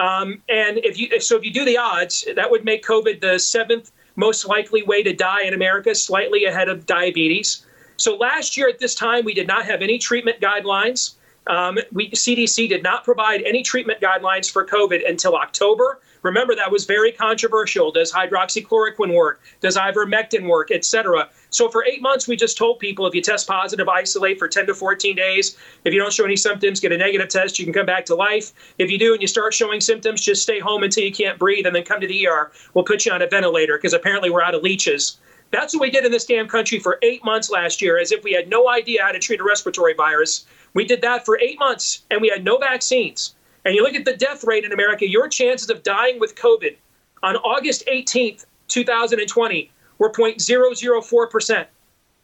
Um, 0.00 0.42
and 0.48 0.78
if 0.78 0.98
you 0.98 1.20
so 1.20 1.36
if 1.36 1.44
you 1.44 1.52
do 1.52 1.64
the 1.64 1.78
odds, 1.78 2.26
that 2.34 2.50
would 2.50 2.64
make 2.64 2.84
COVID 2.84 3.20
the 3.20 3.38
seventh 3.38 3.92
most 4.16 4.44
likely 4.44 4.82
way 4.82 5.04
to 5.04 5.12
die 5.12 5.42
in 5.42 5.54
America, 5.54 5.94
slightly 5.94 6.46
ahead 6.46 6.68
of 6.68 6.84
diabetes. 6.84 7.64
So 7.96 8.16
last 8.16 8.56
year 8.56 8.68
at 8.68 8.80
this 8.80 8.96
time, 8.96 9.24
we 9.24 9.34
did 9.34 9.46
not 9.46 9.64
have 9.66 9.82
any 9.82 9.98
treatment 9.98 10.40
guidelines. 10.40 11.14
Um, 11.46 11.78
we, 11.92 12.10
CDC 12.10 12.68
did 12.68 12.82
not 12.82 13.04
provide 13.04 13.42
any 13.42 13.62
treatment 13.62 14.00
guidelines 14.00 14.50
for 14.50 14.64
COVID 14.64 15.08
until 15.08 15.36
October. 15.36 16.00
Remember, 16.22 16.54
that 16.54 16.72
was 16.72 16.86
very 16.86 17.12
controversial. 17.12 17.92
Does 17.92 18.10
hydroxychloroquine 18.10 19.14
work? 19.14 19.42
Does 19.60 19.76
ivermectin 19.76 20.48
work, 20.48 20.70
et 20.70 20.84
cetera? 20.84 21.28
So 21.50 21.68
for 21.68 21.84
eight 21.84 22.00
months, 22.00 22.26
we 22.26 22.34
just 22.34 22.56
told 22.56 22.78
people 22.78 23.06
if 23.06 23.14
you 23.14 23.20
test 23.20 23.46
positive, 23.46 23.88
isolate 23.88 24.38
for 24.38 24.48
10 24.48 24.66
to 24.66 24.74
14 24.74 25.14
days. 25.14 25.58
If 25.84 25.92
you 25.92 26.00
don't 26.00 26.12
show 26.12 26.24
any 26.24 26.36
symptoms, 26.36 26.80
get 26.80 26.92
a 26.92 26.96
negative 26.96 27.28
test. 27.28 27.58
You 27.58 27.66
can 27.66 27.74
come 27.74 27.84
back 27.84 28.06
to 28.06 28.14
life. 28.14 28.52
If 28.78 28.90
you 28.90 28.98
do 28.98 29.12
and 29.12 29.20
you 29.20 29.28
start 29.28 29.52
showing 29.52 29.82
symptoms, 29.82 30.22
just 30.22 30.42
stay 30.42 30.60
home 30.60 30.82
until 30.82 31.04
you 31.04 31.12
can't 31.12 31.38
breathe 31.38 31.66
and 31.66 31.76
then 31.76 31.84
come 31.84 32.00
to 32.00 32.06
the 32.06 32.26
ER. 32.26 32.50
We'll 32.72 32.84
put 32.84 33.04
you 33.04 33.12
on 33.12 33.20
a 33.20 33.26
ventilator 33.26 33.76
because 33.76 33.92
apparently 33.92 34.30
we're 34.30 34.42
out 34.42 34.54
of 34.54 34.62
leeches. 34.62 35.18
That's 35.50 35.74
what 35.74 35.82
we 35.82 35.90
did 35.90 36.04
in 36.04 36.10
this 36.10 36.24
damn 36.24 36.48
country 36.48 36.80
for 36.80 36.98
eight 37.02 37.24
months 37.24 37.50
last 37.50 37.80
year, 37.80 37.98
as 37.98 38.10
if 38.10 38.24
we 38.24 38.32
had 38.32 38.48
no 38.48 38.68
idea 38.68 39.02
how 39.02 39.12
to 39.12 39.20
treat 39.20 39.40
a 39.40 39.44
respiratory 39.44 39.94
virus. 39.94 40.46
We 40.74 40.84
did 40.84 41.02
that 41.02 41.24
for 41.24 41.38
eight 41.40 41.58
months 41.58 42.04
and 42.10 42.20
we 42.20 42.28
had 42.28 42.44
no 42.44 42.58
vaccines. 42.58 43.34
And 43.64 43.74
you 43.74 43.82
look 43.82 43.94
at 43.94 44.04
the 44.04 44.16
death 44.16 44.44
rate 44.44 44.64
in 44.64 44.72
America, 44.72 45.08
your 45.08 45.28
chances 45.28 45.70
of 45.70 45.82
dying 45.82 46.20
with 46.20 46.34
COVID 46.34 46.76
on 47.22 47.36
August 47.36 47.84
18th, 47.86 48.44
2020 48.68 49.70
were 49.98 50.10
0.004%. 50.10 51.66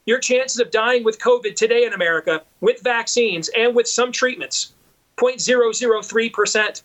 Your 0.06 0.18
chances 0.18 0.60
of 0.60 0.70
dying 0.70 1.04
with 1.04 1.18
COVID 1.18 1.54
today 1.54 1.84
in 1.84 1.92
America 1.92 2.42
with 2.60 2.82
vaccines 2.82 3.48
and 3.56 3.74
with 3.74 3.86
some 3.86 4.12
treatments, 4.12 4.72
0.003%. 5.16 6.82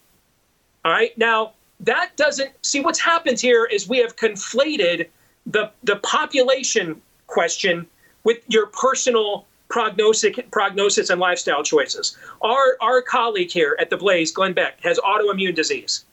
All 0.86 0.92
right. 0.92 1.18
Now, 1.18 1.54
that 1.80 2.16
doesn't 2.16 2.52
see 2.64 2.80
what's 2.80 3.00
happened 3.00 3.40
here 3.40 3.66
is 3.66 3.90
we 3.90 3.98
have 3.98 4.16
conflated 4.16 5.10
the, 5.46 5.72
the 5.84 5.98
population 5.98 7.02
question 7.28 7.88
with 8.24 8.40
your 8.48 8.68
personal 8.68 9.46
prognosis, 9.70 10.36
prognosis 10.52 11.10
and 11.10 11.20
lifestyle 11.20 11.64
choices. 11.64 12.18
Our, 12.42 12.78
our 12.82 13.02
colleague 13.02 13.52
here 13.52 13.76
at 13.80 13.90
the 13.90 13.98
Blaze, 13.98 14.32
Glenn 14.32 14.54
Beck, 14.54 14.82
has 14.82 15.00
autoimmune 15.00 15.56
disease. 15.56 16.06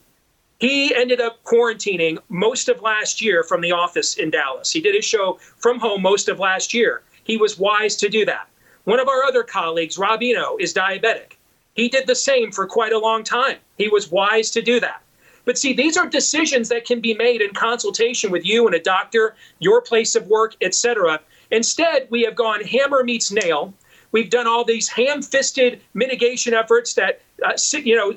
He 0.59 0.95
ended 0.95 1.19
up 1.19 1.43
quarantining 1.43 2.19
most 2.29 2.69
of 2.69 2.81
last 2.81 3.21
year 3.21 3.43
from 3.43 3.61
the 3.61 3.71
office 3.71 4.15
in 4.15 4.29
Dallas. 4.29 4.71
He 4.71 4.79
did 4.79 4.95
his 4.95 5.05
show 5.05 5.39
from 5.57 5.79
home 5.79 6.01
most 6.01 6.29
of 6.29 6.39
last 6.39 6.73
year. 6.73 7.01
He 7.23 7.37
was 7.37 7.59
wise 7.59 7.95
to 7.97 8.09
do 8.09 8.25
that. 8.25 8.47
One 8.85 8.99
of 8.99 9.07
our 9.07 9.23
other 9.23 9.43
colleagues, 9.43 9.97
Rob 9.97 10.21
Eno, 10.21 10.57
is 10.59 10.73
diabetic. 10.73 11.33
He 11.73 11.89
did 11.89 12.05
the 12.07 12.15
same 12.15 12.51
for 12.51 12.67
quite 12.67 12.93
a 12.93 12.99
long 12.99 13.23
time. 13.23 13.57
He 13.77 13.87
was 13.87 14.11
wise 14.11 14.51
to 14.51 14.61
do 14.61 14.79
that. 14.79 15.01
But 15.45 15.57
see, 15.57 15.73
these 15.73 15.97
are 15.97 16.07
decisions 16.07 16.69
that 16.69 16.85
can 16.85 17.01
be 17.01 17.13
made 17.13 17.41
in 17.41 17.53
consultation 17.53 18.31
with 18.31 18.45
you 18.45 18.65
and 18.65 18.75
a 18.75 18.79
doctor, 18.79 19.35
your 19.59 19.81
place 19.81 20.15
of 20.15 20.27
work, 20.27 20.55
etc. 20.61 21.19
Instead, 21.53 22.07
we 22.09 22.23
have 22.23 22.35
gone 22.35 22.63
hammer 22.63 23.03
meets 23.03 23.31
nail. 23.31 23.73
We've 24.11 24.29
done 24.29 24.47
all 24.47 24.65
these 24.65 24.89
ham-fisted 24.89 25.81
mitigation 25.93 26.55
efforts 26.55 26.95
that, 26.95 27.21
uh, 27.45 27.53
you 27.73 27.95
know, 27.95 28.11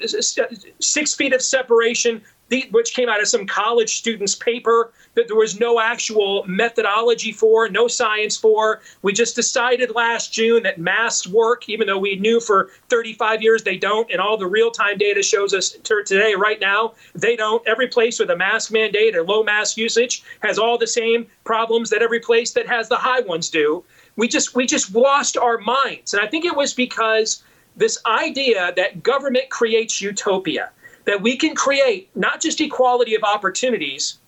six 0.80 1.14
feet 1.14 1.34
of 1.34 1.42
separation, 1.42 2.22
the, 2.48 2.68
which 2.70 2.94
came 2.94 3.08
out 3.08 3.20
of 3.20 3.28
some 3.28 3.46
college 3.46 3.96
student's 3.96 4.34
paper 4.34 4.92
that 5.14 5.26
there 5.26 5.36
was 5.36 5.58
no 5.58 5.80
actual 5.80 6.44
methodology 6.46 7.32
for, 7.32 7.68
no 7.68 7.88
science 7.88 8.36
for. 8.36 8.80
We 9.02 9.12
just 9.12 9.34
decided 9.34 9.94
last 9.94 10.32
June 10.32 10.62
that 10.62 10.78
masks 10.78 11.26
work, 11.26 11.68
even 11.68 11.86
though 11.86 11.98
we 11.98 12.16
knew 12.16 12.40
for 12.40 12.70
35 12.88 13.42
years 13.42 13.62
they 13.62 13.76
don't, 13.76 14.10
and 14.10 14.20
all 14.20 14.36
the 14.36 14.46
real 14.46 14.70
time 14.70 14.98
data 14.98 15.22
shows 15.22 15.54
us 15.54 15.76
today, 15.82 16.34
right 16.34 16.60
now, 16.60 16.94
they 17.14 17.34
don't. 17.34 17.66
Every 17.66 17.88
place 17.88 18.18
with 18.18 18.30
a 18.30 18.36
mask 18.36 18.70
mandate 18.70 19.16
or 19.16 19.24
low 19.24 19.42
mask 19.42 19.76
usage 19.76 20.22
has 20.40 20.58
all 20.58 20.78
the 20.78 20.86
same 20.86 21.26
problems 21.44 21.90
that 21.90 22.02
every 22.02 22.20
place 22.20 22.52
that 22.52 22.66
has 22.68 22.88
the 22.88 22.96
high 22.96 23.20
ones 23.20 23.48
do. 23.48 23.84
We 24.16 24.28
just 24.28 24.54
we 24.54 24.66
just 24.66 24.94
lost 24.94 25.36
our 25.36 25.58
minds, 25.58 26.14
and 26.14 26.22
I 26.22 26.26
think 26.26 26.44
it 26.44 26.54
was 26.54 26.72
because 26.72 27.42
this 27.76 27.98
idea 28.06 28.72
that 28.76 29.02
government 29.02 29.50
creates 29.50 30.00
utopia 30.00 30.70
that 31.06 31.22
we 31.22 31.36
can 31.36 31.54
create 31.54 32.10
not 32.14 32.40
just 32.40 32.60
equality 32.60 33.14
of 33.14 33.22
opportunities, 33.22 34.18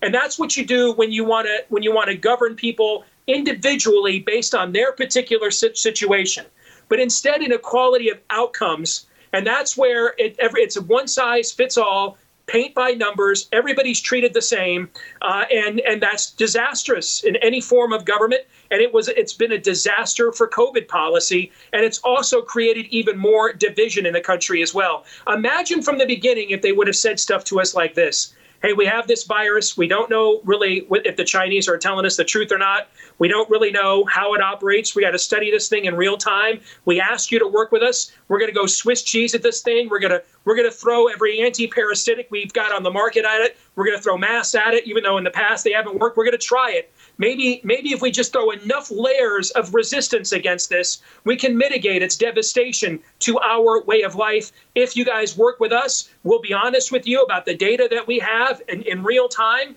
and 0.00 0.14
that's 0.14 0.38
what 0.38 0.56
you 0.56 0.64
do 0.64 0.92
when 0.94 1.12
you 1.12 1.24
want 1.24 1.46
to 1.46 1.64
when 1.68 1.82
you 1.82 1.94
want 1.94 2.08
to 2.08 2.16
govern 2.16 2.56
people 2.56 3.04
individually 3.26 4.20
based 4.20 4.54
on 4.54 4.72
their 4.72 4.92
particular 4.92 5.50
situation, 5.50 6.46
but 6.88 6.98
instead 6.98 7.42
inequality 7.42 8.08
of 8.08 8.18
outcomes, 8.30 9.06
and 9.32 9.46
that's 9.46 9.76
where 9.76 10.14
it, 10.18 10.36
it's 10.38 10.76
a 10.76 10.82
one 10.82 11.06
size 11.06 11.52
fits 11.52 11.76
all 11.76 12.16
paint 12.46 12.74
by 12.74 12.92
numbers. 12.92 13.48
Everybody's 13.52 14.00
treated 14.00 14.34
the 14.34 14.42
same, 14.42 14.90
uh, 15.22 15.44
and 15.50 15.80
and 15.80 16.02
that's 16.02 16.30
disastrous 16.32 17.22
in 17.22 17.36
any 17.36 17.60
form 17.60 17.92
of 17.92 18.04
government. 18.04 18.42
And 18.70 18.80
it 18.80 18.92
was 18.92 19.08
it's 19.08 19.32
been 19.32 19.52
a 19.52 19.58
disaster 19.58 20.32
for 20.32 20.48
COVID 20.48 20.88
policy, 20.88 21.52
and 21.72 21.84
it's 21.84 21.98
also 21.98 22.42
created 22.42 22.86
even 22.86 23.18
more 23.18 23.52
division 23.52 24.06
in 24.06 24.12
the 24.12 24.20
country 24.20 24.62
as 24.62 24.74
well. 24.74 25.04
Imagine 25.28 25.82
from 25.82 25.98
the 25.98 26.06
beginning 26.06 26.50
if 26.50 26.62
they 26.62 26.72
would 26.72 26.86
have 26.86 26.96
said 26.96 27.20
stuff 27.20 27.44
to 27.44 27.60
us 27.60 27.74
like 27.74 27.94
this 27.94 28.34
hey, 28.62 28.72
we 28.72 28.84
have 28.86 29.06
this 29.06 29.24
virus. 29.24 29.76
We 29.76 29.88
don't 29.88 30.10
know 30.10 30.40
really 30.44 30.86
if 30.90 31.16
the 31.16 31.24
Chinese 31.24 31.68
are 31.68 31.78
telling 31.78 32.04
us 32.04 32.16
the 32.16 32.24
truth 32.24 32.52
or 32.52 32.58
not. 32.58 32.88
We 33.18 33.28
don't 33.28 33.48
really 33.50 33.70
know 33.70 34.04
how 34.04 34.34
it 34.34 34.40
operates. 34.40 34.94
We 34.94 35.02
got 35.02 35.12
to 35.12 35.18
study 35.18 35.50
this 35.50 35.68
thing 35.68 35.86
in 35.86 35.94
real 35.94 36.16
time. 36.16 36.60
We 36.84 37.00
ask 37.00 37.30
you 37.30 37.38
to 37.38 37.46
work 37.46 37.72
with 37.72 37.82
us. 37.82 38.12
We're 38.28 38.38
going 38.38 38.50
to 38.50 38.54
go 38.54 38.66
Swiss 38.66 39.02
cheese 39.02 39.34
at 39.34 39.42
this 39.42 39.62
thing. 39.62 39.88
We're 39.88 40.00
going 40.00 40.12
to 40.12 40.22
we're 40.44 40.56
going 40.56 40.70
to 40.70 40.76
throw 40.76 41.08
every 41.08 41.40
anti-parasitic 41.40 42.28
we've 42.30 42.52
got 42.52 42.72
on 42.72 42.82
the 42.82 42.90
market 42.90 43.24
at 43.24 43.40
it. 43.40 43.56
We're 43.76 43.84
going 43.84 43.96
to 43.96 44.02
throw 44.02 44.16
masks 44.16 44.54
at 44.54 44.74
it, 44.74 44.86
even 44.86 45.02
though 45.02 45.18
in 45.18 45.24
the 45.24 45.30
past 45.30 45.64
they 45.64 45.72
haven't 45.72 45.98
worked. 45.98 46.16
We're 46.16 46.24
going 46.24 46.32
to 46.32 46.38
try 46.38 46.72
it. 46.72 46.92
Maybe 47.20 47.60
maybe 47.64 47.90
if 47.92 48.00
we 48.00 48.10
just 48.10 48.32
throw 48.32 48.50
enough 48.50 48.90
layers 48.90 49.50
of 49.50 49.74
resistance 49.74 50.32
against 50.32 50.70
this, 50.70 51.02
we 51.24 51.36
can 51.36 51.54
mitigate 51.54 52.02
its 52.02 52.16
devastation 52.16 52.98
to 53.18 53.38
our 53.40 53.82
way 53.82 54.00
of 54.00 54.14
life. 54.14 54.52
If 54.74 54.96
you 54.96 55.04
guys 55.04 55.36
work 55.36 55.60
with 55.60 55.70
us, 55.70 56.08
we'll 56.24 56.40
be 56.40 56.54
honest 56.54 56.90
with 56.90 57.06
you 57.06 57.20
about 57.20 57.44
the 57.44 57.54
data 57.54 57.88
that 57.90 58.06
we 58.06 58.18
have 58.20 58.62
in, 58.68 58.80
in 58.82 59.02
real 59.02 59.28
time. 59.28 59.76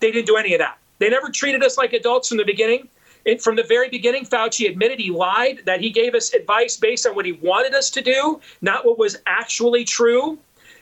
They 0.00 0.10
didn't 0.10 0.26
do 0.26 0.36
any 0.36 0.54
of 0.54 0.60
that. 0.60 0.78
They 1.00 1.10
never 1.10 1.28
treated 1.28 1.62
us 1.62 1.76
like 1.76 1.92
adults 1.92 2.28
from 2.28 2.38
the 2.38 2.46
beginning. 2.46 2.88
It, 3.26 3.42
from 3.42 3.56
the 3.56 3.62
very 3.62 3.90
beginning, 3.90 4.24
Fauci 4.24 4.66
admitted 4.66 4.98
he 4.98 5.10
lied, 5.10 5.60
that 5.66 5.82
he 5.82 5.90
gave 5.90 6.14
us 6.14 6.32
advice 6.32 6.78
based 6.78 7.06
on 7.06 7.14
what 7.14 7.26
he 7.26 7.32
wanted 7.32 7.74
us 7.74 7.90
to 7.90 8.00
do, 8.00 8.40
not 8.62 8.86
what 8.86 8.98
was 8.98 9.18
actually 9.26 9.84
true. 9.84 10.38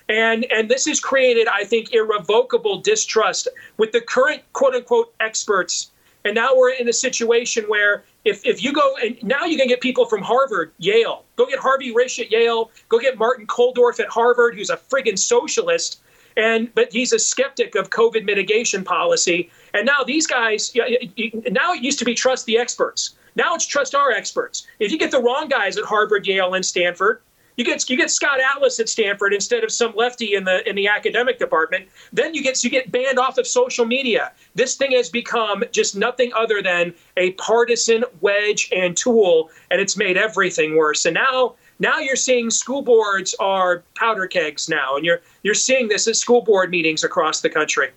And, 0.08 0.50
and 0.50 0.68
this 0.68 0.86
has 0.86 1.00
created, 1.00 1.48
I 1.48 1.64
think, 1.64 1.92
irrevocable 1.92 2.80
distrust 2.80 3.48
with 3.76 3.92
the 3.92 4.00
current 4.00 4.42
quote 4.52 4.74
unquote 4.74 5.14
experts. 5.20 5.90
And 6.24 6.34
now 6.34 6.56
we're 6.56 6.70
in 6.70 6.88
a 6.88 6.92
situation 6.92 7.64
where 7.64 8.04
if, 8.24 8.44
if 8.44 8.62
you 8.62 8.72
go, 8.72 8.96
and 8.96 9.22
now 9.22 9.44
you 9.44 9.56
can 9.56 9.68
get 9.68 9.80
people 9.80 10.06
from 10.06 10.22
Harvard, 10.22 10.72
Yale, 10.78 11.24
go 11.36 11.46
get 11.46 11.58
Harvey 11.58 11.92
Risch 11.92 12.18
at 12.18 12.30
Yale, 12.30 12.70
go 12.88 12.98
get 12.98 13.18
Martin 13.18 13.46
Kulldorff 13.46 14.00
at 14.00 14.08
Harvard, 14.08 14.54
who's 14.54 14.70
a 14.70 14.76
friggin' 14.76 15.18
socialist. 15.18 16.00
And 16.36 16.72
but 16.74 16.92
he's 16.92 17.12
a 17.12 17.18
skeptic 17.18 17.74
of 17.74 17.90
COVID 17.90 18.24
mitigation 18.24 18.84
policy. 18.84 19.50
And 19.74 19.84
now 19.84 20.04
these 20.06 20.26
guys, 20.26 20.72
now 20.74 21.72
it 21.72 21.82
used 21.82 21.98
to 21.98 22.04
be 22.04 22.14
trust 22.14 22.46
the 22.46 22.58
experts. 22.58 23.16
Now 23.34 23.54
it's 23.54 23.66
trust 23.66 23.94
our 23.94 24.12
experts. 24.12 24.66
If 24.78 24.92
you 24.92 24.98
get 24.98 25.10
the 25.10 25.20
wrong 25.20 25.48
guys 25.48 25.76
at 25.76 25.84
Harvard, 25.84 26.26
Yale, 26.26 26.54
and 26.54 26.64
Stanford, 26.64 27.20
you 27.58 27.64
get 27.64 27.90
you 27.90 27.96
get 27.96 28.10
Scott 28.10 28.38
Atlas 28.40 28.78
at 28.78 28.88
Stanford 28.88 29.34
instead 29.34 29.64
of 29.64 29.72
some 29.72 29.92
lefty 29.96 30.34
in 30.36 30.44
the 30.44 30.66
in 30.66 30.76
the 30.76 30.86
academic 30.86 31.40
department. 31.40 31.88
Then 32.12 32.32
you 32.32 32.42
get 32.42 32.62
you 32.62 32.70
get 32.70 32.90
banned 32.92 33.18
off 33.18 33.36
of 33.36 33.46
social 33.48 33.84
media. 33.84 34.32
This 34.54 34.76
thing 34.76 34.92
has 34.92 35.10
become 35.10 35.64
just 35.72 35.96
nothing 35.96 36.32
other 36.34 36.62
than 36.62 36.94
a 37.16 37.32
partisan 37.32 38.04
wedge 38.20 38.70
and 38.74 38.96
tool, 38.96 39.50
and 39.72 39.80
it's 39.80 39.96
made 39.96 40.16
everything 40.16 40.76
worse. 40.76 41.04
And 41.04 41.14
now 41.14 41.56
now 41.80 41.98
you're 41.98 42.16
seeing 42.16 42.48
school 42.48 42.82
boards 42.82 43.34
are 43.40 43.82
powder 43.96 44.28
kegs 44.28 44.68
now, 44.68 44.94
and 44.94 45.04
you're 45.04 45.20
you're 45.42 45.54
seeing 45.54 45.88
this 45.88 46.06
at 46.06 46.14
school 46.14 46.42
board 46.42 46.70
meetings 46.70 47.02
across 47.02 47.40
the 47.40 47.50
country. 47.50 47.90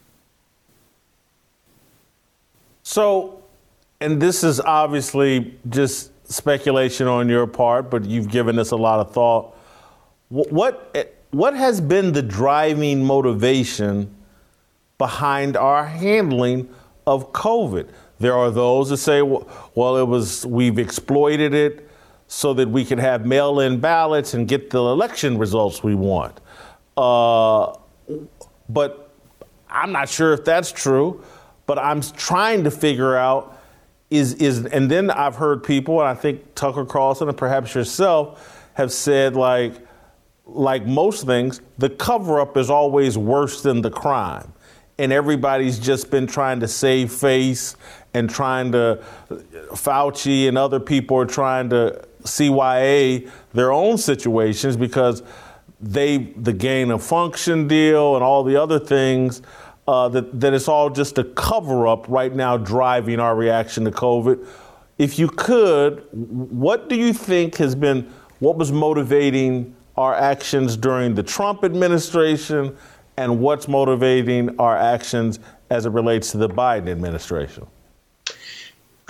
So, 2.82 3.44
and 4.00 4.20
this 4.20 4.44
is 4.44 4.60
obviously 4.60 5.56
just 5.70 6.11
speculation 6.32 7.08
on 7.08 7.30
your 7.30 7.46
part, 7.46 7.90
but 7.90 8.06
you've 8.06 8.30
given 8.30 8.58
us 8.58 8.72
a 8.72 8.76
lot 8.76 9.00
of 9.00 9.12
thought. 9.12 9.56
What 10.30 11.18
what 11.32 11.56
has 11.56 11.82
been 11.82 12.14
the 12.14 12.22
driving 12.22 13.04
motivation 13.04 14.14
behind 14.98 15.58
our 15.58 15.86
handling 15.86 16.70
of 17.06 17.32
COVID? 17.34 17.90
There 18.20 18.36
are 18.36 18.52
those 18.52 18.90
that 18.90 18.98
say, 18.98 19.22
well, 19.22 19.98
it 19.98 20.08
was 20.08 20.46
we've 20.46 20.80
exploited 20.80 21.54
it 21.54 21.90
so 22.28 22.54
that 22.54 22.70
we 22.70 22.86
can 22.86 22.98
have 22.98 23.26
mail-in 23.26 23.80
ballots 23.80 24.34
and 24.34 24.48
get 24.48 24.70
the 24.70 24.80
election 24.80 25.38
results 25.38 25.84
we 25.84 25.96
want. 25.96 26.40
Uh, 26.96 27.76
but 28.70 29.12
I'm 29.70 29.92
not 29.92 30.08
sure 30.08 30.34
if 30.34 30.46
that's 30.46 30.72
true. 30.72 31.24
But 31.66 31.78
I'm 31.78 32.02
trying 32.02 32.64
to 32.64 32.72
figure 32.72 33.16
out 33.16 33.61
is 34.12 34.34
is 34.36 34.66
and 34.66 34.92
then 34.92 35.10
I've 35.10 35.36
heard 35.36 35.64
people, 35.64 36.00
and 36.02 36.10
I 36.10 36.14
think 36.14 36.54
Tucker 36.54 36.86
Carlson 36.86 37.30
and 37.30 37.38
perhaps 37.38 37.74
yourself 37.74 38.70
have 38.74 38.92
said 38.92 39.36
like 39.36 39.74
like 40.46 40.86
most 40.86 41.26
things, 41.26 41.62
the 41.78 41.90
cover 41.90 42.40
up 42.40 42.58
is 42.58 42.70
always 42.70 43.18
worse 43.18 43.62
than 43.62 43.82
the 43.82 43.90
crime. 43.90 44.54
And 44.98 45.14
everybody's 45.14 45.80
just 45.80 46.12
been 46.12 46.28
trying 46.28 46.60
to 46.60 46.68
save 46.68 47.12
face 47.12 47.76
and 48.14 48.30
trying 48.30 48.74
to 48.74 49.02
Fauci 49.70 50.48
and 50.48 50.58
other 50.58 50.80
people 50.80 51.18
are 51.18 51.26
trying 51.26 51.70
to 51.70 52.06
CYA 52.24 53.32
their 53.54 53.72
own 53.72 53.98
situations 53.98 54.76
because 54.76 55.24
they 55.80 56.18
the 56.18 56.54
gain 56.54 56.92
of 56.92 57.02
function 57.02 57.68
deal 57.68 58.16
and 58.16 58.24
all 58.24 58.44
the 58.44 58.56
other 58.56 58.78
things 58.78 59.42
uh, 59.88 60.10
that, 60.10 60.40
that 60.40 60.54
it's 60.54 60.68
all 60.68 60.90
just 60.90 61.18
a 61.18 61.24
cover 61.24 61.88
up 61.88 62.06
right 62.08 62.34
now 62.34 62.58
driving 62.58 63.20
our 63.20 63.36
reaction 63.36 63.84
to 63.86 63.92
COVID. 63.92 64.46
If 64.98 65.18
you 65.18 65.28
could, 65.28 66.08
what 66.12 66.90
do 66.90 66.96
you 66.96 67.14
think 67.14 67.58
has 67.58 67.74
been, 67.74 68.12
what 68.40 68.58
was 68.58 68.72
motivating 68.72 69.76
our 69.98 70.14
actions 70.14 70.78
during 70.78 71.16
the 71.16 71.24
Trump 71.24 71.64
administration 71.64 72.78
and 73.18 73.40
what's 73.40 73.68
motivating 73.68 74.58
our 74.60 74.78
actions 74.78 75.40
as 75.70 75.86
it 75.86 75.92
relates 75.92 76.32
to 76.32 76.38
the 76.38 76.50
Biden 76.50 76.90
administration? 76.90 77.66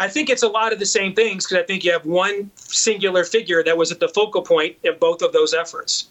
I 0.01 0.07
think 0.07 0.31
it's 0.31 0.41
a 0.41 0.47
lot 0.47 0.73
of 0.73 0.79
the 0.79 0.85
same 0.87 1.13
things 1.13 1.45
because 1.45 1.61
I 1.61 1.65
think 1.67 1.83
you 1.83 1.91
have 1.91 2.07
one 2.07 2.49
singular 2.55 3.23
figure 3.23 3.63
that 3.63 3.77
was 3.77 3.91
at 3.91 3.99
the 3.99 4.09
focal 4.09 4.41
point 4.41 4.75
of 4.83 4.99
both 4.99 5.21
of 5.21 5.31
those 5.31 5.53
efforts. 5.53 6.07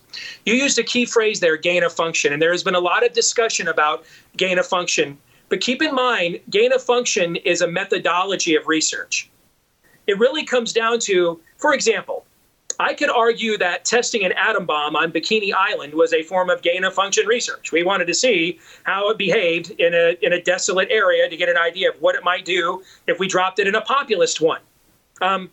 You 0.47 0.55
used 0.55 0.78
a 0.78 0.84
key 0.84 1.05
phrase 1.05 1.41
there, 1.41 1.57
gain 1.57 1.82
of 1.82 1.93
function, 1.93 2.32
and 2.32 2.41
there 2.41 2.53
has 2.53 2.62
been 2.62 2.76
a 2.76 2.80
lot 2.80 3.05
of 3.05 3.12
discussion 3.14 3.66
about 3.66 4.05
gain 4.36 4.61
of 4.61 4.66
function. 4.66 5.18
But 5.49 5.61
keep 5.61 5.82
in 5.82 5.93
mind, 5.93 6.38
gain 6.51 6.72
of 6.72 6.80
function 6.80 7.34
is 7.34 7.62
a 7.62 7.66
methodology 7.66 8.55
of 8.55 8.68
research. 8.68 9.28
It 10.07 10.20
really 10.20 10.45
comes 10.45 10.72
down 10.72 11.01
to, 11.01 11.41
for 11.59 11.74
example, 11.74 12.20
I 12.81 12.95
could 12.95 13.11
argue 13.11 13.59
that 13.59 13.85
testing 13.85 14.24
an 14.24 14.33
atom 14.33 14.64
bomb 14.64 14.97
on 14.97 15.12
Bikini 15.12 15.53
Island 15.53 15.93
was 15.93 16.14
a 16.14 16.22
form 16.22 16.49
of 16.49 16.62
gain 16.62 16.83
of 16.83 16.95
function 16.95 17.26
research. 17.26 17.72
We 17.72 17.83
wanted 17.83 18.07
to 18.07 18.14
see 18.14 18.59
how 18.85 19.11
it 19.11 19.18
behaved 19.18 19.72
in 19.72 19.93
a, 19.93 20.16
in 20.22 20.33
a 20.33 20.41
desolate 20.41 20.89
area 20.91 21.28
to 21.28 21.37
get 21.37 21.51
an 21.51 21.59
idea 21.59 21.91
of 21.91 22.01
what 22.01 22.14
it 22.14 22.24
might 22.24 22.47
do 22.47 22.83
if 23.07 23.18
we 23.18 23.28
dropped 23.28 23.59
it 23.59 23.68
in 23.68 23.74
a 23.74 23.83
populist 23.83 24.41
one. 24.41 24.62
Um, 25.20 25.51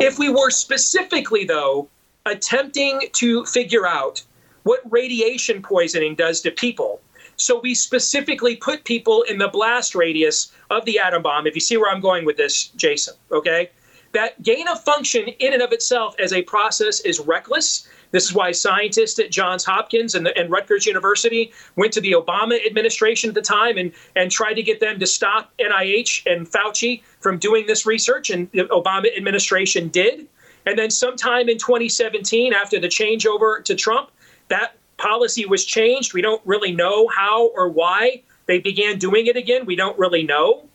if 0.00 0.18
we 0.18 0.30
were 0.30 0.50
specifically, 0.50 1.44
though, 1.44 1.88
attempting 2.26 3.02
to 3.12 3.44
figure 3.44 3.86
out 3.86 4.20
what 4.64 4.80
radiation 4.90 5.62
poisoning 5.62 6.16
does 6.16 6.40
to 6.40 6.50
people, 6.50 7.00
so 7.36 7.60
we 7.60 7.72
specifically 7.72 8.56
put 8.56 8.82
people 8.82 9.22
in 9.22 9.38
the 9.38 9.48
blast 9.48 9.94
radius 9.94 10.52
of 10.70 10.84
the 10.86 10.98
atom 10.98 11.22
bomb. 11.22 11.46
If 11.46 11.54
you 11.54 11.60
see 11.60 11.76
where 11.76 11.90
I'm 11.90 12.00
going 12.00 12.24
with 12.24 12.36
this, 12.36 12.66
Jason, 12.76 13.14
okay? 13.30 13.70
That 14.12 14.42
gain 14.42 14.66
of 14.68 14.82
function 14.82 15.28
in 15.28 15.52
and 15.52 15.62
of 15.62 15.72
itself 15.72 16.14
as 16.18 16.32
a 16.32 16.42
process 16.42 17.00
is 17.00 17.20
reckless. 17.20 17.88
This 18.10 18.24
is 18.24 18.34
why 18.34 18.50
scientists 18.50 19.18
at 19.20 19.30
Johns 19.30 19.64
Hopkins 19.64 20.14
and, 20.14 20.26
the, 20.26 20.36
and 20.36 20.50
Rutgers 20.50 20.84
University 20.84 21.52
went 21.76 21.92
to 21.92 22.00
the 22.00 22.12
Obama 22.12 22.64
administration 22.66 23.28
at 23.28 23.34
the 23.34 23.42
time 23.42 23.78
and, 23.78 23.92
and 24.16 24.30
tried 24.30 24.54
to 24.54 24.62
get 24.62 24.80
them 24.80 24.98
to 24.98 25.06
stop 25.06 25.52
NIH 25.58 26.26
and 26.26 26.50
Fauci 26.50 27.02
from 27.20 27.38
doing 27.38 27.66
this 27.66 27.86
research, 27.86 28.30
and 28.30 28.50
the 28.52 28.64
Obama 28.64 29.16
administration 29.16 29.88
did. 29.88 30.26
And 30.66 30.78
then 30.78 30.90
sometime 30.90 31.48
in 31.48 31.58
2017, 31.58 32.52
after 32.52 32.80
the 32.80 32.88
changeover 32.88 33.64
to 33.64 33.74
Trump, 33.74 34.10
that 34.48 34.76
policy 34.98 35.46
was 35.46 35.64
changed. 35.64 36.12
We 36.12 36.20
don't 36.20 36.42
really 36.44 36.72
know 36.72 37.08
how 37.08 37.48
or 37.48 37.68
why 37.68 38.22
they 38.46 38.58
began 38.58 38.98
doing 38.98 39.26
it 39.26 39.36
again. 39.36 39.64
We 39.66 39.76
don't 39.76 39.98
really 39.98 40.24
know. 40.24 40.68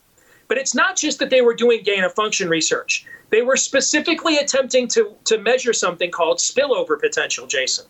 But 0.47 0.57
it's 0.57 0.75
not 0.75 0.95
just 0.95 1.19
that 1.19 1.29
they 1.29 1.41
were 1.41 1.55
doing 1.55 1.83
gain 1.83 2.03
of 2.03 2.13
function 2.13 2.49
research. 2.49 3.05
They 3.31 3.41
were 3.41 3.57
specifically 3.57 4.37
attempting 4.37 4.87
to, 4.89 5.15
to 5.25 5.37
measure 5.39 5.73
something 5.73 6.11
called 6.11 6.37
spillover 6.37 6.99
potential, 6.99 7.47
Jason. 7.47 7.85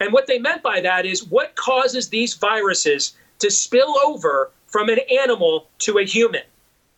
And 0.00 0.12
what 0.12 0.26
they 0.26 0.38
meant 0.38 0.62
by 0.62 0.80
that 0.80 1.06
is 1.06 1.24
what 1.24 1.54
causes 1.56 2.08
these 2.08 2.34
viruses 2.34 3.14
to 3.38 3.50
spill 3.50 3.96
over 4.04 4.50
from 4.66 4.88
an 4.88 4.98
animal 5.20 5.68
to 5.78 5.98
a 5.98 6.04
human, 6.04 6.42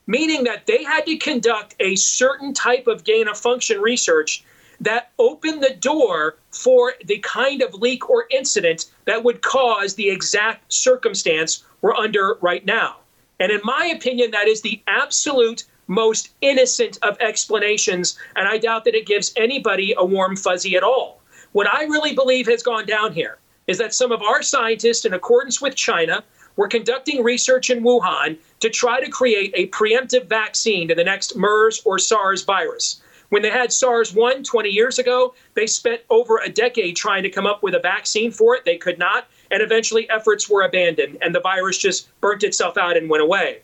meaning 0.07 0.45
that 0.45 0.67
they 0.67 0.83
had 0.83 1.07
to 1.07 1.17
conduct 1.19 1.75
a 1.79 1.95
certain 1.97 2.53
type 2.53 2.87
of 2.87 3.05
gain 3.05 3.29
of 3.29 3.39
function 3.39 3.81
research 3.81 4.45
that 4.81 5.13
opened 5.19 5.63
the 5.63 5.75
door 5.75 6.37
for 6.51 6.95
the 7.05 7.19
kind 7.19 7.63
of 7.63 7.75
leak 7.75 8.11
or 8.11 8.27
incident 8.31 8.87
that 9.05 9.25
would 9.25 9.43
cause 9.43 9.95
the 9.95 10.11
exact 10.11 10.73
circumstance 10.73 11.65
we're 11.81 11.95
under 11.95 12.37
right 12.41 12.65
now. 12.67 12.97
And 13.39 13.53
in 13.53 13.61
my 13.65 13.87
opinion, 13.95 14.31
that 14.31 14.49
is 14.49 14.63
the 14.63 14.83
absolute 14.87 15.65
most 15.87 16.31
innocent 16.41 16.99
of 17.03 17.17
explanations. 17.21 18.19
And 18.35 18.49
I 18.49 18.59
doubt 18.59 18.85
that 18.85 18.95
it 18.95 19.07
gives 19.07 19.33
anybody 19.37 19.95
a 19.97 20.05
warm 20.05 20.37
fuzzy 20.37 20.77
at 20.77 20.83
all. 20.83 21.21
What 21.53 21.73
I 21.73 21.85
really 21.85 22.15
believe 22.15 22.47
has 22.47 22.63
gone 22.63 22.87
down 22.87 23.13
here 23.13 23.39
is 23.67 23.79
that 23.79 23.95
some 23.95 24.13
of 24.13 24.23
our 24.23 24.43
scientists, 24.43 25.05
in 25.05 25.15
accordance 25.15 25.61
with 25.61 25.75
China, 25.75 26.23
were 26.57 26.69
conducting 26.69 27.23
research 27.23 27.71
in 27.71 27.83
Wuhan 27.83 28.39
to 28.61 28.71
try 28.71 29.01
to 29.01 29.11
create 29.11 29.53
a 29.55 29.69
preemptive 29.69 30.27
vaccine 30.27 30.89
to 30.89 30.95
the 30.95 31.05
next 31.05 31.37
MERS 31.37 31.83
or 31.85 31.99
SARS 31.99 32.43
virus. 32.45 33.03
When 33.29 33.43
they 33.43 33.51
had 33.51 33.73
SARS 33.73 34.15
1 34.15 34.45
20 34.45 34.69
years 34.69 34.99
ago, 34.99 35.35
they 35.55 35.67
spent 35.67 36.01
over 36.11 36.39
a 36.39 36.49
decade 36.49 36.97
trying 36.97 37.25
to 37.25 37.31
come 37.31 37.47
up 37.47 37.63
with 37.63 37.75
a 37.75 37.81
vaccine 37.81 38.31
for 38.31 38.55
it. 38.55 38.65
They 38.65 38.77
could 38.77 38.99
not, 38.99 39.27
and 39.51 39.63
eventually 39.63 40.09
efforts 40.11 40.49
were 40.49 40.63
abandoned, 40.63 41.19
and 41.23 41.35
the 41.35 41.41
virus 41.41 41.79
just 41.79 42.09
burnt 42.21 42.43
itself 42.43 42.77
out 42.77 42.97
and 42.97 43.09
went 43.09 43.23
away. 43.23 43.61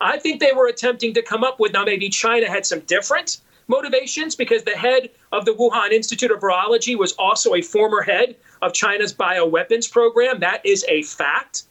I 0.00 0.18
think 0.18 0.40
they 0.40 0.52
were 0.52 0.68
attempting 0.68 1.14
to 1.14 1.22
come 1.22 1.44
up 1.44 1.60
with 1.60 1.72
now 1.72 1.84
maybe 1.84 2.08
China 2.08 2.48
had 2.48 2.64
some 2.64 2.80
different 2.80 3.40
motivations 3.68 4.34
because 4.34 4.64
the 4.64 4.76
head 4.76 5.10
of 5.32 5.44
the 5.44 5.52
Wuhan 5.52 5.92
Institute 5.92 6.30
of 6.30 6.40
Virology 6.40 6.96
was 6.98 7.12
also 7.12 7.54
a 7.54 7.62
former 7.62 8.00
head 8.00 8.34
of 8.62 8.72
China's 8.72 9.12
bioweapons 9.12 9.90
program. 9.90 10.40
That 10.40 10.64
is 10.64 10.84
a 10.88 11.02
fact. 11.02 11.64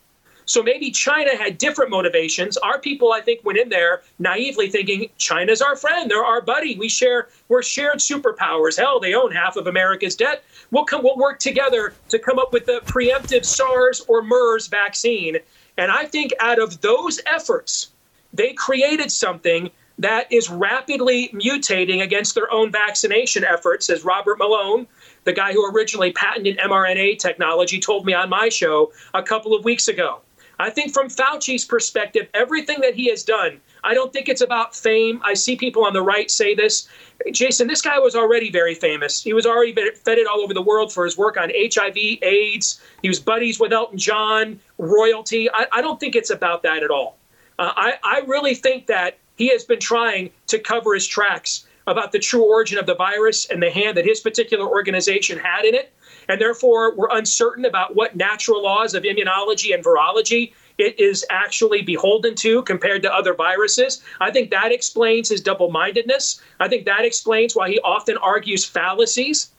So 0.47 0.63
maybe 0.63 0.91
China 0.91 1.35
had 1.35 1.57
different 1.57 1.91
motivations. 1.91 2.55
Our 2.55 2.79
people, 2.79 3.11
I 3.11 3.19
think, 3.19 3.43
went 3.43 3.59
in 3.59 3.67
there 3.67 4.01
naively 4.17 4.69
thinking 4.69 5.09
China's 5.17 5.61
our 5.61 5.75
friend, 5.75 6.09
they're 6.09 6.23
our 6.23 6.41
buddy. 6.41 6.77
We 6.77 6.87
share, 6.87 7.27
we're 7.49 7.61
shared 7.61 7.97
superpowers. 7.97 8.77
Hell, 8.77 9.01
they 9.01 9.13
own 9.13 9.33
half 9.33 9.57
of 9.57 9.67
America's 9.67 10.15
debt. 10.15 10.45
We'll 10.71 10.85
come, 10.85 11.03
we'll 11.03 11.17
work 11.17 11.39
together 11.39 11.93
to 12.07 12.17
come 12.17 12.39
up 12.39 12.53
with 12.53 12.65
the 12.65 12.79
preemptive 12.85 13.43
SARS 13.43 13.99
or 14.07 14.23
MERS 14.23 14.67
vaccine. 14.67 15.37
And 15.77 15.91
I 15.91 16.05
think 16.05 16.33
out 16.39 16.59
of 16.59 16.79
those 16.79 17.19
efforts, 17.25 17.91
they 18.33 18.53
created 18.53 19.11
something 19.11 19.69
that 19.99 20.31
is 20.31 20.49
rapidly 20.49 21.29
mutating 21.33 22.03
against 22.03 22.35
their 22.35 22.49
own 22.53 22.71
vaccination 22.71 23.43
efforts, 23.43 23.89
as 23.89 24.05
Robert 24.05 24.37
Malone, 24.37 24.87
the 25.25 25.33
guy 25.33 25.51
who 25.51 25.69
originally 25.69 26.13
patented 26.13 26.57
mRNA 26.59 27.19
technology, 27.19 27.81
told 27.81 28.05
me 28.05 28.13
on 28.13 28.29
my 28.29 28.47
show 28.47 28.93
a 29.13 29.21
couple 29.21 29.53
of 29.53 29.65
weeks 29.65 29.89
ago. 29.89 30.21
I 30.59 30.69
think 30.69 30.93
from 30.93 31.07
Fauci's 31.07 31.65
perspective, 31.65 32.27
everything 32.33 32.81
that 32.81 32.95
he 32.95 33.09
has 33.09 33.23
done, 33.23 33.61
I 33.83 33.93
don't 33.93 34.11
think 34.11 34.27
it's 34.27 34.41
about 34.41 34.75
fame. 34.75 35.21
I 35.23 35.33
see 35.35 35.55
people 35.55 35.85
on 35.85 35.93
the 35.93 36.01
right 36.01 36.29
say 36.31 36.55
this. 36.55 36.87
Jason, 37.31 37.67
this 37.67 37.81
guy 37.81 37.99
was 37.99 38.15
already 38.15 38.49
very 38.49 38.73
famous. 38.73 39.23
He 39.23 39.33
was 39.33 39.45
already 39.45 39.73
feted 39.73 40.25
all 40.25 40.41
over 40.41 40.53
the 40.53 40.61
world 40.61 40.91
for 40.91 41.05
his 41.05 41.17
work 41.17 41.37
on 41.37 41.51
HIV, 41.53 41.97
AIDS. 42.23 42.81
He 43.01 43.07
was 43.07 43.19
buddies 43.19 43.59
with 43.59 43.71
Elton 43.71 43.99
John, 43.99 44.59
royalty. 44.77 45.49
I, 45.51 45.67
I 45.71 45.81
don't 45.81 45.99
think 45.99 46.15
it's 46.15 46.31
about 46.31 46.63
that 46.63 46.83
at 46.83 46.89
all. 46.89 47.17
Uh, 47.59 47.73
I, 47.75 47.93
I 48.03 48.21
really 48.27 48.55
think 48.55 48.87
that 48.87 49.17
he 49.35 49.49
has 49.49 49.63
been 49.63 49.79
trying 49.79 50.31
to 50.47 50.59
cover 50.59 50.93
his 50.93 51.05
tracks 51.05 51.67
about 51.85 52.11
the 52.11 52.19
true 52.19 52.43
origin 52.43 52.77
of 52.77 52.85
the 52.85 52.95
virus 52.95 53.45
and 53.45 53.61
the 53.61 53.69
hand 53.69 53.95
that 53.97 54.05
his 54.05 54.19
particular 54.19 54.67
organization 54.67 55.39
had 55.39 55.65
in 55.65 55.73
it 55.73 55.93
and 56.27 56.39
therefore 56.41 56.95
we're 56.95 57.09
uncertain 57.11 57.65
about 57.65 57.95
what 57.95 58.15
natural 58.15 58.63
laws 58.63 58.93
of 58.93 59.03
immunology 59.03 59.73
and 59.73 59.83
virology 59.83 60.53
it 60.77 60.99
is 60.99 61.25
actually 61.29 61.81
beholden 61.81 62.35
to 62.35 62.61
compared 62.63 63.01
to 63.01 63.13
other 63.13 63.33
viruses. 63.33 64.01
I 64.21 64.31
think 64.31 64.51
that 64.51 64.71
explains 64.71 65.29
his 65.29 65.41
double 65.41 65.71
mindedness. 65.71 66.41
I 66.59 66.67
think 66.67 66.85
that 66.85 67.03
explains 67.03 67.55
why 67.55 67.69
he 67.69 67.79
often 67.79 68.17
argues 68.17 68.63
fallacies. 68.63 69.51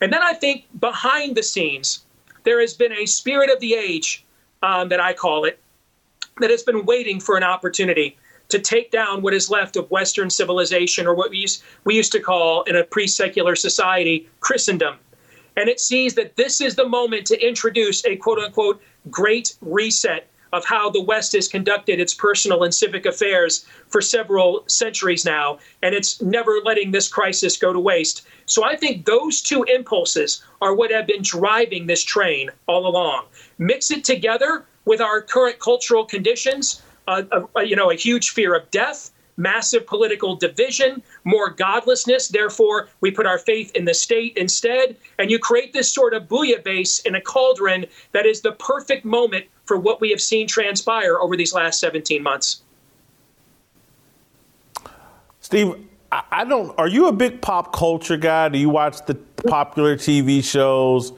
And 0.00 0.12
then 0.12 0.22
I 0.22 0.32
think 0.32 0.64
behind 0.80 1.36
the 1.36 1.42
scenes, 1.42 2.04
there 2.44 2.60
has 2.60 2.74
been 2.74 2.92
a 2.92 3.06
spirit 3.06 3.50
of 3.50 3.60
the 3.60 3.74
age, 3.74 4.24
um, 4.62 4.88
that 4.88 5.00
I 5.00 5.12
call 5.12 5.44
it, 5.44 5.60
that 6.40 6.50
has 6.50 6.62
been 6.62 6.86
waiting 6.86 7.20
for 7.20 7.36
an 7.36 7.42
opportunity 7.42 8.16
to 8.48 8.58
take 8.58 8.90
down 8.90 9.22
what 9.22 9.34
is 9.34 9.50
left 9.50 9.76
of 9.76 9.90
Western 9.90 10.28
civilization, 10.28 11.06
or 11.06 11.14
what 11.14 11.30
we 11.30 11.38
used, 11.38 11.62
we 11.84 11.94
used 11.94 12.12
to 12.12 12.20
call 12.20 12.62
in 12.64 12.76
a 12.76 12.84
pre 12.84 13.06
secular 13.06 13.54
society 13.54 14.28
Christendom 14.40 14.98
and 15.56 15.68
it 15.68 15.80
sees 15.80 16.14
that 16.14 16.36
this 16.36 16.60
is 16.60 16.74
the 16.74 16.88
moment 16.88 17.26
to 17.26 17.46
introduce 17.46 18.04
a 18.04 18.16
quote 18.16 18.38
unquote 18.38 18.82
great 19.10 19.54
reset 19.60 20.28
of 20.52 20.64
how 20.66 20.90
the 20.90 21.02
West 21.02 21.32
has 21.32 21.48
conducted 21.48 21.98
its 21.98 22.12
personal 22.12 22.62
and 22.62 22.74
civic 22.74 23.06
affairs 23.06 23.64
for 23.88 24.02
several 24.02 24.64
centuries 24.66 25.24
now, 25.24 25.58
and 25.82 25.94
it's 25.94 26.20
never 26.20 26.60
letting 26.64 26.90
this 26.90 27.08
crisis 27.08 27.56
go 27.56 27.72
to 27.72 27.80
waste. 27.80 28.26
So 28.44 28.62
I 28.64 28.76
think 28.76 29.06
those 29.06 29.40
two 29.40 29.62
impulses 29.62 30.44
are 30.60 30.74
what 30.74 30.90
have 30.90 31.06
been 31.06 31.22
driving 31.22 31.86
this 31.86 32.04
train 32.04 32.50
all 32.66 32.86
along. 32.86 33.26
Mix 33.58 33.90
it 33.90 34.04
together 34.04 34.66
with 34.84 35.00
our 35.00 35.22
current 35.22 35.58
cultural 35.58 36.04
conditions, 36.04 36.82
uh, 37.08 37.22
uh, 37.32 37.60
you 37.60 37.76
know, 37.76 37.90
a 37.90 37.94
huge 37.94 38.30
fear 38.30 38.54
of 38.54 38.70
death, 38.70 39.10
massive 39.36 39.86
political 39.86 40.36
division, 40.36 41.02
more 41.24 41.50
godlessness. 41.50 42.28
Therefore, 42.28 42.88
we 43.00 43.10
put 43.10 43.26
our 43.26 43.38
faith 43.38 43.72
in 43.74 43.84
the 43.84 43.94
state 43.94 44.36
instead. 44.36 44.96
And 45.18 45.30
you 45.30 45.38
create 45.38 45.72
this 45.72 45.92
sort 45.92 46.14
of 46.14 46.24
bouillabaisse 46.24 47.04
in 47.06 47.14
a 47.14 47.20
cauldron 47.20 47.86
that 48.12 48.26
is 48.26 48.40
the 48.40 48.52
perfect 48.52 49.04
moment 49.04 49.46
for 49.64 49.78
what 49.78 50.00
we 50.00 50.10
have 50.10 50.20
seen 50.20 50.46
transpire 50.46 51.18
over 51.18 51.36
these 51.36 51.54
last 51.54 51.80
17 51.80 52.22
months. 52.22 52.62
Steve, 55.40 55.74
I 56.12 56.44
don't. 56.44 56.78
Are 56.78 56.88
you 56.88 57.08
a 57.08 57.12
big 57.12 57.40
pop 57.40 57.74
culture 57.74 58.18
guy? 58.18 58.48
Do 58.50 58.58
you 58.58 58.68
watch 58.68 59.04
the 59.06 59.14
popular 59.14 59.96
TV 59.96 60.44
shows? 60.44 61.12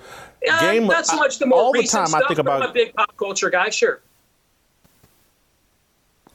Uh, 0.48 0.60
Game 0.60 0.86
not 0.86 1.06
so 1.06 1.16
much 1.16 1.38
the 1.38 1.46
more 1.46 1.58
all 1.58 1.72
the 1.72 1.82
time. 1.82 2.06
Stuff, 2.06 2.22
I 2.22 2.28
think 2.28 2.38
about. 2.38 2.62
I'm 2.62 2.70
a 2.70 2.72
big 2.72 2.94
pop 2.94 3.16
culture 3.16 3.50
guy. 3.50 3.70
Sure. 3.70 4.00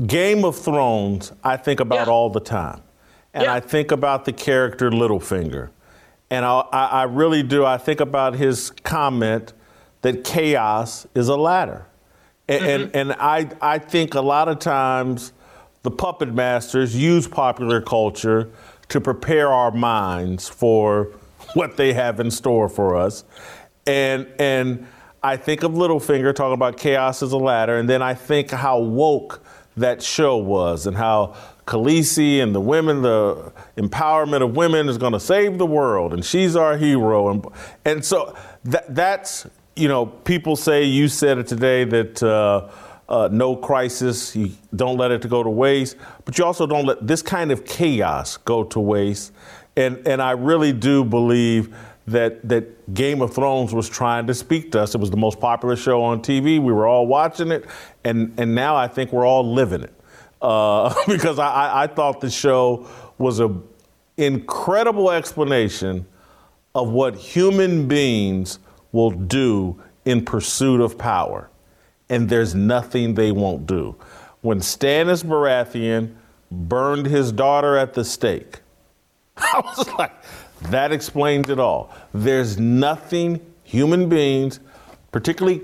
Game 0.05 0.45
of 0.45 0.57
Thrones, 0.57 1.33
I 1.43 1.57
think 1.57 1.79
about 1.79 2.07
yeah. 2.07 2.13
all 2.13 2.29
the 2.29 2.39
time. 2.39 2.81
And 3.33 3.43
yeah. 3.43 3.53
I 3.53 3.59
think 3.59 3.91
about 3.91 4.25
the 4.25 4.33
character 4.33 4.89
Littlefinger. 4.89 5.69
And 6.31 6.45
I, 6.45 6.61
I, 6.71 7.03
really 7.03 7.43
do. 7.43 7.65
I 7.65 7.77
think 7.77 7.99
about 7.99 8.35
his 8.35 8.69
comment 8.69 9.53
that 10.01 10.23
chaos 10.23 11.07
is 11.15 11.27
a 11.27 11.35
ladder. 11.35 11.85
And, 12.47 12.61
mm-hmm. 12.61 12.83
and, 12.83 12.95
and 12.95 13.13
I, 13.13 13.49
I 13.61 13.79
think 13.79 14.13
a 14.13 14.21
lot 14.21 14.47
of 14.47 14.59
times 14.59 15.33
the 15.83 15.91
puppet 15.91 16.33
masters 16.33 16.95
use 16.95 17.27
popular 17.27 17.81
culture 17.81 18.49
to 18.89 19.01
prepare 19.01 19.51
our 19.51 19.71
minds 19.71 20.47
for 20.47 21.13
what 21.53 21.77
they 21.77 21.93
have 21.93 22.19
in 22.19 22.29
store 22.31 22.69
for 22.69 22.95
us. 22.95 23.23
And, 23.87 24.27
and 24.39 24.87
I 25.23 25.35
think 25.37 25.63
of 25.63 25.71
Littlefinger 25.71 26.33
talking 26.33 26.53
about 26.53 26.77
chaos 26.77 27.23
as 27.23 27.31
a 27.31 27.37
ladder, 27.37 27.77
and 27.77 27.89
then 27.89 28.01
I 28.01 28.13
think 28.13 28.51
how 28.51 28.79
woke 28.79 29.43
that 29.79 30.01
show 30.01 30.37
was 30.37 30.87
and 30.87 30.95
how 30.95 31.35
Khaleesi 31.65 32.41
and 32.41 32.55
the 32.55 32.61
women, 32.61 33.03
the 33.03 33.53
empowerment 33.77 34.41
of 34.43 34.55
women 34.55 34.89
is 34.89 34.97
going 34.97 35.13
to 35.13 35.19
save 35.19 35.57
the 35.59 35.67
world, 35.67 36.13
and 36.13 36.25
she's 36.25 36.55
our 36.55 36.77
hero. 36.77 37.29
And, 37.29 37.45
and 37.85 38.03
so 38.03 38.35
that, 38.63 38.95
that's, 38.95 39.47
you 39.75 39.87
know, 39.87 40.07
people 40.07 40.55
say, 40.55 40.83
you 40.83 41.07
said 41.07 41.37
it 41.37 41.45
today, 41.45 41.83
that 41.83 42.23
uh, 42.23 42.69
uh, 43.07 43.29
no 43.31 43.55
crisis, 43.55 44.35
you 44.35 44.51
don't 44.75 44.97
let 44.97 45.11
it 45.11 45.29
go 45.29 45.43
to 45.43 45.49
waste, 45.49 45.95
but 46.25 46.37
you 46.37 46.45
also 46.45 46.65
don't 46.65 46.85
let 46.85 47.05
this 47.05 47.21
kind 47.21 47.51
of 47.51 47.65
chaos 47.65 48.37
go 48.37 48.63
to 48.63 48.79
waste. 48.79 49.31
And, 49.75 50.05
and 50.07 50.21
I 50.21 50.31
really 50.31 50.73
do 50.73 51.05
believe 51.05 51.75
that 52.11 52.47
that 52.47 52.93
Game 52.93 53.21
of 53.21 53.33
Thrones 53.33 53.73
was 53.73 53.87
trying 53.89 54.27
to 54.27 54.33
speak 54.33 54.71
to 54.71 54.81
us. 54.81 54.95
It 54.95 55.01
was 55.01 55.11
the 55.11 55.17
most 55.17 55.39
popular 55.39 55.75
show 55.75 56.01
on 56.01 56.21
TV. 56.21 56.61
We 56.61 56.73
were 56.73 56.87
all 56.87 57.07
watching 57.07 57.51
it, 57.51 57.65
and 58.03 58.33
and 58.39 58.55
now 58.55 58.75
I 58.75 58.87
think 58.87 59.11
we're 59.11 59.25
all 59.25 59.51
living 59.53 59.83
it 59.83 59.93
uh, 60.41 60.93
because 61.07 61.39
I, 61.39 61.83
I 61.83 61.87
thought 61.87 62.21
the 62.21 62.29
show 62.29 62.87
was 63.17 63.39
a 63.39 63.55
incredible 64.17 65.11
explanation 65.11 66.05
of 66.75 66.89
what 66.89 67.15
human 67.15 67.87
beings 67.87 68.59
will 68.91 69.11
do 69.11 69.81
in 70.05 70.23
pursuit 70.23 70.81
of 70.81 70.97
power, 70.97 71.49
and 72.09 72.29
there's 72.29 72.55
nothing 72.55 73.13
they 73.13 73.31
won't 73.31 73.65
do. 73.65 73.95
When 74.41 74.59
Stannis 74.59 75.23
Baratheon 75.23 76.15
burned 76.51 77.05
his 77.05 77.31
daughter 77.31 77.77
at 77.77 77.93
the 77.93 78.05
stake, 78.05 78.59
I 79.37 79.61
was 79.63 79.87
like 79.93 80.13
that 80.63 80.91
explains 80.91 81.49
it 81.49 81.59
all. 81.59 81.93
There's 82.13 82.59
nothing 82.59 83.39
human 83.63 84.09
beings 84.09 84.59
particularly 85.11 85.61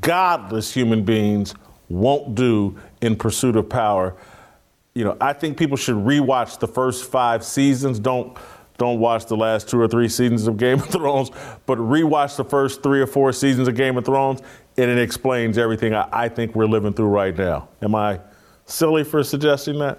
godless 0.00 0.72
human 0.72 1.04
beings, 1.04 1.54
won't 1.88 2.34
do 2.34 2.78
in 3.00 3.16
pursuit 3.16 3.56
of 3.56 3.68
power. 3.68 4.14
You 4.94 5.04
know, 5.04 5.16
I 5.20 5.32
think 5.32 5.56
people 5.56 5.76
should 5.76 5.96
rewatch 5.96 6.58
the 6.58 6.68
first 6.68 7.10
five 7.10 7.44
seasons. 7.44 7.98
Don't 7.98 8.36
don't 8.78 8.98
watch 8.98 9.26
the 9.26 9.36
last 9.36 9.68
two 9.68 9.78
or 9.78 9.86
three 9.86 10.08
seasons 10.08 10.46
of 10.46 10.56
Game 10.56 10.78
of 10.78 10.86
Thrones, 10.90 11.30
but 11.66 11.76
rewatch 11.78 12.36
the 12.36 12.44
first 12.44 12.82
three 12.82 13.00
or 13.00 13.06
four 13.06 13.32
seasons 13.32 13.68
of 13.68 13.74
Game 13.74 13.98
of 13.98 14.06
Thrones, 14.06 14.40
and 14.78 14.90
it 14.90 14.98
explains 14.98 15.58
everything 15.58 15.94
I, 15.94 16.08
I 16.10 16.28
think 16.28 16.54
we're 16.54 16.66
living 16.66 16.94
through 16.94 17.08
right 17.08 17.36
now. 17.36 17.68
Am 17.82 17.94
I 17.94 18.20
silly 18.64 19.04
for 19.04 19.22
suggesting 19.22 19.78
that? 19.80 19.98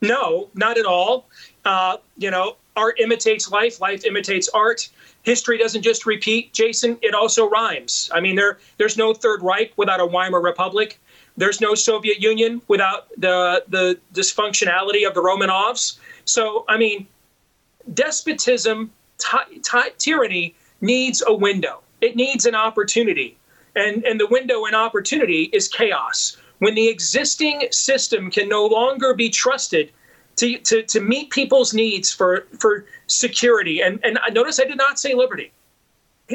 No, 0.00 0.48
not 0.54 0.78
at 0.78 0.84
all. 0.84 1.28
Uh, 1.64 1.98
you 2.16 2.30
know, 2.30 2.56
art 2.78 2.98
imitates 3.00 3.50
life, 3.50 3.80
life 3.80 4.04
imitates 4.04 4.48
art. 4.54 4.88
History 5.22 5.58
doesn't 5.58 5.82
just 5.82 6.06
repeat, 6.06 6.52
Jason, 6.54 6.96
it 7.02 7.14
also 7.14 7.50
rhymes. 7.50 8.08
I 8.14 8.20
mean, 8.20 8.36
there 8.36 8.58
there's 8.78 8.96
no 8.96 9.12
Third 9.12 9.42
Reich 9.42 9.72
without 9.76 10.00
a 10.00 10.06
Weimar 10.06 10.40
Republic. 10.40 10.98
There's 11.36 11.60
no 11.60 11.74
Soviet 11.74 12.22
Union 12.22 12.62
without 12.68 13.08
the 13.16 13.64
the 13.68 13.98
dysfunctionality 14.14 15.06
of 15.06 15.12
the 15.14 15.20
Romanovs. 15.20 15.98
So, 16.24 16.64
I 16.68 16.76
mean, 16.78 17.06
despotism, 17.94 18.90
ty- 19.18 19.58
ty- 19.62 19.92
tyranny 19.98 20.54
needs 20.80 21.22
a 21.26 21.34
window. 21.34 21.80
It 22.00 22.16
needs 22.16 22.46
an 22.46 22.54
opportunity. 22.54 23.36
And, 23.74 24.04
and 24.04 24.18
the 24.18 24.26
window 24.26 24.64
and 24.64 24.74
opportunity 24.74 25.44
is 25.52 25.68
chaos. 25.68 26.36
When 26.58 26.74
the 26.74 26.88
existing 26.88 27.68
system 27.70 28.30
can 28.30 28.48
no 28.48 28.66
longer 28.66 29.14
be 29.14 29.30
trusted 29.30 29.92
to, 30.38 30.58
to, 30.58 30.82
to 30.82 31.00
meet 31.00 31.30
people's 31.30 31.74
needs 31.74 32.12
for, 32.12 32.46
for 32.58 32.86
security, 33.06 33.82
and, 33.82 34.00
and 34.04 34.18
notice 34.32 34.58
I 34.60 34.64
did 34.64 34.78
not 34.78 34.98
say 34.98 35.14
liberty. 35.14 35.52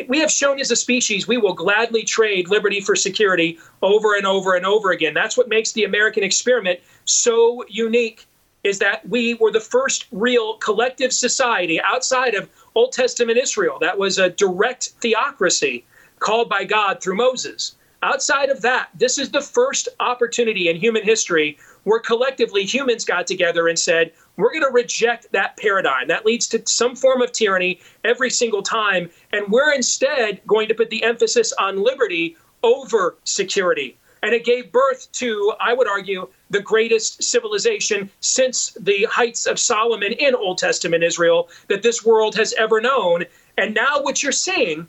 We 0.08 0.20
have 0.20 0.32
shown 0.32 0.60
as 0.60 0.72
a 0.72 0.76
species 0.76 1.28
we 1.28 1.38
will 1.38 1.54
gladly 1.54 2.04
trade 2.04 2.50
liberty 2.50 2.82
for 2.82 2.96
security 2.96 3.60
over 3.84 4.16
and 4.16 4.26
over 4.26 4.56
and 4.56 4.66
over 4.66 4.92
again. 4.92 5.14
That's 5.14 5.38
what 5.38 5.50
makes 5.50 5.72
the 5.72 5.84
American 5.84 6.24
experiment 6.24 6.80
so 7.06 7.64
unique 7.68 8.26
is 8.64 8.80
that 8.80 9.08
we 9.08 9.36
were 9.36 9.52
the 9.52 9.60
first 9.60 10.08
real 10.12 10.58
collective 10.58 11.14
society 11.14 11.80
outside 11.82 12.34
of 12.34 12.50
Old 12.76 12.94
Testament 12.94 13.38
Israel 13.38 13.78
that 13.82 13.98
was 13.98 14.18
a 14.18 14.30
direct 14.30 14.94
theocracy 15.02 15.86
called 16.20 16.50
by 16.50 16.64
God 16.64 17.02
through 17.02 17.18
Moses. 17.18 17.76
Outside 18.02 18.50
of 18.50 18.62
that, 18.62 18.90
this 18.96 19.18
is 19.18 19.32
the 19.32 19.42
first 19.42 19.90
opportunity 20.00 20.70
in 20.70 20.76
human 20.76 21.04
history 21.04 21.58
where 21.84 22.00
collectively 22.00 22.64
humans 22.64 23.06
got 23.06 23.28
together 23.28 23.68
and 23.68 23.78
said, 23.78 24.12
we're 24.38 24.52
going 24.52 24.64
to 24.64 24.72
reject 24.72 25.32
that 25.32 25.58
paradigm. 25.58 26.08
That 26.08 26.26
leads 26.26 26.48
to 26.50 26.62
some 26.66 26.96
form 26.96 27.22
of 27.22 27.32
tyranny 27.32 27.80
every 28.04 28.30
single 28.30 28.64
time. 28.64 29.10
And 29.32 29.48
we're 29.50 29.74
instead 29.74 30.42
going 30.48 30.68
to 30.70 30.74
put 30.74 30.90
the 30.90 31.04
emphasis 31.04 31.54
on 31.54 31.84
liberty 31.84 32.36
over 32.64 33.18
security. 33.24 33.98
And 34.24 34.34
it 34.34 34.46
gave 34.46 34.72
birth 34.72 35.12
to, 35.14 35.54
I 35.60 35.74
would 35.74 35.88
argue, 35.88 36.30
the 36.50 36.62
greatest 36.62 37.22
civilization 37.22 38.10
since 38.22 38.76
the 38.80 39.06
heights 39.12 39.46
of 39.46 39.60
Solomon 39.60 40.14
in 40.14 40.34
Old 40.34 40.58
Testament 40.58 41.04
Israel 41.04 41.50
that 41.68 41.84
this 41.84 42.06
world 42.06 42.36
has 42.36 42.54
ever 42.54 42.80
known. 42.80 43.26
And 43.58 43.74
now 43.74 44.02
what 44.02 44.24
you're 44.24 44.32
seeing 44.32 44.88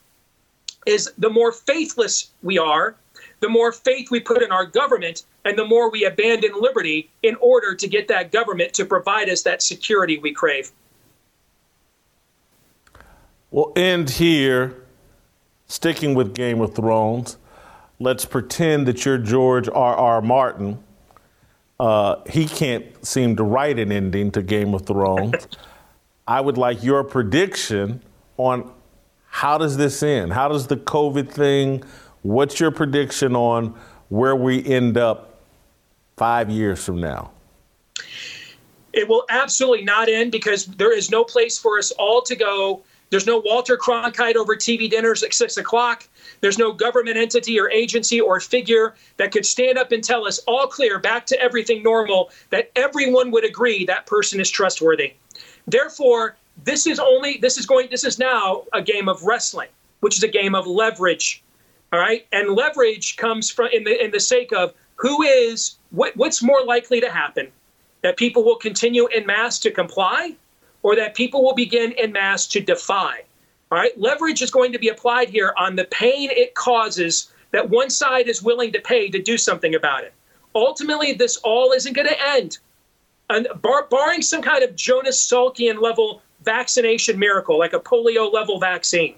is 0.86 1.11
the 1.18 1.30
more 1.30 1.51
faithless 1.51 2.30
we 2.42 2.59
are, 2.59 2.95
the 3.45 3.51
more 3.51 3.70
faith 3.70 4.11
we 4.11 4.20
put 4.20 4.42
in 4.42 4.51
our 4.51 4.64
government, 4.66 5.24
and 5.45 5.59
the 5.59 5.64
more 5.64 5.90
we 5.90 6.05
abandon 6.05 6.53
liberty 6.59 7.11
in 7.22 7.36
order 7.36 7.74
to 7.74 7.86
get 7.86 8.09
that 8.09 8.32
government 8.32 8.72
to 8.74 8.84
provide 8.84 9.28
us 9.28 9.42
that 9.42 9.62
security 9.62 10.18
we 10.18 10.32
crave. 10.32 10.72
We'll 13.51 13.72
end 13.76 14.11
here, 14.11 14.74
sticking 15.68 16.14
with 16.14 16.34
Game 16.34 16.61
of 16.61 16.74
Thrones 16.74 17.36
let's 18.01 18.24
pretend 18.24 18.86
that 18.86 19.05
you're 19.05 19.18
George 19.18 19.68
R. 19.68 19.97
R. 19.97 20.22
Martin. 20.22 20.82
Uh, 21.78 22.16
he 22.28 22.47
can't 22.47 22.84
seem 23.05 23.36
to 23.36 23.42
write 23.42 23.78
an 23.78 23.90
ending 23.90 24.30
to 24.32 24.42
Game 24.42 24.74
of 24.74 24.86
Thrones. 24.86 25.49
I 26.26 26.40
would 26.40 26.57
like 26.57 26.82
your 26.82 27.05
prediction 27.05 28.03
on 28.36 28.70
how 29.28 29.59
does 29.59 29.76
this 29.76 30.03
end? 30.03 30.32
How 30.32 30.49
does 30.49 30.68
the 30.68 30.76
COVID 30.76 31.28
thing? 31.28 31.82
What's 32.25 32.59
your 32.59 32.70
prediction 32.70 33.37
on 33.37 33.75
where 34.09 34.35
we 34.35 34.64
end 34.64 34.97
up 34.97 35.43
five 36.16 36.49
years 36.49 36.83
from 36.83 36.99
now? 36.99 37.33
It 38.95 39.07
will 39.07 39.27
absolutely 39.29 39.85
not 39.85 40.09
end 40.09 40.33
because 40.33 40.64
there 40.64 40.97
is 40.97 41.11
no 41.11 41.22
place 41.22 41.59
for 41.59 41.79
us 41.79 41.91
all 41.93 42.22
to 42.22 42.35
go. 42.35 42.83
There's 43.11 43.27
no 43.27 43.43
Walter 43.45 43.77
Cronkite 43.77 44.37
over 44.37 44.57
TV 44.57 44.89
dinners 44.89 45.22
at 45.22 45.35
six 45.35 45.59
o'clock. 45.59 46.09
There's 46.41 46.57
no 46.57 46.72
government 46.72 47.18
entity 47.18 47.61
or 47.61 47.70
agency 47.70 48.22
or 48.22 48.41
figure 48.41 48.95
that 49.18 49.31
could 49.31 49.45
stand 49.45 49.77
up 49.77 49.93
and 49.93 50.03
tell 50.03 50.27
us 50.27 50.39
all 50.47 50.66
clear, 50.66 50.99
back 50.99 51.27
to 51.27 51.39
everything 51.39 51.83
normal, 51.83 52.31
that 52.49 52.70
everyone 52.75 53.33
would 53.33 53.45
agree 53.45 53.85
that 53.85 54.07
person 54.07 54.41
is 54.41 54.51
trustworthy. 54.51 55.12
Therefore, 55.66 56.37
this 56.64 56.87
is 56.87 56.99
only 56.99 57.37
this 57.37 57.59
is 57.59 57.66
going 57.66 57.89
this 57.91 58.03
is 58.03 58.18
now 58.18 58.62
a 58.72 58.81
game 58.81 59.11
of 59.11 59.22
wrestling, 59.25 59.68
which 60.01 60.16
is 60.16 60.22
a 60.22 60.29
game 60.29 60.55
of 60.55 60.66
leverage. 60.66 61.43
All 61.95 62.01
right, 62.01 62.26
and 62.32 62.57
leverage 62.57 63.16
comes 63.16 63.53
from 63.53 63.68
in 63.72 63.84
the 63.84 64.05
in 64.05 64.11
the 64.11 64.18
sake 64.18 64.53
of 64.53 64.74
who 64.97 65.22
is 65.22 65.76
what 65.90 66.16
what's 66.16 66.42
more 66.42 66.64
likely 66.64 67.01
to 67.01 67.09
happen 67.09 67.53
that 68.03 68.16
people 68.16 68.42
will 68.42 68.57
continue 68.57 69.07
in 69.07 69.24
mass 69.24 69.61
to 69.61 69.70
comply 69.70 70.34
or 70.82 70.97
that 70.97 71.14
people 71.14 71.45
will 71.45 71.55
begin 71.55 71.92
in 71.92 72.11
mass 72.11 72.49
to 72.49 72.61
defy 72.61 73.22
all 73.70 73.78
right, 73.78 73.99
leverage 73.99 74.42
is 74.42 74.51
going 74.51 74.72
to 74.72 74.78
be 74.78 74.88
applied 74.88 75.28
here 75.30 75.55
on 75.57 75.76
the 75.76 75.84
pain 75.86 76.30
it 76.30 76.55
causes 76.55 77.32
that 77.51 77.70
one 77.70 77.90
side 77.90 78.28
is 78.28 78.42
willing 78.42 78.72
to 78.72 78.80
pay 78.80 79.09
to 79.09 79.20
do 79.20 79.38
something 79.38 79.74
about 79.74 80.05
it. 80.05 80.12
Ultimately, 80.55 81.12
this 81.12 81.38
all 81.38 81.72
isn't 81.72 81.92
going 81.92 82.09
to 82.09 82.28
end. 82.28 82.59
And 83.30 83.49
bar- 83.62 83.88
barring 83.90 84.22
some 84.22 84.42
kind 84.42 84.62
of 84.62 84.76
Jonas 84.76 85.28
Salkian 85.28 85.80
level 85.80 86.22
vaccination 86.45 87.18
miracle, 87.18 87.59
like 87.59 87.72
a 87.72 87.80
polio 87.80 88.32
level 88.32 88.61
vaccine, 88.61 89.16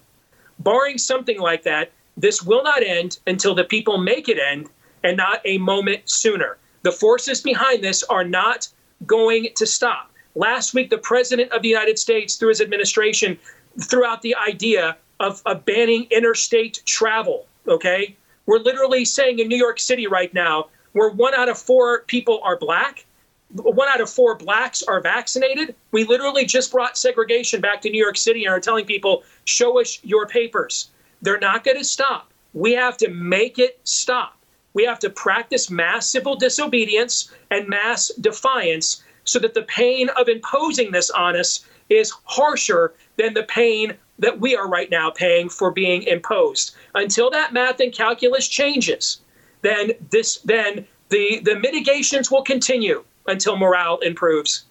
barring 0.60 0.96
something 0.96 1.38
like 1.38 1.64
that, 1.64 1.90
this 2.16 2.42
will 2.42 2.62
not 2.62 2.82
end 2.82 3.18
until 3.26 3.54
the 3.54 3.64
people 3.64 3.98
make 3.98 4.28
it 4.28 4.38
end 4.38 4.68
and 5.04 5.16
not 5.16 5.40
a 5.44 5.58
moment 5.58 6.08
sooner. 6.08 6.56
The 6.82 6.92
forces 6.92 7.40
behind 7.40 7.82
this 7.82 8.02
are 8.04 8.24
not 8.24 8.68
going 9.06 9.48
to 9.56 9.66
stop. 9.66 10.10
Last 10.34 10.74
week, 10.74 10.90
the 10.90 10.98
President 10.98 11.52
of 11.52 11.62
the 11.62 11.68
United 11.68 11.98
States, 11.98 12.36
through 12.36 12.50
his 12.50 12.60
administration, 12.60 13.38
throughout 13.80 14.22
the 14.22 14.34
idea 14.36 14.96
of, 15.20 15.42
of 15.46 15.64
banning 15.64 16.06
interstate 16.10 16.82
travel. 16.84 17.46
Okay, 17.68 18.16
we're 18.46 18.58
literally 18.58 19.04
saying 19.04 19.38
in 19.38 19.48
New 19.48 19.56
York 19.56 19.80
City 19.80 20.06
right 20.06 20.32
now, 20.32 20.68
where 20.92 21.10
one 21.10 21.34
out 21.34 21.48
of 21.48 21.58
four 21.58 22.02
people 22.02 22.40
are 22.42 22.56
black, 22.56 23.04
one 23.50 23.88
out 23.88 24.00
of 24.00 24.08
four 24.08 24.34
blacks 24.34 24.82
are 24.82 25.00
vaccinated. 25.00 25.74
We 25.90 26.04
literally 26.04 26.44
just 26.44 26.72
brought 26.72 26.96
segregation 26.96 27.60
back 27.60 27.80
to 27.82 27.90
New 27.90 28.02
York 28.02 28.16
City 28.16 28.44
and 28.44 28.52
are 28.52 28.60
telling 28.60 28.86
people, 28.86 29.22
show 29.44 29.80
us 29.80 29.98
your 30.02 30.26
papers. 30.26 30.90
They're 31.26 31.40
not 31.40 31.64
going 31.64 31.76
to 31.76 31.82
stop. 31.82 32.30
We 32.54 32.70
have 32.74 32.96
to 32.98 33.08
make 33.08 33.58
it 33.58 33.80
stop. 33.82 34.38
We 34.74 34.84
have 34.84 35.00
to 35.00 35.10
practice 35.10 35.68
mass 35.68 36.08
civil 36.08 36.36
disobedience 36.36 37.32
and 37.50 37.66
mass 37.66 38.12
defiance 38.20 39.02
so 39.24 39.40
that 39.40 39.52
the 39.52 39.64
pain 39.64 40.08
of 40.10 40.28
imposing 40.28 40.92
this 40.92 41.10
on 41.10 41.36
us 41.36 41.64
is 41.88 42.12
harsher 42.22 42.94
than 43.16 43.34
the 43.34 43.42
pain 43.42 43.96
that 44.20 44.38
we 44.38 44.54
are 44.54 44.68
right 44.68 44.88
now 44.88 45.10
paying 45.10 45.48
for 45.48 45.72
being 45.72 46.04
imposed. 46.04 46.76
Until 46.94 47.28
that 47.30 47.52
math 47.52 47.80
and 47.80 47.92
calculus 47.92 48.46
changes, 48.46 49.18
then 49.62 49.94
this 50.12 50.38
then 50.44 50.86
the, 51.08 51.40
the 51.40 51.58
mitigations 51.58 52.30
will 52.30 52.42
continue 52.42 53.02
until 53.26 53.56
morale 53.56 53.98
improves. 53.98 54.62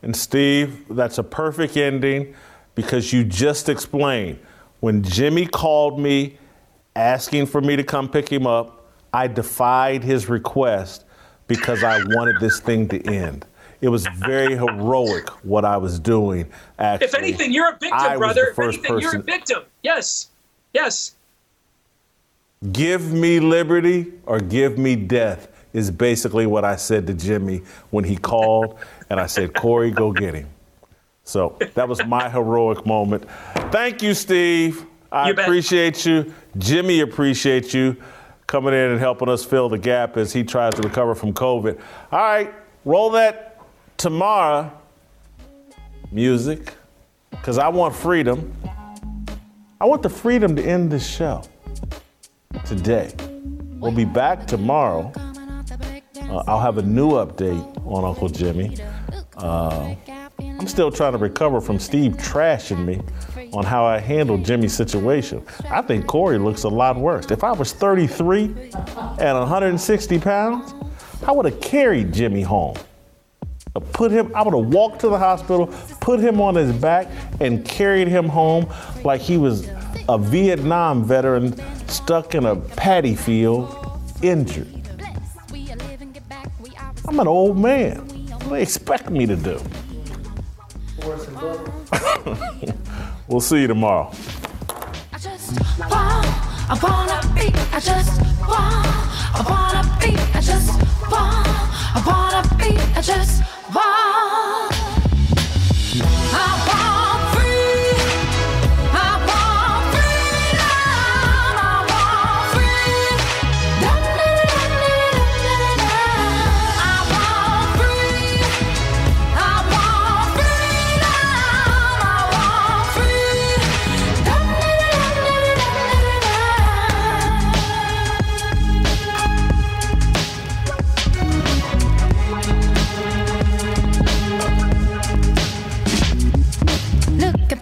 And 0.00 0.16
Steve, 0.16 0.86
that's 0.88 1.18
a 1.18 1.22
perfect 1.22 1.76
ending 1.76 2.34
because 2.76 3.12
you 3.12 3.24
just 3.24 3.68
explained 3.68 4.38
when 4.78 5.02
Jimmy 5.02 5.46
called 5.46 5.98
me 5.98 6.38
asking 6.94 7.46
for 7.46 7.60
me 7.60 7.74
to 7.74 7.82
come 7.82 8.08
pick 8.08 8.28
him 8.28 8.46
up, 8.46 8.92
I 9.12 9.26
defied 9.26 10.04
his 10.04 10.28
request 10.28 11.04
because 11.48 11.82
I 11.82 12.02
wanted 12.04 12.38
this 12.38 12.60
thing 12.60 12.86
to 12.88 13.02
end. 13.04 13.44
It 13.80 13.88
was 13.88 14.06
very 14.06 14.56
heroic 14.56 15.28
what 15.44 15.64
I 15.64 15.76
was 15.76 15.98
doing. 15.98 16.46
Actually, 16.78 17.06
if 17.06 17.14
anything, 17.14 17.52
you're 17.52 17.70
a 17.70 17.72
victim, 17.72 17.92
I 17.92 18.16
brother. 18.16 18.48
if 18.48 18.58
anything, 18.58 18.82
person. 18.82 19.00
you're 19.00 19.20
a 19.20 19.22
victim. 19.22 19.62
Yes, 19.82 20.28
yes. 20.72 21.14
Give 22.72 23.12
me 23.12 23.38
liberty 23.38 24.12
or 24.24 24.40
give 24.40 24.78
me 24.78 24.96
death 24.96 25.48
is 25.72 25.90
basically 25.90 26.46
what 26.46 26.64
I 26.64 26.76
said 26.76 27.06
to 27.06 27.14
Jimmy 27.14 27.62
when 27.90 28.04
he 28.04 28.16
called, 28.16 28.78
and 29.10 29.20
I 29.20 29.26
said, 29.26 29.52
Corey, 29.52 29.90
go 29.90 30.10
get 30.10 30.34
him. 30.34 30.48
So 31.26 31.58
that 31.74 31.88
was 31.88 32.04
my 32.06 32.28
heroic 32.28 32.86
moment. 32.86 33.28
Thank 33.72 34.00
you, 34.00 34.14
Steve. 34.14 34.86
I 35.10 35.28
you 35.28 35.34
appreciate 35.34 36.06
you. 36.06 36.32
Jimmy 36.56 37.00
appreciates 37.00 37.74
you 37.74 37.96
coming 38.46 38.72
in 38.72 38.90
and 38.92 39.00
helping 39.00 39.28
us 39.28 39.44
fill 39.44 39.68
the 39.68 39.76
gap 39.76 40.16
as 40.16 40.32
he 40.32 40.44
tries 40.44 40.74
to 40.74 40.82
recover 40.82 41.16
from 41.16 41.32
COVID. 41.32 41.80
All 42.12 42.18
right, 42.20 42.54
roll 42.84 43.10
that 43.10 43.60
tomorrow, 43.96 44.70
music, 46.12 46.74
because 47.30 47.58
I 47.58 47.68
want 47.68 47.94
freedom. 47.94 48.54
I 49.80 49.84
want 49.84 50.04
the 50.04 50.10
freedom 50.10 50.54
to 50.54 50.62
end 50.62 50.92
this 50.92 51.06
show 51.06 51.42
today. 52.64 53.12
We'll 53.80 53.90
be 53.90 54.04
back 54.04 54.46
tomorrow. 54.46 55.12
Uh, 55.16 56.44
I'll 56.46 56.60
have 56.60 56.78
a 56.78 56.82
new 56.82 57.10
update 57.12 57.84
on 57.84 58.04
Uncle 58.04 58.28
Jimmy. 58.28 58.78
Uh, 59.36 59.94
I'm 60.58 60.66
still 60.66 60.90
trying 60.90 61.12
to 61.12 61.18
recover 61.18 61.60
from 61.60 61.78
Steve 61.78 62.12
trashing 62.12 62.84
me 62.84 63.00
on 63.52 63.64
how 63.64 63.84
I 63.84 63.98
handled 63.98 64.44
Jimmy's 64.44 64.74
situation. 64.74 65.44
I 65.70 65.82
think 65.82 66.06
Corey 66.06 66.38
looks 66.38 66.64
a 66.64 66.68
lot 66.68 66.96
worse. 66.96 67.30
If 67.30 67.44
I 67.44 67.52
was 67.52 67.72
33 67.72 68.44
and 69.18 69.38
160 69.38 70.18
pounds, 70.18 70.74
I 71.26 71.32
would 71.32 71.44
have 71.44 71.60
carried 71.60 72.12
Jimmy 72.12 72.42
home. 72.42 72.76
Put 73.92 74.10
him, 74.10 74.34
I 74.34 74.42
would 74.42 74.54
have 74.54 74.72
walked 74.72 75.00
to 75.00 75.08
the 75.08 75.18
hospital, 75.18 75.66
put 76.00 76.18
him 76.20 76.40
on 76.40 76.54
his 76.54 76.72
back, 76.72 77.08
and 77.40 77.62
carried 77.64 78.08
him 78.08 78.26
home 78.26 78.72
like 79.04 79.20
he 79.20 79.36
was 79.36 79.68
a 80.08 80.16
Vietnam 80.16 81.04
veteran 81.04 81.54
stuck 81.88 82.34
in 82.34 82.46
a 82.46 82.56
paddy 82.56 83.14
field, 83.14 83.74
injured. 84.22 84.68
I'm 87.08 87.20
an 87.20 87.28
old 87.28 87.58
man. 87.58 87.98
What 87.98 88.42
do 88.42 88.50
they 88.50 88.62
expect 88.62 89.10
me 89.10 89.26
to 89.26 89.36
do? 89.36 89.60
we'll 93.28 93.40
see 93.40 93.60
you 93.60 93.68
tomorrow. 93.68 94.10
I 95.12 95.18
just 95.18 95.52
want, 95.78 96.26
I 96.68 96.76
wanna 96.82 97.20
be, 97.32 97.52
I 97.72 97.78
just 97.78 98.20
want, 98.40 98.88
I 99.32 99.40
wanna 99.48 99.84
be, 100.00 100.16
I 100.34 100.40
just 100.40 100.72
want, 101.08 101.46
I 101.94 102.02
wanna 102.04 102.42
be, 102.56 102.76
I 102.96 103.00
just 103.00 103.44
want. 103.72 104.65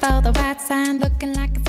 for 0.04 0.20
the 0.20 0.32
white 0.32 0.60
sign 0.60 0.98
looking 0.98 1.32
like 1.32 1.56
a 1.56 1.63